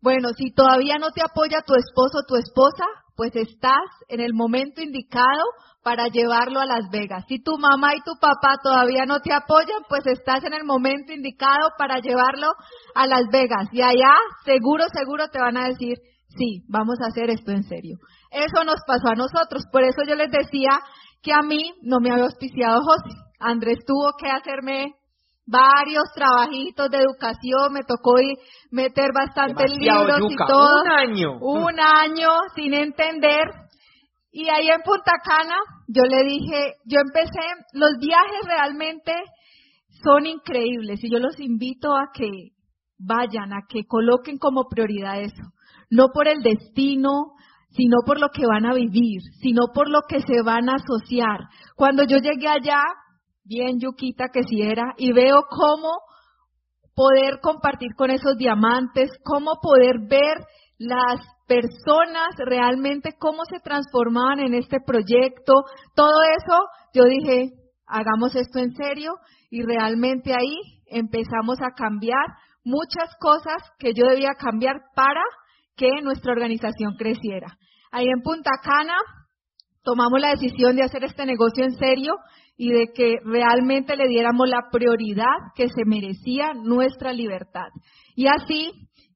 Bueno, 0.00 0.30
si 0.36 0.52
todavía 0.52 0.96
no 0.98 1.10
te 1.10 1.22
apoya 1.22 1.62
tu 1.66 1.74
esposo 1.74 2.18
o 2.22 2.26
tu 2.26 2.36
esposa, 2.36 2.84
pues 3.16 3.34
estás 3.36 3.84
en 4.08 4.20
el 4.20 4.34
momento 4.34 4.82
indicado 4.82 5.44
para 5.82 6.08
llevarlo 6.08 6.60
a 6.60 6.66
Las 6.66 6.88
Vegas. 6.90 7.24
Si 7.28 7.42
tu 7.42 7.58
mamá 7.58 7.94
y 7.94 8.02
tu 8.02 8.12
papá 8.20 8.56
todavía 8.62 9.04
no 9.04 9.20
te 9.20 9.32
apoyan, 9.32 9.82
pues 9.88 10.06
estás 10.06 10.44
en 10.44 10.54
el 10.54 10.64
momento 10.64 11.12
indicado 11.12 11.70
para 11.76 11.98
llevarlo 11.98 12.48
a 12.94 13.06
Las 13.06 13.24
Vegas. 13.30 13.68
Y 13.72 13.82
allá 13.82 14.14
seguro, 14.44 14.84
seguro 14.92 15.28
te 15.28 15.40
van 15.40 15.56
a 15.56 15.68
decir, 15.68 15.98
sí, 16.36 16.62
vamos 16.68 16.96
a 17.00 17.08
hacer 17.08 17.30
esto 17.30 17.50
en 17.50 17.64
serio. 17.64 17.96
Eso 18.30 18.64
nos 18.64 18.80
pasó 18.86 19.08
a 19.08 19.14
nosotros, 19.14 19.64
por 19.72 19.82
eso 19.82 20.02
yo 20.06 20.14
les 20.14 20.30
decía 20.30 20.80
que 21.22 21.32
a 21.32 21.42
mí 21.42 21.72
no 21.82 22.00
me 22.00 22.10
había 22.10 22.24
auspiciado 22.24 22.80
José. 22.82 23.16
Andrés 23.40 23.78
tuvo 23.86 24.12
que 24.18 24.28
hacerme 24.28 24.94
varios 25.46 26.04
trabajitos 26.14 26.90
de 26.90 26.98
educación, 26.98 27.72
me 27.72 27.82
tocó 27.82 28.18
ir 28.18 28.36
meter 28.70 29.10
bastantes 29.14 29.76
libros 29.76 30.20
y 30.30 30.36
todo. 30.36 30.82
Un 30.82 30.90
año. 30.90 31.38
Un 31.40 31.80
año 31.80 32.28
sin 32.54 32.74
entender. 32.74 33.44
Y 34.32 34.48
ahí 34.48 34.68
en 34.68 34.82
Punta 34.82 35.12
Cana 35.22 35.56
yo 35.86 36.02
le 36.02 36.24
dije, 36.24 36.74
yo 36.86 36.98
empecé, 37.00 37.46
los 37.72 37.92
viajes 38.00 38.46
realmente 38.46 39.12
son 40.02 40.26
increíbles 40.26 41.02
y 41.04 41.10
yo 41.10 41.18
los 41.18 41.38
invito 41.38 41.92
a 41.96 42.10
que 42.12 42.28
vayan, 42.98 43.52
a 43.52 43.62
que 43.68 43.86
coloquen 43.86 44.38
como 44.38 44.68
prioridad 44.68 45.20
eso 45.20 45.53
no 45.94 46.08
por 46.12 46.26
el 46.26 46.42
destino, 46.42 47.34
sino 47.70 47.98
por 48.04 48.18
lo 48.18 48.30
que 48.30 48.46
van 48.46 48.66
a 48.66 48.74
vivir, 48.74 49.20
sino 49.40 49.68
por 49.72 49.88
lo 49.88 50.00
que 50.08 50.20
se 50.22 50.42
van 50.42 50.68
a 50.68 50.74
asociar. 50.74 51.38
Cuando 51.76 52.02
yo 52.02 52.18
llegué 52.18 52.48
allá, 52.48 52.82
bien 53.44 53.78
yuquita 53.78 54.26
que 54.32 54.42
si 54.42 54.60
era, 54.60 54.94
y 54.96 55.12
veo 55.12 55.44
cómo 55.48 55.92
poder 56.96 57.38
compartir 57.40 57.94
con 57.96 58.10
esos 58.10 58.36
diamantes, 58.36 59.10
cómo 59.22 59.60
poder 59.62 60.00
ver 60.08 60.38
las 60.78 61.20
personas 61.46 62.34
realmente 62.38 63.10
cómo 63.18 63.44
se 63.44 63.60
transformaban 63.60 64.40
en 64.40 64.54
este 64.54 64.78
proyecto, 64.84 65.52
todo 65.94 66.22
eso, 66.38 66.58
yo 66.92 67.04
dije, 67.04 67.52
hagamos 67.86 68.34
esto 68.34 68.58
en 68.58 68.74
serio 68.74 69.12
y 69.48 69.62
realmente 69.62 70.32
ahí 70.32 70.56
empezamos 70.86 71.58
a 71.60 71.74
cambiar 71.76 72.24
muchas 72.64 73.14
cosas 73.20 73.62
que 73.78 73.92
yo 73.94 74.06
debía 74.08 74.32
cambiar 74.38 74.76
para 74.96 75.22
que 75.76 75.88
nuestra 76.02 76.32
organización 76.32 76.94
creciera. 76.96 77.58
Ahí 77.90 78.06
en 78.06 78.22
Punta 78.22 78.50
Cana 78.62 78.96
tomamos 79.82 80.20
la 80.20 80.30
decisión 80.30 80.76
de 80.76 80.82
hacer 80.82 81.04
este 81.04 81.26
negocio 81.26 81.64
en 81.64 81.74
serio 81.76 82.14
y 82.56 82.72
de 82.72 82.86
que 82.94 83.16
realmente 83.24 83.96
le 83.96 84.08
diéramos 84.08 84.48
la 84.48 84.68
prioridad 84.70 85.52
que 85.54 85.68
se 85.68 85.84
merecía 85.84 86.54
nuestra 86.54 87.12
libertad. 87.12 87.68
Y 88.14 88.26
así, 88.26 88.70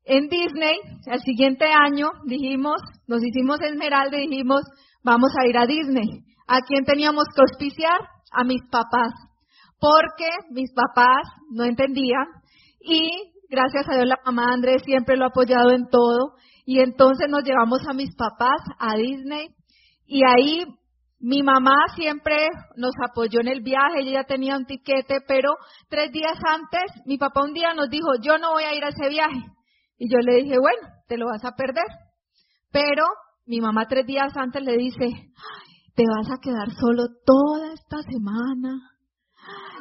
en 0.04 0.28
Disney, 0.28 0.76
el 1.06 1.20
siguiente 1.20 1.66
año, 1.66 2.08
dijimos, 2.26 2.76
nos 3.06 3.20
hicimos 3.24 3.58
esmeralda 3.60 4.18
y 4.18 4.28
dijimos, 4.28 4.62
vamos 5.04 5.30
a 5.40 5.46
ir 5.46 5.56
a 5.56 5.66
Disney. 5.66 6.08
¿A 6.46 6.60
quién 6.60 6.84
teníamos 6.84 7.24
que 7.34 7.42
auspiciar? 7.42 8.00
A 8.32 8.44
mis 8.44 8.62
papás. 8.70 9.12
Porque 9.78 10.28
mis 10.50 10.72
papás 10.72 11.22
no 11.50 11.64
entendían 11.64 12.26
y 12.80 13.10
gracias 13.48 13.88
a 13.88 13.94
Dios 13.94 14.06
la 14.06 14.18
mamá 14.24 14.52
Andrés 14.52 14.82
siempre 14.84 15.16
lo 15.16 15.24
ha 15.24 15.28
apoyado 15.28 15.70
en 15.70 15.86
todo 15.88 16.34
y 16.68 16.80
entonces 16.80 17.30
nos 17.30 17.44
llevamos 17.44 17.80
a 17.88 17.94
mis 17.94 18.14
papás 18.14 18.60
a 18.78 18.94
Disney 18.94 19.48
y 20.04 20.20
ahí 20.22 20.66
mi 21.18 21.42
mamá 21.42 21.86
siempre 21.96 22.36
nos 22.76 22.92
apoyó 23.02 23.40
en 23.40 23.48
el 23.48 23.62
viaje, 23.62 24.00
ella 24.00 24.20
ya 24.20 24.24
tenía 24.24 24.54
un 24.54 24.66
tiquete, 24.66 25.22
pero 25.26 25.54
tres 25.88 26.12
días 26.12 26.36
antes 26.46 26.92
mi 27.06 27.16
papá 27.16 27.42
un 27.42 27.54
día 27.54 27.72
nos 27.72 27.88
dijo, 27.88 28.08
yo 28.20 28.36
no 28.36 28.52
voy 28.52 28.64
a 28.64 28.74
ir 28.74 28.84
a 28.84 28.88
ese 28.90 29.08
viaje. 29.08 29.46
Y 29.96 30.12
yo 30.12 30.18
le 30.18 30.42
dije, 30.42 30.58
bueno, 30.58 30.94
te 31.08 31.16
lo 31.16 31.28
vas 31.28 31.42
a 31.42 31.56
perder. 31.56 31.86
Pero 32.70 33.04
mi 33.46 33.62
mamá 33.62 33.86
tres 33.88 34.04
días 34.04 34.36
antes 34.36 34.62
le 34.62 34.76
dice, 34.76 35.06
te 35.94 36.04
vas 36.06 36.30
a 36.30 36.38
quedar 36.38 36.70
solo 36.78 37.06
toda 37.24 37.72
esta 37.72 38.02
semana. 38.02 38.78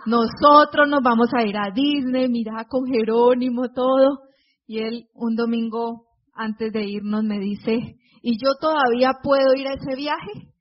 Nosotros 0.05 0.87
nos 0.87 1.01
vamos 1.03 1.27
a 1.37 1.43
ir 1.43 1.57
a 1.57 1.69
Disney, 1.69 2.29
mira 2.29 2.63
con 2.69 2.85
Jerónimo, 2.85 3.73
todo. 3.73 4.19
Y 4.65 4.79
él 4.79 5.07
un 5.13 5.35
domingo 5.35 6.06
antes 6.37 6.71
de 6.71 6.83
irnos 6.83 7.23
me 7.23 7.39
dice, 7.39 7.95
¿y 8.21 8.37
yo 8.37 8.51
todavía 8.59 9.13
puedo 9.21 9.53
ir 9.55 9.67
a 9.67 9.73
ese 9.73 9.95
viaje? 9.95 10.53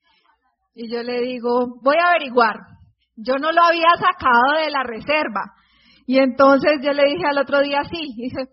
Y 0.75 0.93
yo 0.93 1.03
le 1.03 1.21
digo, 1.23 1.79
voy 1.83 1.97
a 2.03 2.11
averiguar. 2.11 2.57
Yo 3.17 3.35
no 3.41 3.51
lo 3.53 3.63
había 3.63 3.89
sacado 3.99 4.63
de 4.63 4.71
la 4.71 4.83
reserva. 4.83 5.55
Y 6.07 6.19
entonces 6.19 6.73
yo 6.83 6.93
le 6.93 7.05
dije 7.05 7.27
al 7.27 7.39
otro 7.39 7.61
día, 7.61 7.79
sí, 7.91 8.15
dice, 8.17 8.49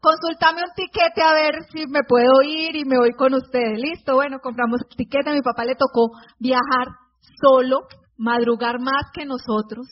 consultame 0.00 0.62
un 0.62 0.74
tiquete 0.74 1.22
a 1.22 1.34
ver 1.34 1.64
si 1.72 1.86
me 1.86 2.00
puedo 2.06 2.42
ir 2.42 2.76
y 2.76 2.84
me 2.84 2.98
voy 2.98 3.12
con 3.12 3.34
ustedes. 3.34 3.80
Listo, 3.80 4.14
bueno, 4.14 4.38
compramos 4.40 4.80
el 4.88 4.96
tiquete. 4.96 5.30
A 5.30 5.34
mi 5.34 5.42
papá 5.42 5.64
le 5.64 5.74
tocó 5.74 6.10
viajar 6.38 6.88
solo, 7.40 7.80
madrugar 8.16 8.80
más 8.80 9.10
que 9.12 9.26
nosotros 9.26 9.86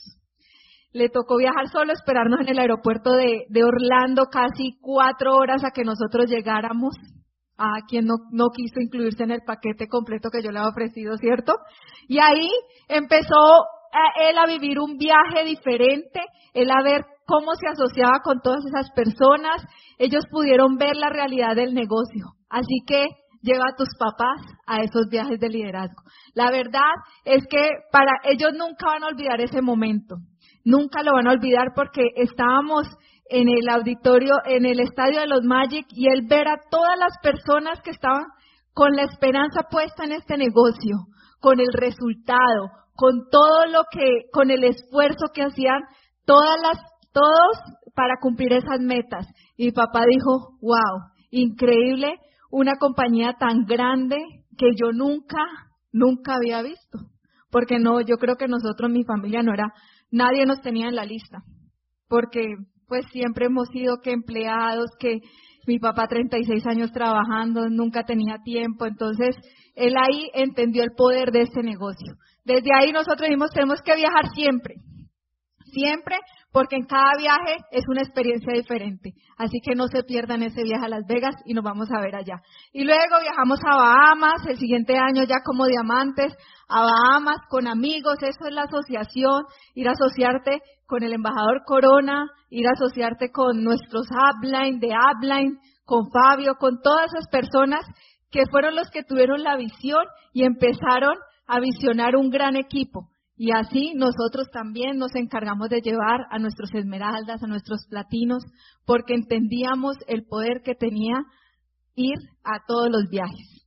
le 0.92 1.08
tocó 1.08 1.38
viajar 1.38 1.68
solo, 1.68 1.92
esperarnos 1.92 2.40
en 2.40 2.48
el 2.48 2.58
aeropuerto 2.58 3.12
de, 3.12 3.64
Orlando 3.64 4.26
casi 4.26 4.78
cuatro 4.80 5.36
horas 5.36 5.64
a 5.64 5.70
que 5.70 5.84
nosotros 5.84 6.30
llegáramos. 6.30 6.94
A 7.58 7.86
quien 7.86 8.06
no, 8.06 8.14
no 8.32 8.48
quiso 8.48 8.80
incluirse 8.80 9.22
en 9.22 9.30
el 9.30 9.42
paquete 9.46 9.86
completo 9.86 10.30
que 10.30 10.42
yo 10.42 10.50
le 10.50 10.58
había 10.58 10.70
ofrecido, 10.70 11.16
¿cierto? 11.16 11.54
Y 12.08 12.18
ahí 12.18 12.50
empezó 12.88 13.36
eh, 13.92 14.30
él 14.30 14.38
a 14.38 14.46
vivir 14.46 14.80
un 14.80 14.96
viaje 14.96 15.44
diferente, 15.44 16.20
él 16.54 16.70
a 16.70 16.82
ver 16.82 17.04
cómo 17.26 17.54
se 17.54 17.68
asociaba 17.68 18.20
con 18.24 18.40
todas 18.40 18.64
esas 18.64 18.90
personas. 18.92 19.62
Ellos 19.98 20.24
pudieron 20.30 20.76
ver 20.76 20.96
la 20.96 21.10
realidad 21.10 21.54
del 21.54 21.74
negocio. 21.74 22.34
Así 22.48 22.80
que 22.86 23.06
lleva 23.42 23.66
a 23.70 23.76
tus 23.76 23.88
papás 23.98 24.40
a 24.66 24.78
esos 24.78 25.08
viajes 25.08 25.38
de 25.38 25.48
liderazgo. 25.48 26.02
La 26.34 26.50
verdad 26.50 26.90
es 27.24 27.44
que 27.48 27.68
para 27.92 28.12
ellos 28.24 28.52
nunca 28.56 28.86
van 28.86 29.04
a 29.04 29.08
olvidar 29.08 29.40
ese 29.40 29.60
momento. 29.60 30.16
Nunca 30.64 31.02
lo 31.02 31.12
van 31.12 31.28
a 31.28 31.32
olvidar 31.32 31.72
porque 31.74 32.02
estábamos 32.16 32.86
en 33.28 33.48
el 33.48 33.68
auditorio, 33.68 34.34
en 34.44 34.66
el 34.66 34.80
estadio 34.80 35.20
de 35.20 35.26
los 35.26 35.42
Magic 35.42 35.86
y 35.90 36.08
él 36.08 36.26
ver 36.28 36.48
a 36.48 36.60
todas 36.70 36.98
las 36.98 37.16
personas 37.22 37.80
que 37.82 37.90
estaban 37.90 38.24
con 38.74 38.92
la 38.92 39.02
esperanza 39.02 39.62
puesta 39.70 40.04
en 40.04 40.12
este 40.12 40.36
negocio, 40.36 41.06
con 41.40 41.60
el 41.60 41.72
resultado, 41.72 42.70
con 42.94 43.28
todo 43.30 43.66
lo 43.66 43.84
que, 43.90 44.28
con 44.32 44.50
el 44.50 44.64
esfuerzo 44.64 45.26
que 45.32 45.42
hacían 45.42 45.82
todas 46.24 46.60
las, 46.60 46.78
todos 47.12 47.58
para 47.94 48.14
cumplir 48.20 48.52
esas 48.52 48.80
metas. 48.80 49.26
Y 49.56 49.72
papá 49.72 50.04
dijo, 50.06 50.58
wow, 50.60 51.10
increíble, 51.30 52.18
una 52.50 52.76
compañía 52.76 53.34
tan 53.38 53.64
grande 53.64 54.16
que 54.56 54.68
yo 54.76 54.92
nunca, 54.92 55.38
nunca 55.92 56.36
había 56.36 56.62
visto. 56.62 56.98
Porque 57.50 57.78
no, 57.78 58.00
yo 58.00 58.16
creo 58.16 58.36
que 58.36 58.48
nosotros, 58.48 58.90
mi 58.90 59.04
familia 59.04 59.42
no 59.42 59.52
era, 59.52 59.72
nadie 60.12 60.46
nos 60.46 60.60
tenía 60.60 60.86
en 60.86 60.94
la 60.94 61.04
lista. 61.04 61.38
Porque 62.08 62.54
pues 62.86 63.04
siempre 63.10 63.46
hemos 63.46 63.68
sido 63.68 63.96
que 64.02 64.12
empleados, 64.12 64.90
que 65.00 65.20
mi 65.66 65.78
papá 65.78 66.06
36 66.08 66.66
años 66.66 66.92
trabajando, 66.92 67.68
nunca 67.68 68.04
tenía 68.04 68.38
tiempo, 68.44 68.86
entonces 68.86 69.34
él 69.74 69.94
ahí 69.96 70.28
entendió 70.34 70.82
el 70.82 70.90
poder 70.96 71.30
de 71.30 71.40
este 71.40 71.62
negocio. 71.62 72.14
Desde 72.44 72.70
ahí 72.74 72.92
nosotros 72.92 73.22
dijimos, 73.22 73.50
tenemos 73.52 73.80
que 73.82 73.94
viajar 73.94 74.26
siempre, 74.34 74.74
siempre, 75.72 76.16
porque 76.52 76.76
en 76.76 76.84
cada 76.84 77.12
viaje 77.18 77.56
es 77.70 77.82
una 77.88 78.02
experiencia 78.02 78.52
diferente. 78.52 79.14
Así 79.38 79.58
que 79.64 79.74
no 79.74 79.88
se 79.88 80.04
pierdan 80.04 80.42
ese 80.42 80.62
viaje 80.62 80.84
a 80.84 80.88
Las 80.88 81.06
Vegas 81.08 81.34
y 81.44 81.54
nos 81.54 81.64
vamos 81.64 81.88
a 81.90 82.00
ver 82.00 82.14
allá. 82.14 82.42
Y 82.72 82.84
luego 82.84 83.20
viajamos 83.20 83.58
a 83.64 83.76
Bahamas, 83.76 84.46
el 84.46 84.58
siguiente 84.58 84.96
año 84.96 85.24
ya 85.24 85.36
como 85.44 85.66
diamantes, 85.66 86.34
a 86.68 86.82
Bahamas 86.82 87.38
con 87.48 87.66
amigos, 87.66 88.16
eso 88.22 88.46
es 88.46 88.54
la 88.54 88.62
asociación, 88.62 89.44
ir 89.74 89.88
a 89.88 89.92
asociarte 89.92 90.60
con 90.86 91.02
el 91.02 91.12
embajador 91.12 91.62
Corona, 91.64 92.26
ir 92.50 92.66
a 92.66 92.72
asociarte 92.72 93.30
con 93.30 93.64
nuestros 93.64 94.06
upline 94.10 94.78
de 94.78 94.88
upline, 94.88 95.58
con 95.84 96.10
Fabio, 96.10 96.54
con 96.58 96.80
todas 96.82 97.06
esas 97.06 97.28
personas 97.28 97.84
que 98.30 98.44
fueron 98.50 98.76
los 98.76 98.90
que 98.90 99.02
tuvieron 99.02 99.42
la 99.42 99.56
visión 99.56 100.04
y 100.32 100.44
empezaron 100.44 101.14
a 101.46 101.60
visionar 101.60 102.16
un 102.16 102.30
gran 102.30 102.56
equipo. 102.56 103.11
Y 103.44 103.50
así 103.50 103.92
nosotros 103.96 104.52
también 104.52 104.98
nos 104.98 105.16
encargamos 105.16 105.68
de 105.68 105.80
llevar 105.80 106.28
a 106.30 106.38
nuestros 106.38 106.72
esmeraldas, 106.74 107.42
a 107.42 107.48
nuestros 107.48 107.84
platinos, 107.88 108.44
porque 108.86 109.14
entendíamos 109.14 109.96
el 110.06 110.24
poder 110.24 110.62
que 110.64 110.76
tenía 110.76 111.16
ir 111.96 112.14
a 112.44 112.64
todos 112.64 112.88
los 112.88 113.08
viajes. 113.10 113.66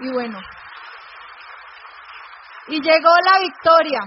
Y 0.00 0.12
bueno, 0.12 0.38
y 2.68 2.74
llegó 2.74 3.08
la 3.24 3.40
victoria. 3.40 4.00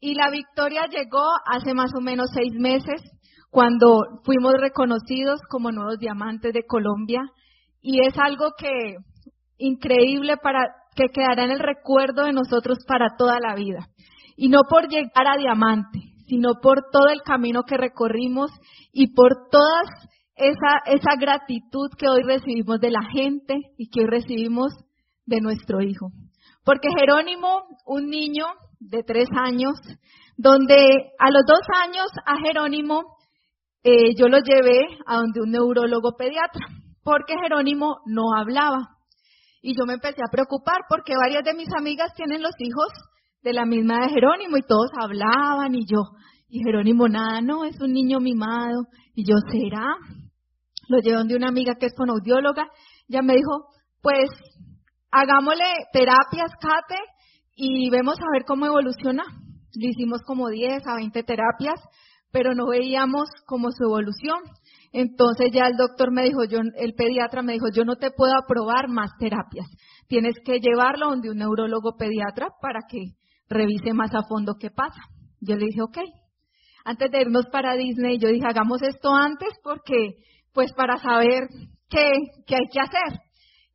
Y 0.00 0.14
la 0.14 0.30
victoria 0.30 0.86
llegó 0.90 1.24
hace 1.46 1.72
más 1.72 1.92
o 1.96 2.00
menos 2.00 2.30
seis 2.34 2.52
meses, 2.54 3.00
cuando 3.48 4.00
fuimos 4.24 4.54
reconocidos 4.58 5.40
como 5.48 5.70
nuevos 5.70 6.00
diamantes 6.00 6.52
de 6.52 6.66
Colombia. 6.66 7.22
Y 7.80 8.04
es 8.04 8.18
algo 8.18 8.54
que 8.58 8.96
increíble 9.60 10.36
para 10.36 10.74
que 10.96 11.06
quedará 11.12 11.44
en 11.44 11.52
el 11.52 11.60
recuerdo 11.60 12.24
de 12.24 12.32
nosotros 12.32 12.78
para 12.86 13.16
toda 13.16 13.38
la 13.40 13.54
vida. 13.54 13.86
Y 14.36 14.48
no 14.48 14.60
por 14.68 14.88
llegar 14.88 15.26
a 15.26 15.38
diamante, 15.38 16.00
sino 16.26 16.54
por 16.60 16.90
todo 16.90 17.08
el 17.08 17.22
camino 17.22 17.62
que 17.62 17.76
recorrimos 17.76 18.50
y 18.92 19.14
por 19.14 19.48
toda 19.50 19.82
esa, 20.34 20.78
esa 20.86 21.16
gratitud 21.18 21.90
que 21.98 22.08
hoy 22.08 22.22
recibimos 22.22 22.80
de 22.80 22.90
la 22.90 23.02
gente 23.12 23.54
y 23.76 23.90
que 23.90 24.00
hoy 24.00 24.06
recibimos 24.06 24.72
de 25.26 25.40
nuestro 25.40 25.82
hijo. 25.82 26.10
Porque 26.64 26.88
Jerónimo, 26.98 27.64
un 27.86 28.08
niño 28.08 28.46
de 28.78 29.02
tres 29.02 29.28
años, 29.44 29.74
donde 30.36 30.74
a 31.18 31.30
los 31.30 31.44
dos 31.46 31.60
años 31.84 32.06
a 32.26 32.38
Jerónimo 32.38 33.16
eh, 33.82 34.14
yo 34.16 34.28
lo 34.28 34.38
llevé 34.38 34.80
a 35.06 35.16
donde 35.16 35.40
un 35.40 35.50
neurólogo 35.50 36.16
pediatra, 36.16 36.66
porque 37.02 37.34
Jerónimo 37.42 37.98
no 38.06 38.34
hablaba. 38.36 38.99
Y 39.62 39.76
yo 39.76 39.84
me 39.86 39.94
empecé 39.94 40.20
a 40.22 40.30
preocupar 40.30 40.82
porque 40.88 41.14
varias 41.16 41.44
de 41.44 41.54
mis 41.54 41.68
amigas 41.76 42.14
tienen 42.14 42.42
los 42.42 42.54
hijos 42.58 42.88
de 43.42 43.52
la 43.52 43.64
misma 43.64 44.00
de 44.00 44.08
Jerónimo 44.08 44.56
y 44.56 44.62
todos 44.62 44.90
hablaban 45.00 45.74
y 45.74 45.86
yo, 45.86 46.02
y 46.50 46.62
Jerónimo 46.64 47.08
nada, 47.08 47.40
no, 47.40 47.64
es 47.64 47.80
un 47.80 47.92
niño 47.92 48.18
mimado. 48.18 48.86
Y 49.14 49.24
yo, 49.24 49.36
¿será? 49.50 49.86
Lo 50.88 50.98
llevé 50.98 51.16
donde 51.16 51.36
una 51.36 51.48
amiga 51.48 51.74
que 51.78 51.86
es 51.86 51.94
fonoaudióloga, 51.96 52.68
ya 53.08 53.22
me 53.22 53.34
dijo, 53.34 53.66
pues 54.02 54.30
hagámosle 55.12 55.64
terapias, 55.92 56.50
Kate, 56.60 57.00
y 57.54 57.88
vemos 57.90 58.18
a 58.18 58.32
ver 58.32 58.44
cómo 58.44 58.66
evoluciona. 58.66 59.22
Le 59.74 59.90
hicimos 59.90 60.22
como 60.26 60.48
10 60.48 60.84
a 60.86 60.96
20 60.96 61.22
terapias, 61.22 61.80
pero 62.32 62.54
no 62.54 62.66
veíamos 62.68 63.28
como 63.46 63.70
su 63.70 63.84
evolución. 63.84 64.40
Entonces 64.92 65.50
ya 65.52 65.66
el 65.66 65.76
doctor 65.76 66.12
me 66.12 66.22
dijo, 66.24 66.44
yo, 66.44 66.58
el 66.58 66.94
pediatra 66.94 67.42
me 67.42 67.52
dijo, 67.52 67.66
yo 67.72 67.84
no 67.84 67.96
te 67.96 68.10
puedo 68.10 68.32
aprobar 68.36 68.88
más 68.88 69.10
terapias. 69.18 69.66
Tienes 70.08 70.34
que 70.44 70.58
llevarlo 70.58 71.10
donde 71.10 71.30
un 71.30 71.38
neurólogo 71.38 71.96
pediatra 71.96 72.48
para 72.60 72.80
que 72.88 72.98
revise 73.48 73.92
más 73.94 74.12
a 74.14 74.22
fondo 74.28 74.56
qué 74.58 74.70
pasa. 74.70 75.00
Yo 75.40 75.56
le 75.56 75.66
dije, 75.66 75.82
ok. 75.82 75.98
Antes 76.84 77.10
de 77.10 77.20
irnos 77.20 77.46
para 77.52 77.76
Disney, 77.76 78.18
yo 78.18 78.28
dije, 78.28 78.46
hagamos 78.46 78.82
esto 78.82 79.14
antes 79.14 79.50
porque, 79.62 80.14
pues 80.52 80.72
para 80.72 80.96
saber 80.96 81.48
qué, 81.88 82.10
qué 82.46 82.56
hay 82.56 82.68
que 82.72 82.80
hacer. 82.80 83.20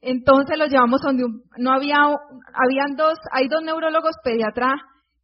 Entonces 0.01 0.57
lo 0.57 0.67
llevamos 0.67 1.01
donde 1.01 1.23
no 1.57 1.71
había, 1.71 1.97
habían 1.97 2.95
dos, 2.97 3.17
hay 3.31 3.47
dos 3.47 3.63
neurólogos 3.63 4.15
pediatras 4.23 4.73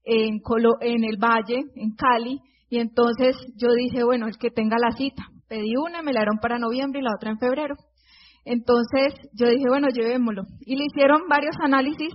en, 0.04 0.42
en 0.82 1.04
el 1.04 1.18
Valle, 1.18 1.64
en 1.76 1.96
Cali, 1.96 2.40
y 2.70 2.80
entonces 2.80 3.36
yo 3.58 3.74
dije, 3.76 4.04
bueno, 4.04 4.28
el 4.28 4.38
que 4.38 4.50
tenga 4.50 4.78
la 4.80 4.96
cita. 4.96 5.24
Pedí 5.52 5.76
una, 5.76 6.02
me 6.02 6.14
la 6.14 6.22
dieron 6.22 6.38
para 6.42 6.60
noviembre 6.60 7.02
y 7.02 7.04
la 7.04 7.12
otra 7.14 7.32
en 7.32 7.38
febrero. 7.38 7.76
Entonces 8.46 9.14
yo 9.34 9.50
dije, 9.50 9.66
bueno, 9.68 9.90
llevémoslo. 9.90 10.44
Y 10.62 10.78
le 10.78 10.86
hicieron 10.86 11.24
varios 11.28 11.58
análisis 11.62 12.14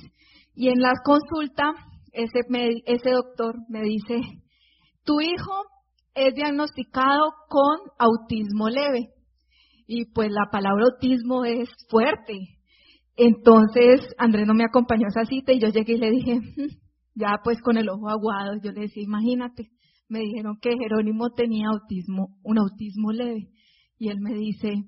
y 0.54 0.68
en 0.68 0.80
la 0.80 0.94
consulta 1.04 1.74
ese, 2.12 2.40
ese 2.86 3.10
doctor 3.10 3.56
me 3.68 3.82
dice, 3.82 4.22
tu 5.04 5.20
hijo 5.20 5.64
es 6.14 6.34
diagnosticado 6.34 7.34
con 7.50 7.76
autismo 7.98 8.70
leve. 8.70 9.10
Y 9.86 10.06
pues 10.14 10.30
la 10.30 10.48
palabra 10.50 10.86
autismo 10.94 11.44
es 11.44 11.68
fuerte. 11.90 12.38
Entonces, 13.16 14.14
Andrés 14.16 14.46
no 14.46 14.54
me 14.54 14.64
acompañó 14.64 15.04
a 15.04 15.08
esa 15.08 15.26
cita 15.26 15.52
y 15.52 15.60
yo 15.60 15.68
llegué 15.68 15.92
y 15.92 15.98
le 15.98 16.10
dije, 16.10 16.36
mm, 16.36 16.70
ya 17.16 17.34
pues 17.44 17.60
con 17.60 17.76
el 17.76 17.90
ojo 17.90 18.08
aguado, 18.08 18.54
yo 18.62 18.72
le 18.72 18.80
decía, 18.80 19.02
imagínate, 19.02 19.68
me 20.08 20.20
dijeron 20.20 20.58
que 20.60 20.76
Jerónimo 20.78 21.30
tenía 21.30 21.68
autismo, 21.68 22.36
un 22.42 22.58
autismo 22.58 23.12
leve. 23.12 23.48
Y 23.98 24.10
él 24.10 24.20
me 24.20 24.34
dice, 24.34 24.84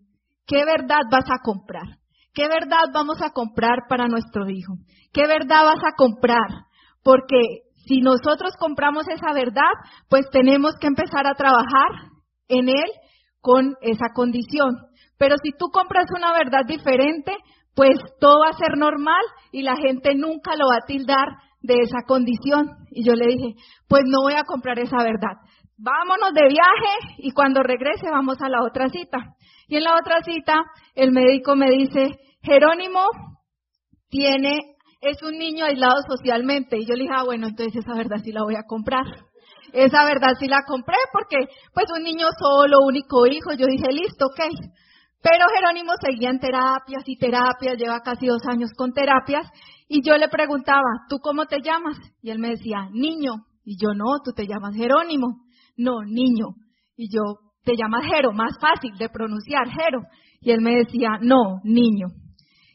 ¿qué 0.47 0.65
verdad 0.65 1.01
vas 1.11 1.27
a 1.27 1.43
comprar? 1.43 1.99
¿Qué 2.35 2.47
verdad 2.47 2.91
vamos 2.93 3.21
a 3.23 3.31
comprar 3.31 3.87
para 3.89 4.07
nuestro 4.07 4.49
hijo? 4.49 4.75
¿Qué 5.13 5.27
verdad 5.27 5.65
vas 5.65 5.83
a 5.85 5.97
comprar? 5.97 6.67
Porque 7.03 7.41
si 7.87 8.01
nosotros 8.01 8.53
compramos 8.59 9.09
esa 9.09 9.33
verdad, 9.33 9.73
pues 10.09 10.29
tenemos 10.31 10.75
que 10.81 10.87
empezar 10.87 11.27
a 11.27 11.35
trabajar 11.35 12.11
en 12.49 12.69
él 12.69 12.91
con 13.41 13.75
esa 13.81 14.13
condición. 14.15 14.77
Pero 15.17 15.37
si 15.43 15.51
tú 15.59 15.67
compras 15.73 16.07
una 16.15 16.33
verdad 16.33 16.65
diferente, 16.67 17.33
pues 17.75 17.99
todo 18.21 18.41
va 18.41 18.51
a 18.51 18.59
ser 18.59 18.77
normal 18.77 19.23
y 19.53 19.63
la 19.63 19.77
gente 19.77 20.15
nunca 20.15 20.55
lo 20.55 20.67
va 20.71 20.79
a 20.83 20.87
tildar 20.87 21.27
de 21.61 21.75
esa 21.83 22.03
condición. 22.07 22.69
Y 22.91 23.05
yo 23.05 23.15
le 23.15 23.27
dije, 23.27 23.55
pues 23.89 24.03
no 24.07 24.23
voy 24.23 24.35
a 24.35 24.45
comprar 24.45 24.79
esa 24.79 24.99
verdad. 25.03 25.37
Vámonos 25.77 26.35
de 26.35 26.49
viaje 26.49 27.17
y 27.19 27.31
cuando 27.31 27.63
regrese 27.63 28.11
vamos 28.11 28.37
a 28.41 28.49
la 28.49 28.63
otra 28.63 28.89
cita. 28.89 29.19
Y 29.69 29.77
en 29.77 29.85
la 29.85 29.97
otra 29.97 30.23
cita 30.23 30.65
el 30.95 31.13
médico 31.13 31.55
me 31.55 31.71
dice, 31.71 32.19
Jerónimo 32.43 33.03
tiene, 34.09 34.59
es 35.01 35.23
un 35.23 35.39
niño 35.39 35.67
aislado 35.67 36.03
socialmente. 36.09 36.79
Y 36.79 36.87
yo 36.87 36.95
le 36.95 37.05
dije, 37.05 37.15
ah, 37.17 37.25
bueno, 37.25 37.47
entonces 37.47 37.77
esa 37.77 37.95
verdad 37.95 38.19
sí 38.25 38.33
la 38.33 38.43
voy 38.43 38.57
a 38.57 38.65
comprar. 38.67 39.05
Esa 39.73 40.05
verdad 40.05 40.33
sí 40.41 40.49
la 40.49 40.63
compré 40.67 40.97
porque 41.13 41.47
pues 41.75 41.87
un 41.95 42.03
niño 42.03 42.27
solo, 42.39 42.79
único 42.87 43.27
hijo. 43.27 43.53
Yo 43.53 43.67
dije, 43.67 43.93
listo, 43.93 44.27
ok. 44.27 44.41
Pero 45.21 45.47
Jerónimo 45.55 45.93
seguía 46.01 46.31
en 46.31 46.39
terapias 46.39 47.03
y 47.07 47.19
terapias, 47.19 47.77
lleva 47.77 48.01
casi 48.01 48.27
dos 48.27 48.43
años 48.49 48.71
con 48.77 48.93
terapias, 48.93 49.51
y 49.89 50.03
yo 50.07 50.17
le 50.17 50.29
preguntaba, 50.29 51.07
¿tú 51.09 51.19
cómo 51.19 51.47
te 51.47 51.61
llamas? 51.63 51.97
Y 52.23 52.31
él 52.31 52.39
me 52.39 52.51
decía, 52.51 52.89
niño. 52.93 53.33
Y 53.65 53.77
yo, 53.81 53.95
no, 53.95 54.21
tú 54.25 54.33
te 54.33 54.47
llamas 54.47 54.75
Jerónimo. 54.77 55.43
No, 55.77 56.03
niño. 56.05 56.55
Y 56.97 57.09
yo, 57.15 57.23
te 57.65 57.75
llamas 57.77 58.05
Jero, 58.07 58.33
más 58.33 58.53
fácil 58.61 58.97
de 58.99 59.09
pronunciar, 59.09 59.69
Jero. 59.69 60.03
Y 60.41 60.51
él 60.51 60.61
me 60.61 60.77
decía, 60.77 61.19
no, 61.21 61.61
niño. 61.65 62.09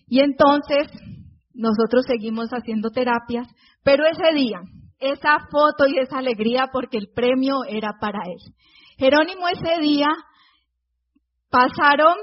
Y 0.07 0.19
entonces 0.19 0.87
nosotros 1.53 2.03
seguimos 2.07 2.49
haciendo 2.49 2.89
terapias, 2.89 3.47
pero 3.83 4.05
ese 4.05 4.33
día, 4.33 4.59
esa 4.99 5.37
foto 5.51 5.87
y 5.87 5.99
esa 5.99 6.17
alegría 6.17 6.67
porque 6.71 6.97
el 6.97 7.09
premio 7.13 7.57
era 7.67 7.93
para 7.99 8.19
él. 8.25 8.53
Jerónimo 8.97 9.47
ese 9.47 9.81
día 9.81 10.07
Pasaron 11.53 12.17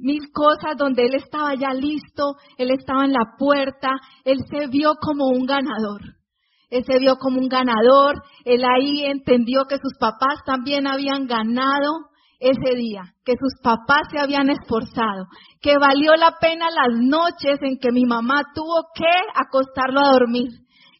mil 0.00 0.30
cosas 0.32 0.76
donde 0.76 1.04
él 1.04 1.14
estaba 1.14 1.54
ya 1.54 1.72
listo, 1.72 2.34
él 2.56 2.70
estaba 2.70 3.04
en 3.04 3.12
la 3.12 3.36
puerta, 3.38 3.90
él 4.24 4.38
se 4.50 4.66
vio 4.68 4.94
como 5.00 5.28
un 5.28 5.46
ganador. 5.46 6.00
Él 6.70 6.84
se 6.84 6.98
vio 6.98 7.16
como 7.16 7.40
un 7.40 7.48
ganador, 7.48 8.22
él 8.44 8.62
ahí 8.64 9.04
entendió 9.04 9.64
que 9.68 9.78
sus 9.78 9.98
papás 9.98 10.38
también 10.46 10.86
habían 10.86 11.26
ganado 11.26 12.10
ese 12.38 12.74
día, 12.74 13.02
que 13.24 13.34
sus 13.38 13.60
papás 13.62 14.02
se 14.10 14.18
habían 14.18 14.48
esforzado, 14.48 15.26
que 15.60 15.76
valió 15.78 16.14
la 16.16 16.36
pena 16.40 16.66
las 16.70 16.98
noches 16.98 17.58
en 17.60 17.78
que 17.78 17.92
mi 17.92 18.04
mamá 18.04 18.44
tuvo 18.54 18.86
que 18.94 19.04
acostarlo 19.34 20.00
a 20.00 20.12
dormir, 20.12 20.48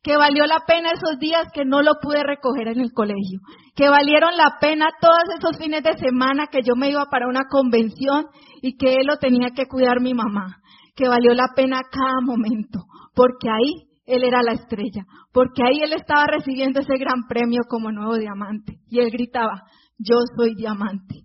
que 0.03 0.16
valió 0.16 0.44
la 0.46 0.61
pena 0.66 0.90
esos 0.90 1.18
días 1.18 1.46
que 1.55 1.64
no 1.64 1.82
lo 1.82 1.94
pude 2.01 2.22
recoger 2.22 2.68
en 2.68 2.80
el 2.80 2.92
colegio, 2.92 3.40
que 3.74 3.88
valieron 3.88 4.36
la 4.36 4.59
pena 4.61 4.88
todos 5.01 5.24
esos 5.38 5.57
fines 5.57 5.82
de 5.82 5.96
semana 5.98 6.46
que 6.46 6.61
yo 6.62 6.74
me 6.74 6.90
iba 6.90 7.07
para 7.07 7.28
una 7.28 7.44
convención 7.51 8.26
y 8.62 8.76
que 8.76 8.94
él 8.94 9.06
lo 9.06 9.16
tenía 9.16 9.50
que 9.54 9.66
cuidar 9.66 10.00
mi 10.00 10.14
mamá, 10.14 10.58
que 10.94 11.08
valió 11.08 11.34
la 11.34 11.48
pena 11.54 11.80
cada 11.90 12.20
momento, 12.22 12.80
porque 13.14 13.48
ahí 13.48 13.90
él 14.06 14.24
era 14.24 14.42
la 14.42 14.52
estrella, 14.52 15.04
porque 15.32 15.62
ahí 15.64 15.80
él 15.82 15.92
estaba 15.92 16.26
recibiendo 16.26 16.80
ese 16.80 16.96
gran 16.98 17.26
premio 17.28 17.61
como 17.68 17.92
nuevo 17.92 18.16
diamante. 18.16 18.78
Y 18.88 18.98
él 18.98 19.11
gritaba, 19.11 19.62
yo 19.98 20.16
soy 20.36 20.54
diamante. 20.54 21.22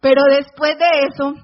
Pero 0.00 0.22
después 0.30 0.78
de 0.78 1.08
eso, 1.08 1.34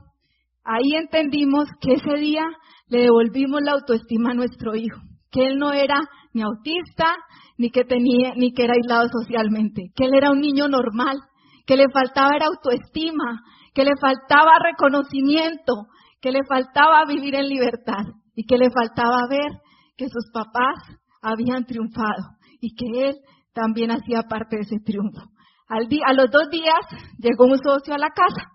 ahí 0.65 0.95
entendimos 0.95 1.65
que 1.81 1.95
ese 1.95 2.15
día 2.21 2.45
le 2.89 3.03
devolvimos 3.03 3.61
la 3.63 3.73
autoestima 3.73 4.31
a 4.31 4.35
nuestro 4.35 4.77
hijo, 4.77 5.01
que 5.31 5.47
él 5.47 5.57
no 5.59 5.73
era 5.73 6.01
ni 6.33 6.43
autista, 6.43 7.17
ni 7.59 7.71
que 7.71 7.85
tenía, 7.85 8.35
ni 8.37 8.53
que 8.53 8.65
era 8.65 8.75
aislado 8.75 9.09
socialmente, 9.09 9.91
que 9.97 10.05
él 10.05 10.15
era 10.15 10.31
un 10.31 10.41
niño 10.41 10.69
normal, 10.69 11.19
que 11.67 11.77
le 11.77 11.87
faltaba 11.93 12.37
era 12.37 12.47
autoestima, 12.47 13.41
que 13.75 13.85
le 13.85 13.97
faltaba 14.01 14.53
reconocimiento, 14.63 15.89
que 16.21 16.31
le 16.31 16.45
faltaba 16.49 17.05
vivir 17.07 17.35
en 17.35 17.49
libertad 17.49 18.05
y 18.35 18.47
que 18.47 18.57
le 18.57 18.71
faltaba 18.71 19.27
ver 19.29 19.61
que 19.97 20.09
sus 20.09 20.31
papás 20.33 20.75
habían 21.21 21.65
triunfado 21.65 22.37
y 22.61 22.75
que 22.75 23.09
él 23.09 23.17
también 23.53 23.91
hacía 23.91 24.23
parte 24.23 24.57
de 24.57 24.63
ese 24.63 24.79
triunfo. 24.85 25.23
Al 25.69 25.89
a 26.07 26.13
los 26.13 26.31
dos 26.31 26.51
días 26.51 26.81
llegó 27.19 27.47
un 27.47 27.59
socio 27.59 27.95
a 27.95 27.99
la 27.99 28.11
casa 28.11 28.51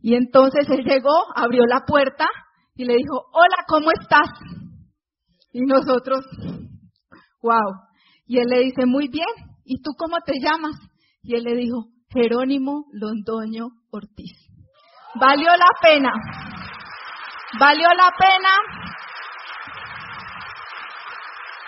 y 0.00 0.14
entonces 0.14 0.68
él 0.68 0.84
llegó, 0.84 1.14
abrió 1.34 1.64
la 1.66 1.84
puerta 1.86 2.26
y 2.74 2.84
le 2.84 2.94
dijo, 2.94 3.26
hola, 3.32 3.64
¿cómo 3.68 3.90
estás? 3.92 4.30
Y 5.52 5.60
nosotros, 5.62 6.24
wow. 7.42 7.74
Y 8.26 8.38
él 8.38 8.46
le 8.48 8.60
dice, 8.60 8.86
muy 8.86 9.08
bien, 9.08 9.26
¿y 9.64 9.82
tú 9.82 9.90
cómo 9.98 10.16
te 10.24 10.34
llamas? 10.40 10.76
Y 11.22 11.34
él 11.34 11.44
le 11.44 11.54
dijo, 11.54 11.88
Jerónimo 12.12 12.86
Londoño 12.92 13.68
Ortiz. 13.90 14.39
Valió 15.14 15.50
la 15.56 15.70
pena, 15.82 16.12
valió 17.58 17.88
la 17.88 18.10
pena. 18.18 18.50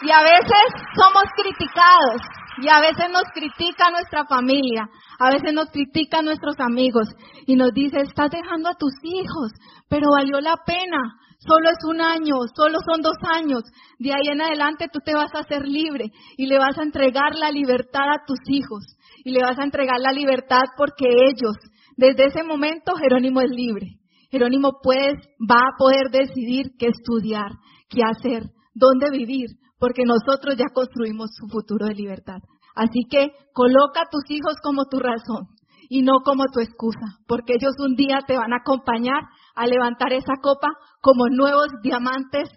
Y 0.02 0.10
a 0.10 0.22
veces 0.22 0.82
somos 0.96 1.24
criticados, 1.36 2.22
y 2.58 2.68
a 2.68 2.80
veces 2.80 3.06
nos 3.10 3.24
critica 3.34 3.90
nuestra 3.90 4.24
familia, 4.26 4.88
a 5.18 5.30
veces 5.30 5.52
nos 5.52 5.70
critica 5.70 6.22
nuestros 6.22 6.58
amigos 6.60 7.08
y 7.46 7.56
nos 7.56 7.72
dice, 7.72 8.00
estás 8.00 8.30
dejando 8.30 8.68
a 8.68 8.74
tus 8.74 8.92
hijos, 9.02 9.52
pero 9.88 10.10
valió 10.16 10.40
la 10.40 10.56
pena. 10.64 11.18
Solo 11.38 11.70
es 11.70 11.78
un 11.88 12.00
año, 12.00 12.36
solo 12.54 12.78
son 12.86 13.02
dos 13.02 13.16
años. 13.34 13.62
De 13.98 14.12
ahí 14.12 14.28
en 14.30 14.42
adelante 14.42 14.86
tú 14.92 15.00
te 15.04 15.12
vas 15.12 15.34
a 15.34 15.40
hacer 15.40 15.66
libre 15.66 16.12
y 16.36 16.46
le 16.46 16.56
vas 16.56 16.78
a 16.78 16.82
entregar 16.82 17.34
la 17.34 17.50
libertad 17.50 18.08
a 18.14 18.24
tus 18.24 18.38
hijos. 18.46 18.84
Y 19.24 19.32
le 19.32 19.42
vas 19.42 19.58
a 19.58 19.64
entregar 19.64 19.98
la 19.98 20.12
libertad 20.12 20.62
porque 20.76 21.06
ellos, 21.08 21.56
desde 22.02 22.26
ese 22.26 22.42
momento, 22.42 22.96
Jerónimo 22.96 23.40
es 23.40 23.50
libre. 23.50 23.86
Jerónimo 24.28 24.80
pues 24.82 25.14
va 25.38 25.60
a 25.60 25.76
poder 25.78 26.10
decidir 26.10 26.72
qué 26.76 26.88
estudiar, 26.88 27.52
qué 27.88 28.02
hacer, 28.02 28.42
dónde 28.74 29.10
vivir, 29.10 29.46
porque 29.78 30.02
nosotros 30.04 30.56
ya 30.56 30.66
construimos 30.74 31.30
su 31.32 31.46
futuro 31.46 31.86
de 31.86 31.94
libertad. 31.94 32.38
Así 32.74 33.04
que 33.08 33.30
coloca 33.52 34.00
a 34.00 34.08
tus 34.10 34.24
hijos 34.30 34.54
como 34.62 34.86
tu 34.86 34.98
razón 34.98 35.46
y 35.88 36.02
no 36.02 36.20
como 36.24 36.44
tu 36.52 36.58
excusa, 36.60 37.18
porque 37.28 37.54
ellos 37.54 37.74
un 37.78 37.94
día 37.94 38.20
te 38.26 38.36
van 38.36 38.52
a 38.52 38.62
acompañar 38.62 39.22
a 39.54 39.66
levantar 39.66 40.12
esa 40.12 40.34
copa 40.42 40.68
como 41.00 41.28
nuevos 41.28 41.68
diamantes 41.82 42.48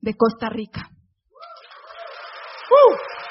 de 0.00 0.14
Costa 0.14 0.48
Rica. 0.48 0.90
¡Uh! 2.70 3.21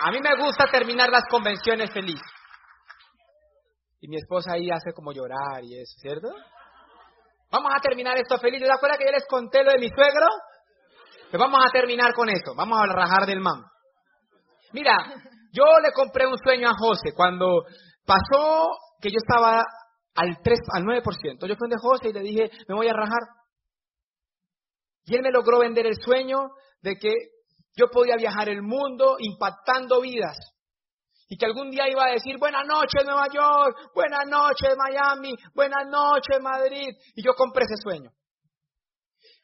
A 0.00 0.10
mí 0.10 0.18
me 0.20 0.36
gusta 0.36 0.66
terminar 0.70 1.10
las 1.10 1.24
convenciones 1.30 1.90
feliz. 1.92 2.20
Y 4.00 4.08
mi 4.08 4.16
esposa 4.16 4.52
ahí 4.52 4.70
hace 4.70 4.92
como 4.92 5.12
llorar 5.12 5.64
y 5.64 5.80
eso, 5.80 5.98
¿cierto? 6.00 6.28
Vamos 7.50 7.72
a 7.74 7.80
terminar 7.80 8.16
esto 8.16 8.38
feliz. 8.38 8.60
¿Te 8.60 8.70
acuerdas 8.72 8.98
que 8.98 9.06
yo 9.06 9.12
les 9.12 9.26
conté 9.26 9.64
lo 9.64 9.72
de 9.72 9.78
mi 9.78 9.88
suegro? 9.88 10.26
Pues 11.30 11.40
vamos 11.40 11.60
a 11.64 11.70
terminar 11.72 12.14
con 12.14 12.28
eso. 12.28 12.54
Vamos 12.56 12.78
a 12.80 12.86
rajar 12.86 13.26
del 13.26 13.40
man. 13.40 13.64
Mira, 14.72 14.96
yo 15.52 15.64
le 15.82 15.92
compré 15.92 16.26
un 16.26 16.38
sueño 16.38 16.68
a 16.68 16.74
José 16.78 17.12
cuando 17.14 17.64
pasó 18.04 18.70
que 19.00 19.10
yo 19.10 19.16
estaba 19.16 19.64
al 20.14 20.38
3, 20.42 20.58
al 20.74 20.84
9%. 20.84 21.46
Yo 21.46 21.56
fui 21.56 21.68
de 21.68 21.76
José 21.80 22.08
y 22.08 22.12
le 22.12 22.20
dije, 22.20 22.50
me 22.68 22.74
voy 22.74 22.88
a 22.88 22.92
rajar. 22.92 23.22
Y 25.06 25.16
él 25.16 25.22
me 25.22 25.30
logró 25.30 25.58
vender 25.60 25.86
el 25.86 25.96
sueño 25.96 26.38
de 26.82 26.96
que 26.96 27.14
yo 27.78 27.88
podía 27.90 28.16
viajar 28.16 28.48
el 28.48 28.62
mundo 28.62 29.16
impactando 29.20 30.00
vidas 30.00 30.36
y 31.28 31.36
que 31.36 31.46
algún 31.46 31.70
día 31.70 31.88
iba 31.88 32.04
a 32.06 32.10
decir, 32.10 32.36
buenas 32.38 32.66
noches 32.66 33.04
Nueva 33.04 33.28
York, 33.32 33.92
buenas 33.94 34.26
noches 34.26 34.74
Miami, 34.76 35.34
buenas 35.54 35.86
noches 35.86 36.40
Madrid. 36.40 36.88
Y 37.14 37.22
yo 37.22 37.34
compré 37.34 37.64
ese 37.64 37.76
sueño. 37.80 38.10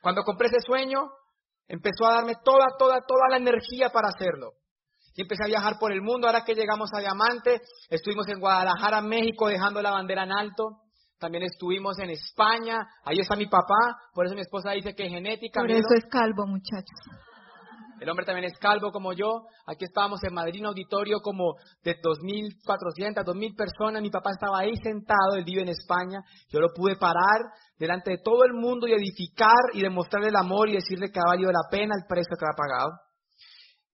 Cuando 0.02 0.22
compré 0.24 0.48
ese 0.48 0.60
sueño, 0.66 1.10
empezó 1.68 2.06
a 2.06 2.14
darme 2.14 2.34
toda, 2.42 2.66
toda, 2.78 3.02
toda 3.06 3.28
la 3.30 3.36
energía 3.36 3.90
para 3.90 4.08
hacerlo. 4.08 4.54
Y 5.14 5.22
empecé 5.22 5.44
a 5.44 5.48
viajar 5.48 5.78
por 5.78 5.92
el 5.92 6.00
mundo. 6.00 6.26
Ahora 6.26 6.42
que 6.44 6.54
llegamos 6.54 6.90
a 6.92 7.00
Diamante, 7.00 7.60
estuvimos 7.88 8.26
en 8.28 8.40
Guadalajara, 8.40 9.00
México, 9.00 9.46
dejando 9.48 9.80
la 9.80 9.92
bandera 9.92 10.24
en 10.24 10.32
alto. 10.32 10.80
También 11.20 11.44
estuvimos 11.44 11.98
en 12.00 12.10
España. 12.10 12.84
Ahí 13.04 13.20
está 13.20 13.36
mi 13.36 13.46
papá. 13.46 13.96
Por 14.12 14.26
eso 14.26 14.34
mi 14.34 14.40
esposa 14.40 14.72
dice 14.72 14.94
que 14.94 15.08
genética. 15.08 15.60
Por 15.60 15.70
eso 15.70 15.94
es 15.96 16.06
calvo, 16.10 16.46
muchachos. 16.46 16.98
El 18.00 18.08
hombre 18.10 18.26
también 18.26 18.44
es 18.44 18.58
calvo 18.58 18.90
como 18.90 19.12
yo. 19.12 19.46
Aquí 19.66 19.84
estábamos 19.84 20.22
en 20.24 20.34
Madrid, 20.34 20.60
un 20.60 20.66
auditorio 20.66 21.20
como 21.20 21.54
de 21.82 22.00
2.400, 22.00 23.24
2.000 23.24 23.56
personas. 23.56 24.02
Mi 24.02 24.10
papá 24.10 24.30
estaba 24.32 24.58
ahí 24.58 24.74
sentado, 24.82 25.36
él 25.36 25.44
vive 25.44 25.62
en 25.62 25.68
España. 25.68 26.20
Yo 26.48 26.60
lo 26.60 26.72
pude 26.74 26.96
parar 26.96 27.40
delante 27.78 28.12
de 28.12 28.18
todo 28.18 28.44
el 28.44 28.52
mundo 28.52 28.86
y 28.86 28.92
edificar 28.92 29.72
y 29.72 29.82
demostrarle 29.82 30.28
el 30.28 30.36
amor 30.36 30.68
y 30.68 30.74
decirle 30.74 31.10
que 31.10 31.20
ha 31.20 31.28
valido 31.28 31.50
la 31.50 31.68
pena 31.70 31.94
el 31.96 32.06
precio 32.08 32.36
que 32.38 32.46
ha 32.46 32.56
pagado. 32.56 32.92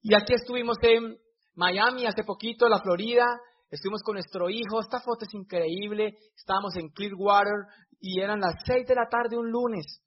Y 0.02 0.14
aquí 0.14 0.34
estuvimos 0.34 0.76
en 0.82 1.16
Miami 1.54 2.06
hace 2.06 2.24
poquito, 2.24 2.68
la 2.68 2.80
Florida. 2.80 3.26
Estuvimos 3.70 4.02
con 4.02 4.14
nuestro 4.14 4.48
hijo. 4.48 4.80
Esta 4.80 5.00
foto 5.00 5.24
es 5.26 5.34
increíble. 5.34 6.14
Estábamos 6.34 6.74
en 6.76 6.88
Clearwater 6.88 7.66
y 8.00 8.20
eran 8.20 8.40
las 8.40 8.54
6 8.64 8.86
de 8.86 8.94
la 8.94 9.08
tarde 9.08 9.36
un 9.36 9.50
lunes. 9.50 10.00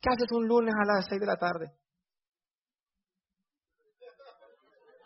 ¿Qué 0.00 0.08
haces 0.10 0.32
un 0.32 0.48
lunes 0.48 0.74
a 0.74 0.96
las 0.96 1.06
6 1.08 1.20
de 1.20 1.26
la 1.26 1.36
tarde? 1.36 1.81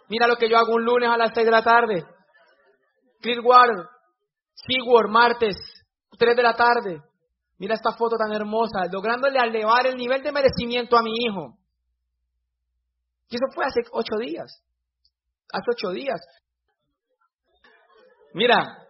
Mira 0.08 0.26
lo 0.26 0.36
que 0.36 0.48
yo 0.48 0.56
hago 0.56 0.74
un 0.74 0.84
lunes 0.84 1.08
a 1.08 1.16
las 1.16 1.32
6 1.34 1.44
de 1.44 1.50
la 1.50 1.62
tarde. 1.62 2.04
Clearwater, 3.20 3.86
Seaworld, 4.54 5.10
martes, 5.10 5.56
3 6.18 6.36
de 6.36 6.42
la 6.42 6.54
tarde. 6.54 7.02
Mira 7.58 7.74
esta 7.74 7.92
foto 7.92 8.16
tan 8.16 8.32
hermosa, 8.32 8.86
lográndole 8.90 9.38
elevar 9.38 9.86
el 9.86 9.96
nivel 9.96 10.22
de 10.22 10.32
merecimiento 10.32 10.96
a 10.96 11.02
mi 11.02 11.12
hijo. 11.24 11.58
Y 13.28 13.36
eso 13.36 13.46
fue 13.54 13.64
hace 13.64 13.80
ocho 13.92 14.16
días. 14.20 14.62
Hace 15.52 15.64
ocho 15.70 15.90
días. 15.90 16.20
Mira, 18.34 18.86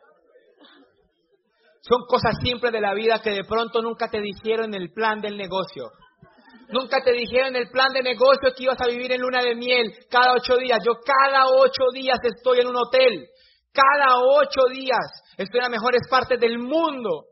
son 1.81 2.05
cosas 2.09 2.37
simples 2.43 2.73
de 2.73 2.81
la 2.81 2.95
vida 2.95 3.21
que 3.23 3.31
de 3.31 3.45
pronto 3.45 3.81
nunca 3.81 4.09
te 4.09 4.21
dijeron 4.21 4.75
en 4.75 4.83
el 4.83 4.93
plan 4.93 5.21
del 5.21 5.37
negocio. 5.37 5.93
Nunca 6.69 7.03
te 7.03 7.13
dijeron 7.13 7.55
el 7.55 7.71
plan 7.71 7.93
de 7.93 8.03
negocio 8.03 8.53
que 8.57 8.65
ibas 8.65 8.81
a 8.81 8.89
vivir 8.89 9.13
en 9.13 9.21
luna 9.21 9.41
de 9.41 9.55
miel 9.55 9.93
cada 10.11 10.33
ocho 10.33 10.57
días. 10.57 10.79
Yo 10.85 10.95
cada 11.05 11.47
ocho 11.47 11.85
días 11.93 12.19
estoy 12.23 12.61
en 12.61 12.69
un 12.69 12.77
hotel. 12.77 13.27
Cada 13.73 14.19
ocho 14.19 14.63
días 14.73 15.23
estoy 15.37 15.59
en 15.59 15.65
las 15.65 15.71
mejores 15.71 16.01
partes 16.11 16.41
del 16.41 16.59
mundo. 16.59 17.27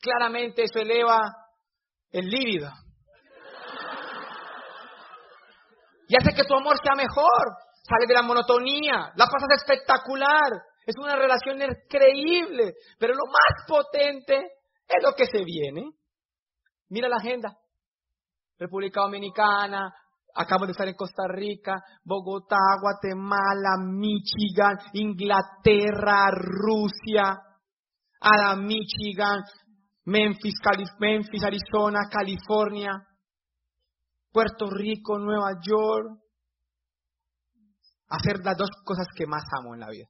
Claramente 0.00 0.64
eso 0.64 0.78
eleva 0.78 1.18
el 2.10 2.28
líbido. 2.28 2.70
Y 6.08 6.16
hace 6.16 6.34
que 6.34 6.44
tu 6.44 6.54
amor 6.54 6.76
sea 6.82 6.94
mejor. 6.96 7.44
Sale 7.82 8.06
de 8.06 8.14
la 8.14 8.22
monotonía. 8.22 9.12
La 9.16 9.26
pasas 9.26 9.62
espectacular. 9.62 10.52
Es 10.86 10.96
una 10.98 11.16
relación 11.16 11.60
increíble. 11.62 12.74
Pero 12.98 13.14
lo 13.14 13.24
más 13.26 13.66
potente 13.66 14.36
es 14.36 15.02
lo 15.02 15.12
que 15.14 15.26
se 15.26 15.44
viene. 15.44 15.97
Mira 16.88 17.08
la 17.08 17.16
agenda. 17.16 17.56
República 18.58 19.02
Dominicana, 19.02 19.92
Acabamos 20.40 20.68
de 20.68 20.72
estar 20.72 20.86
en 20.86 20.94
Costa 20.94 21.24
Rica, 21.26 21.82
Bogotá, 22.04 22.58
Guatemala, 22.80 23.76
Michigan, 23.84 24.78
Inglaterra, 24.92 26.30
Rusia, 26.30 27.36
Adam, 28.20 28.64
Michigan, 28.64 29.40
Memphis, 30.04 30.54
Memphis, 31.00 31.42
Arizona, 31.42 32.08
California, 32.08 32.92
Puerto 34.30 34.70
Rico, 34.70 35.18
Nueva 35.18 35.58
York. 35.60 36.20
Hacer 38.10 38.38
las 38.44 38.56
dos 38.56 38.70
cosas 38.84 39.08
que 39.16 39.26
más 39.26 39.42
amo 39.58 39.74
en 39.74 39.80
la 39.80 39.90
vida. 39.90 40.06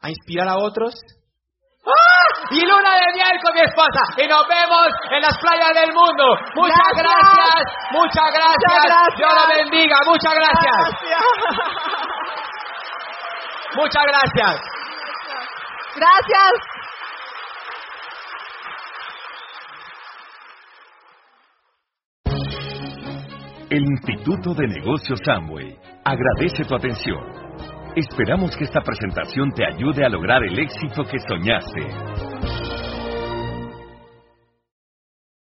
A 0.00 0.08
inspirar 0.08 0.48
a 0.48 0.56
otros. 0.56 0.94
Y 2.50 2.60
luna 2.60 2.92
de 2.94 3.12
miel 3.14 3.36
con 3.42 3.54
mi 3.54 3.60
esposa. 3.60 4.02
Y 4.18 4.26
nos 4.28 4.46
vemos 4.46 4.86
en 5.10 5.22
las 5.22 5.36
playas 5.38 5.74
del 5.74 5.92
mundo. 5.92 6.24
Muchas 6.54 6.92
gracias. 6.96 7.64
Muchas 7.90 8.30
gracias. 8.32 9.16
Dios 9.16 9.32
lo 9.34 9.48
bendiga. 9.56 9.96
Muchas 10.06 10.34
gracias. 10.34 10.76
Muchas 13.74 14.04
gracias. 14.06 14.60
Gracias. 15.96 16.76
El 23.68 23.82
Instituto 23.82 24.54
de 24.54 24.68
Negocios 24.68 25.18
Samway 25.24 25.76
agradece 26.04 26.64
tu 26.64 26.76
atención. 26.76 27.20
Esperamos 27.96 28.56
que 28.56 28.64
esta 28.64 28.80
presentación 28.80 29.50
te 29.52 29.66
ayude 29.66 30.04
a 30.04 30.08
lograr 30.08 30.44
el 30.44 30.58
éxito 30.58 31.02
que 31.02 31.18
soñaste. 31.18 32.35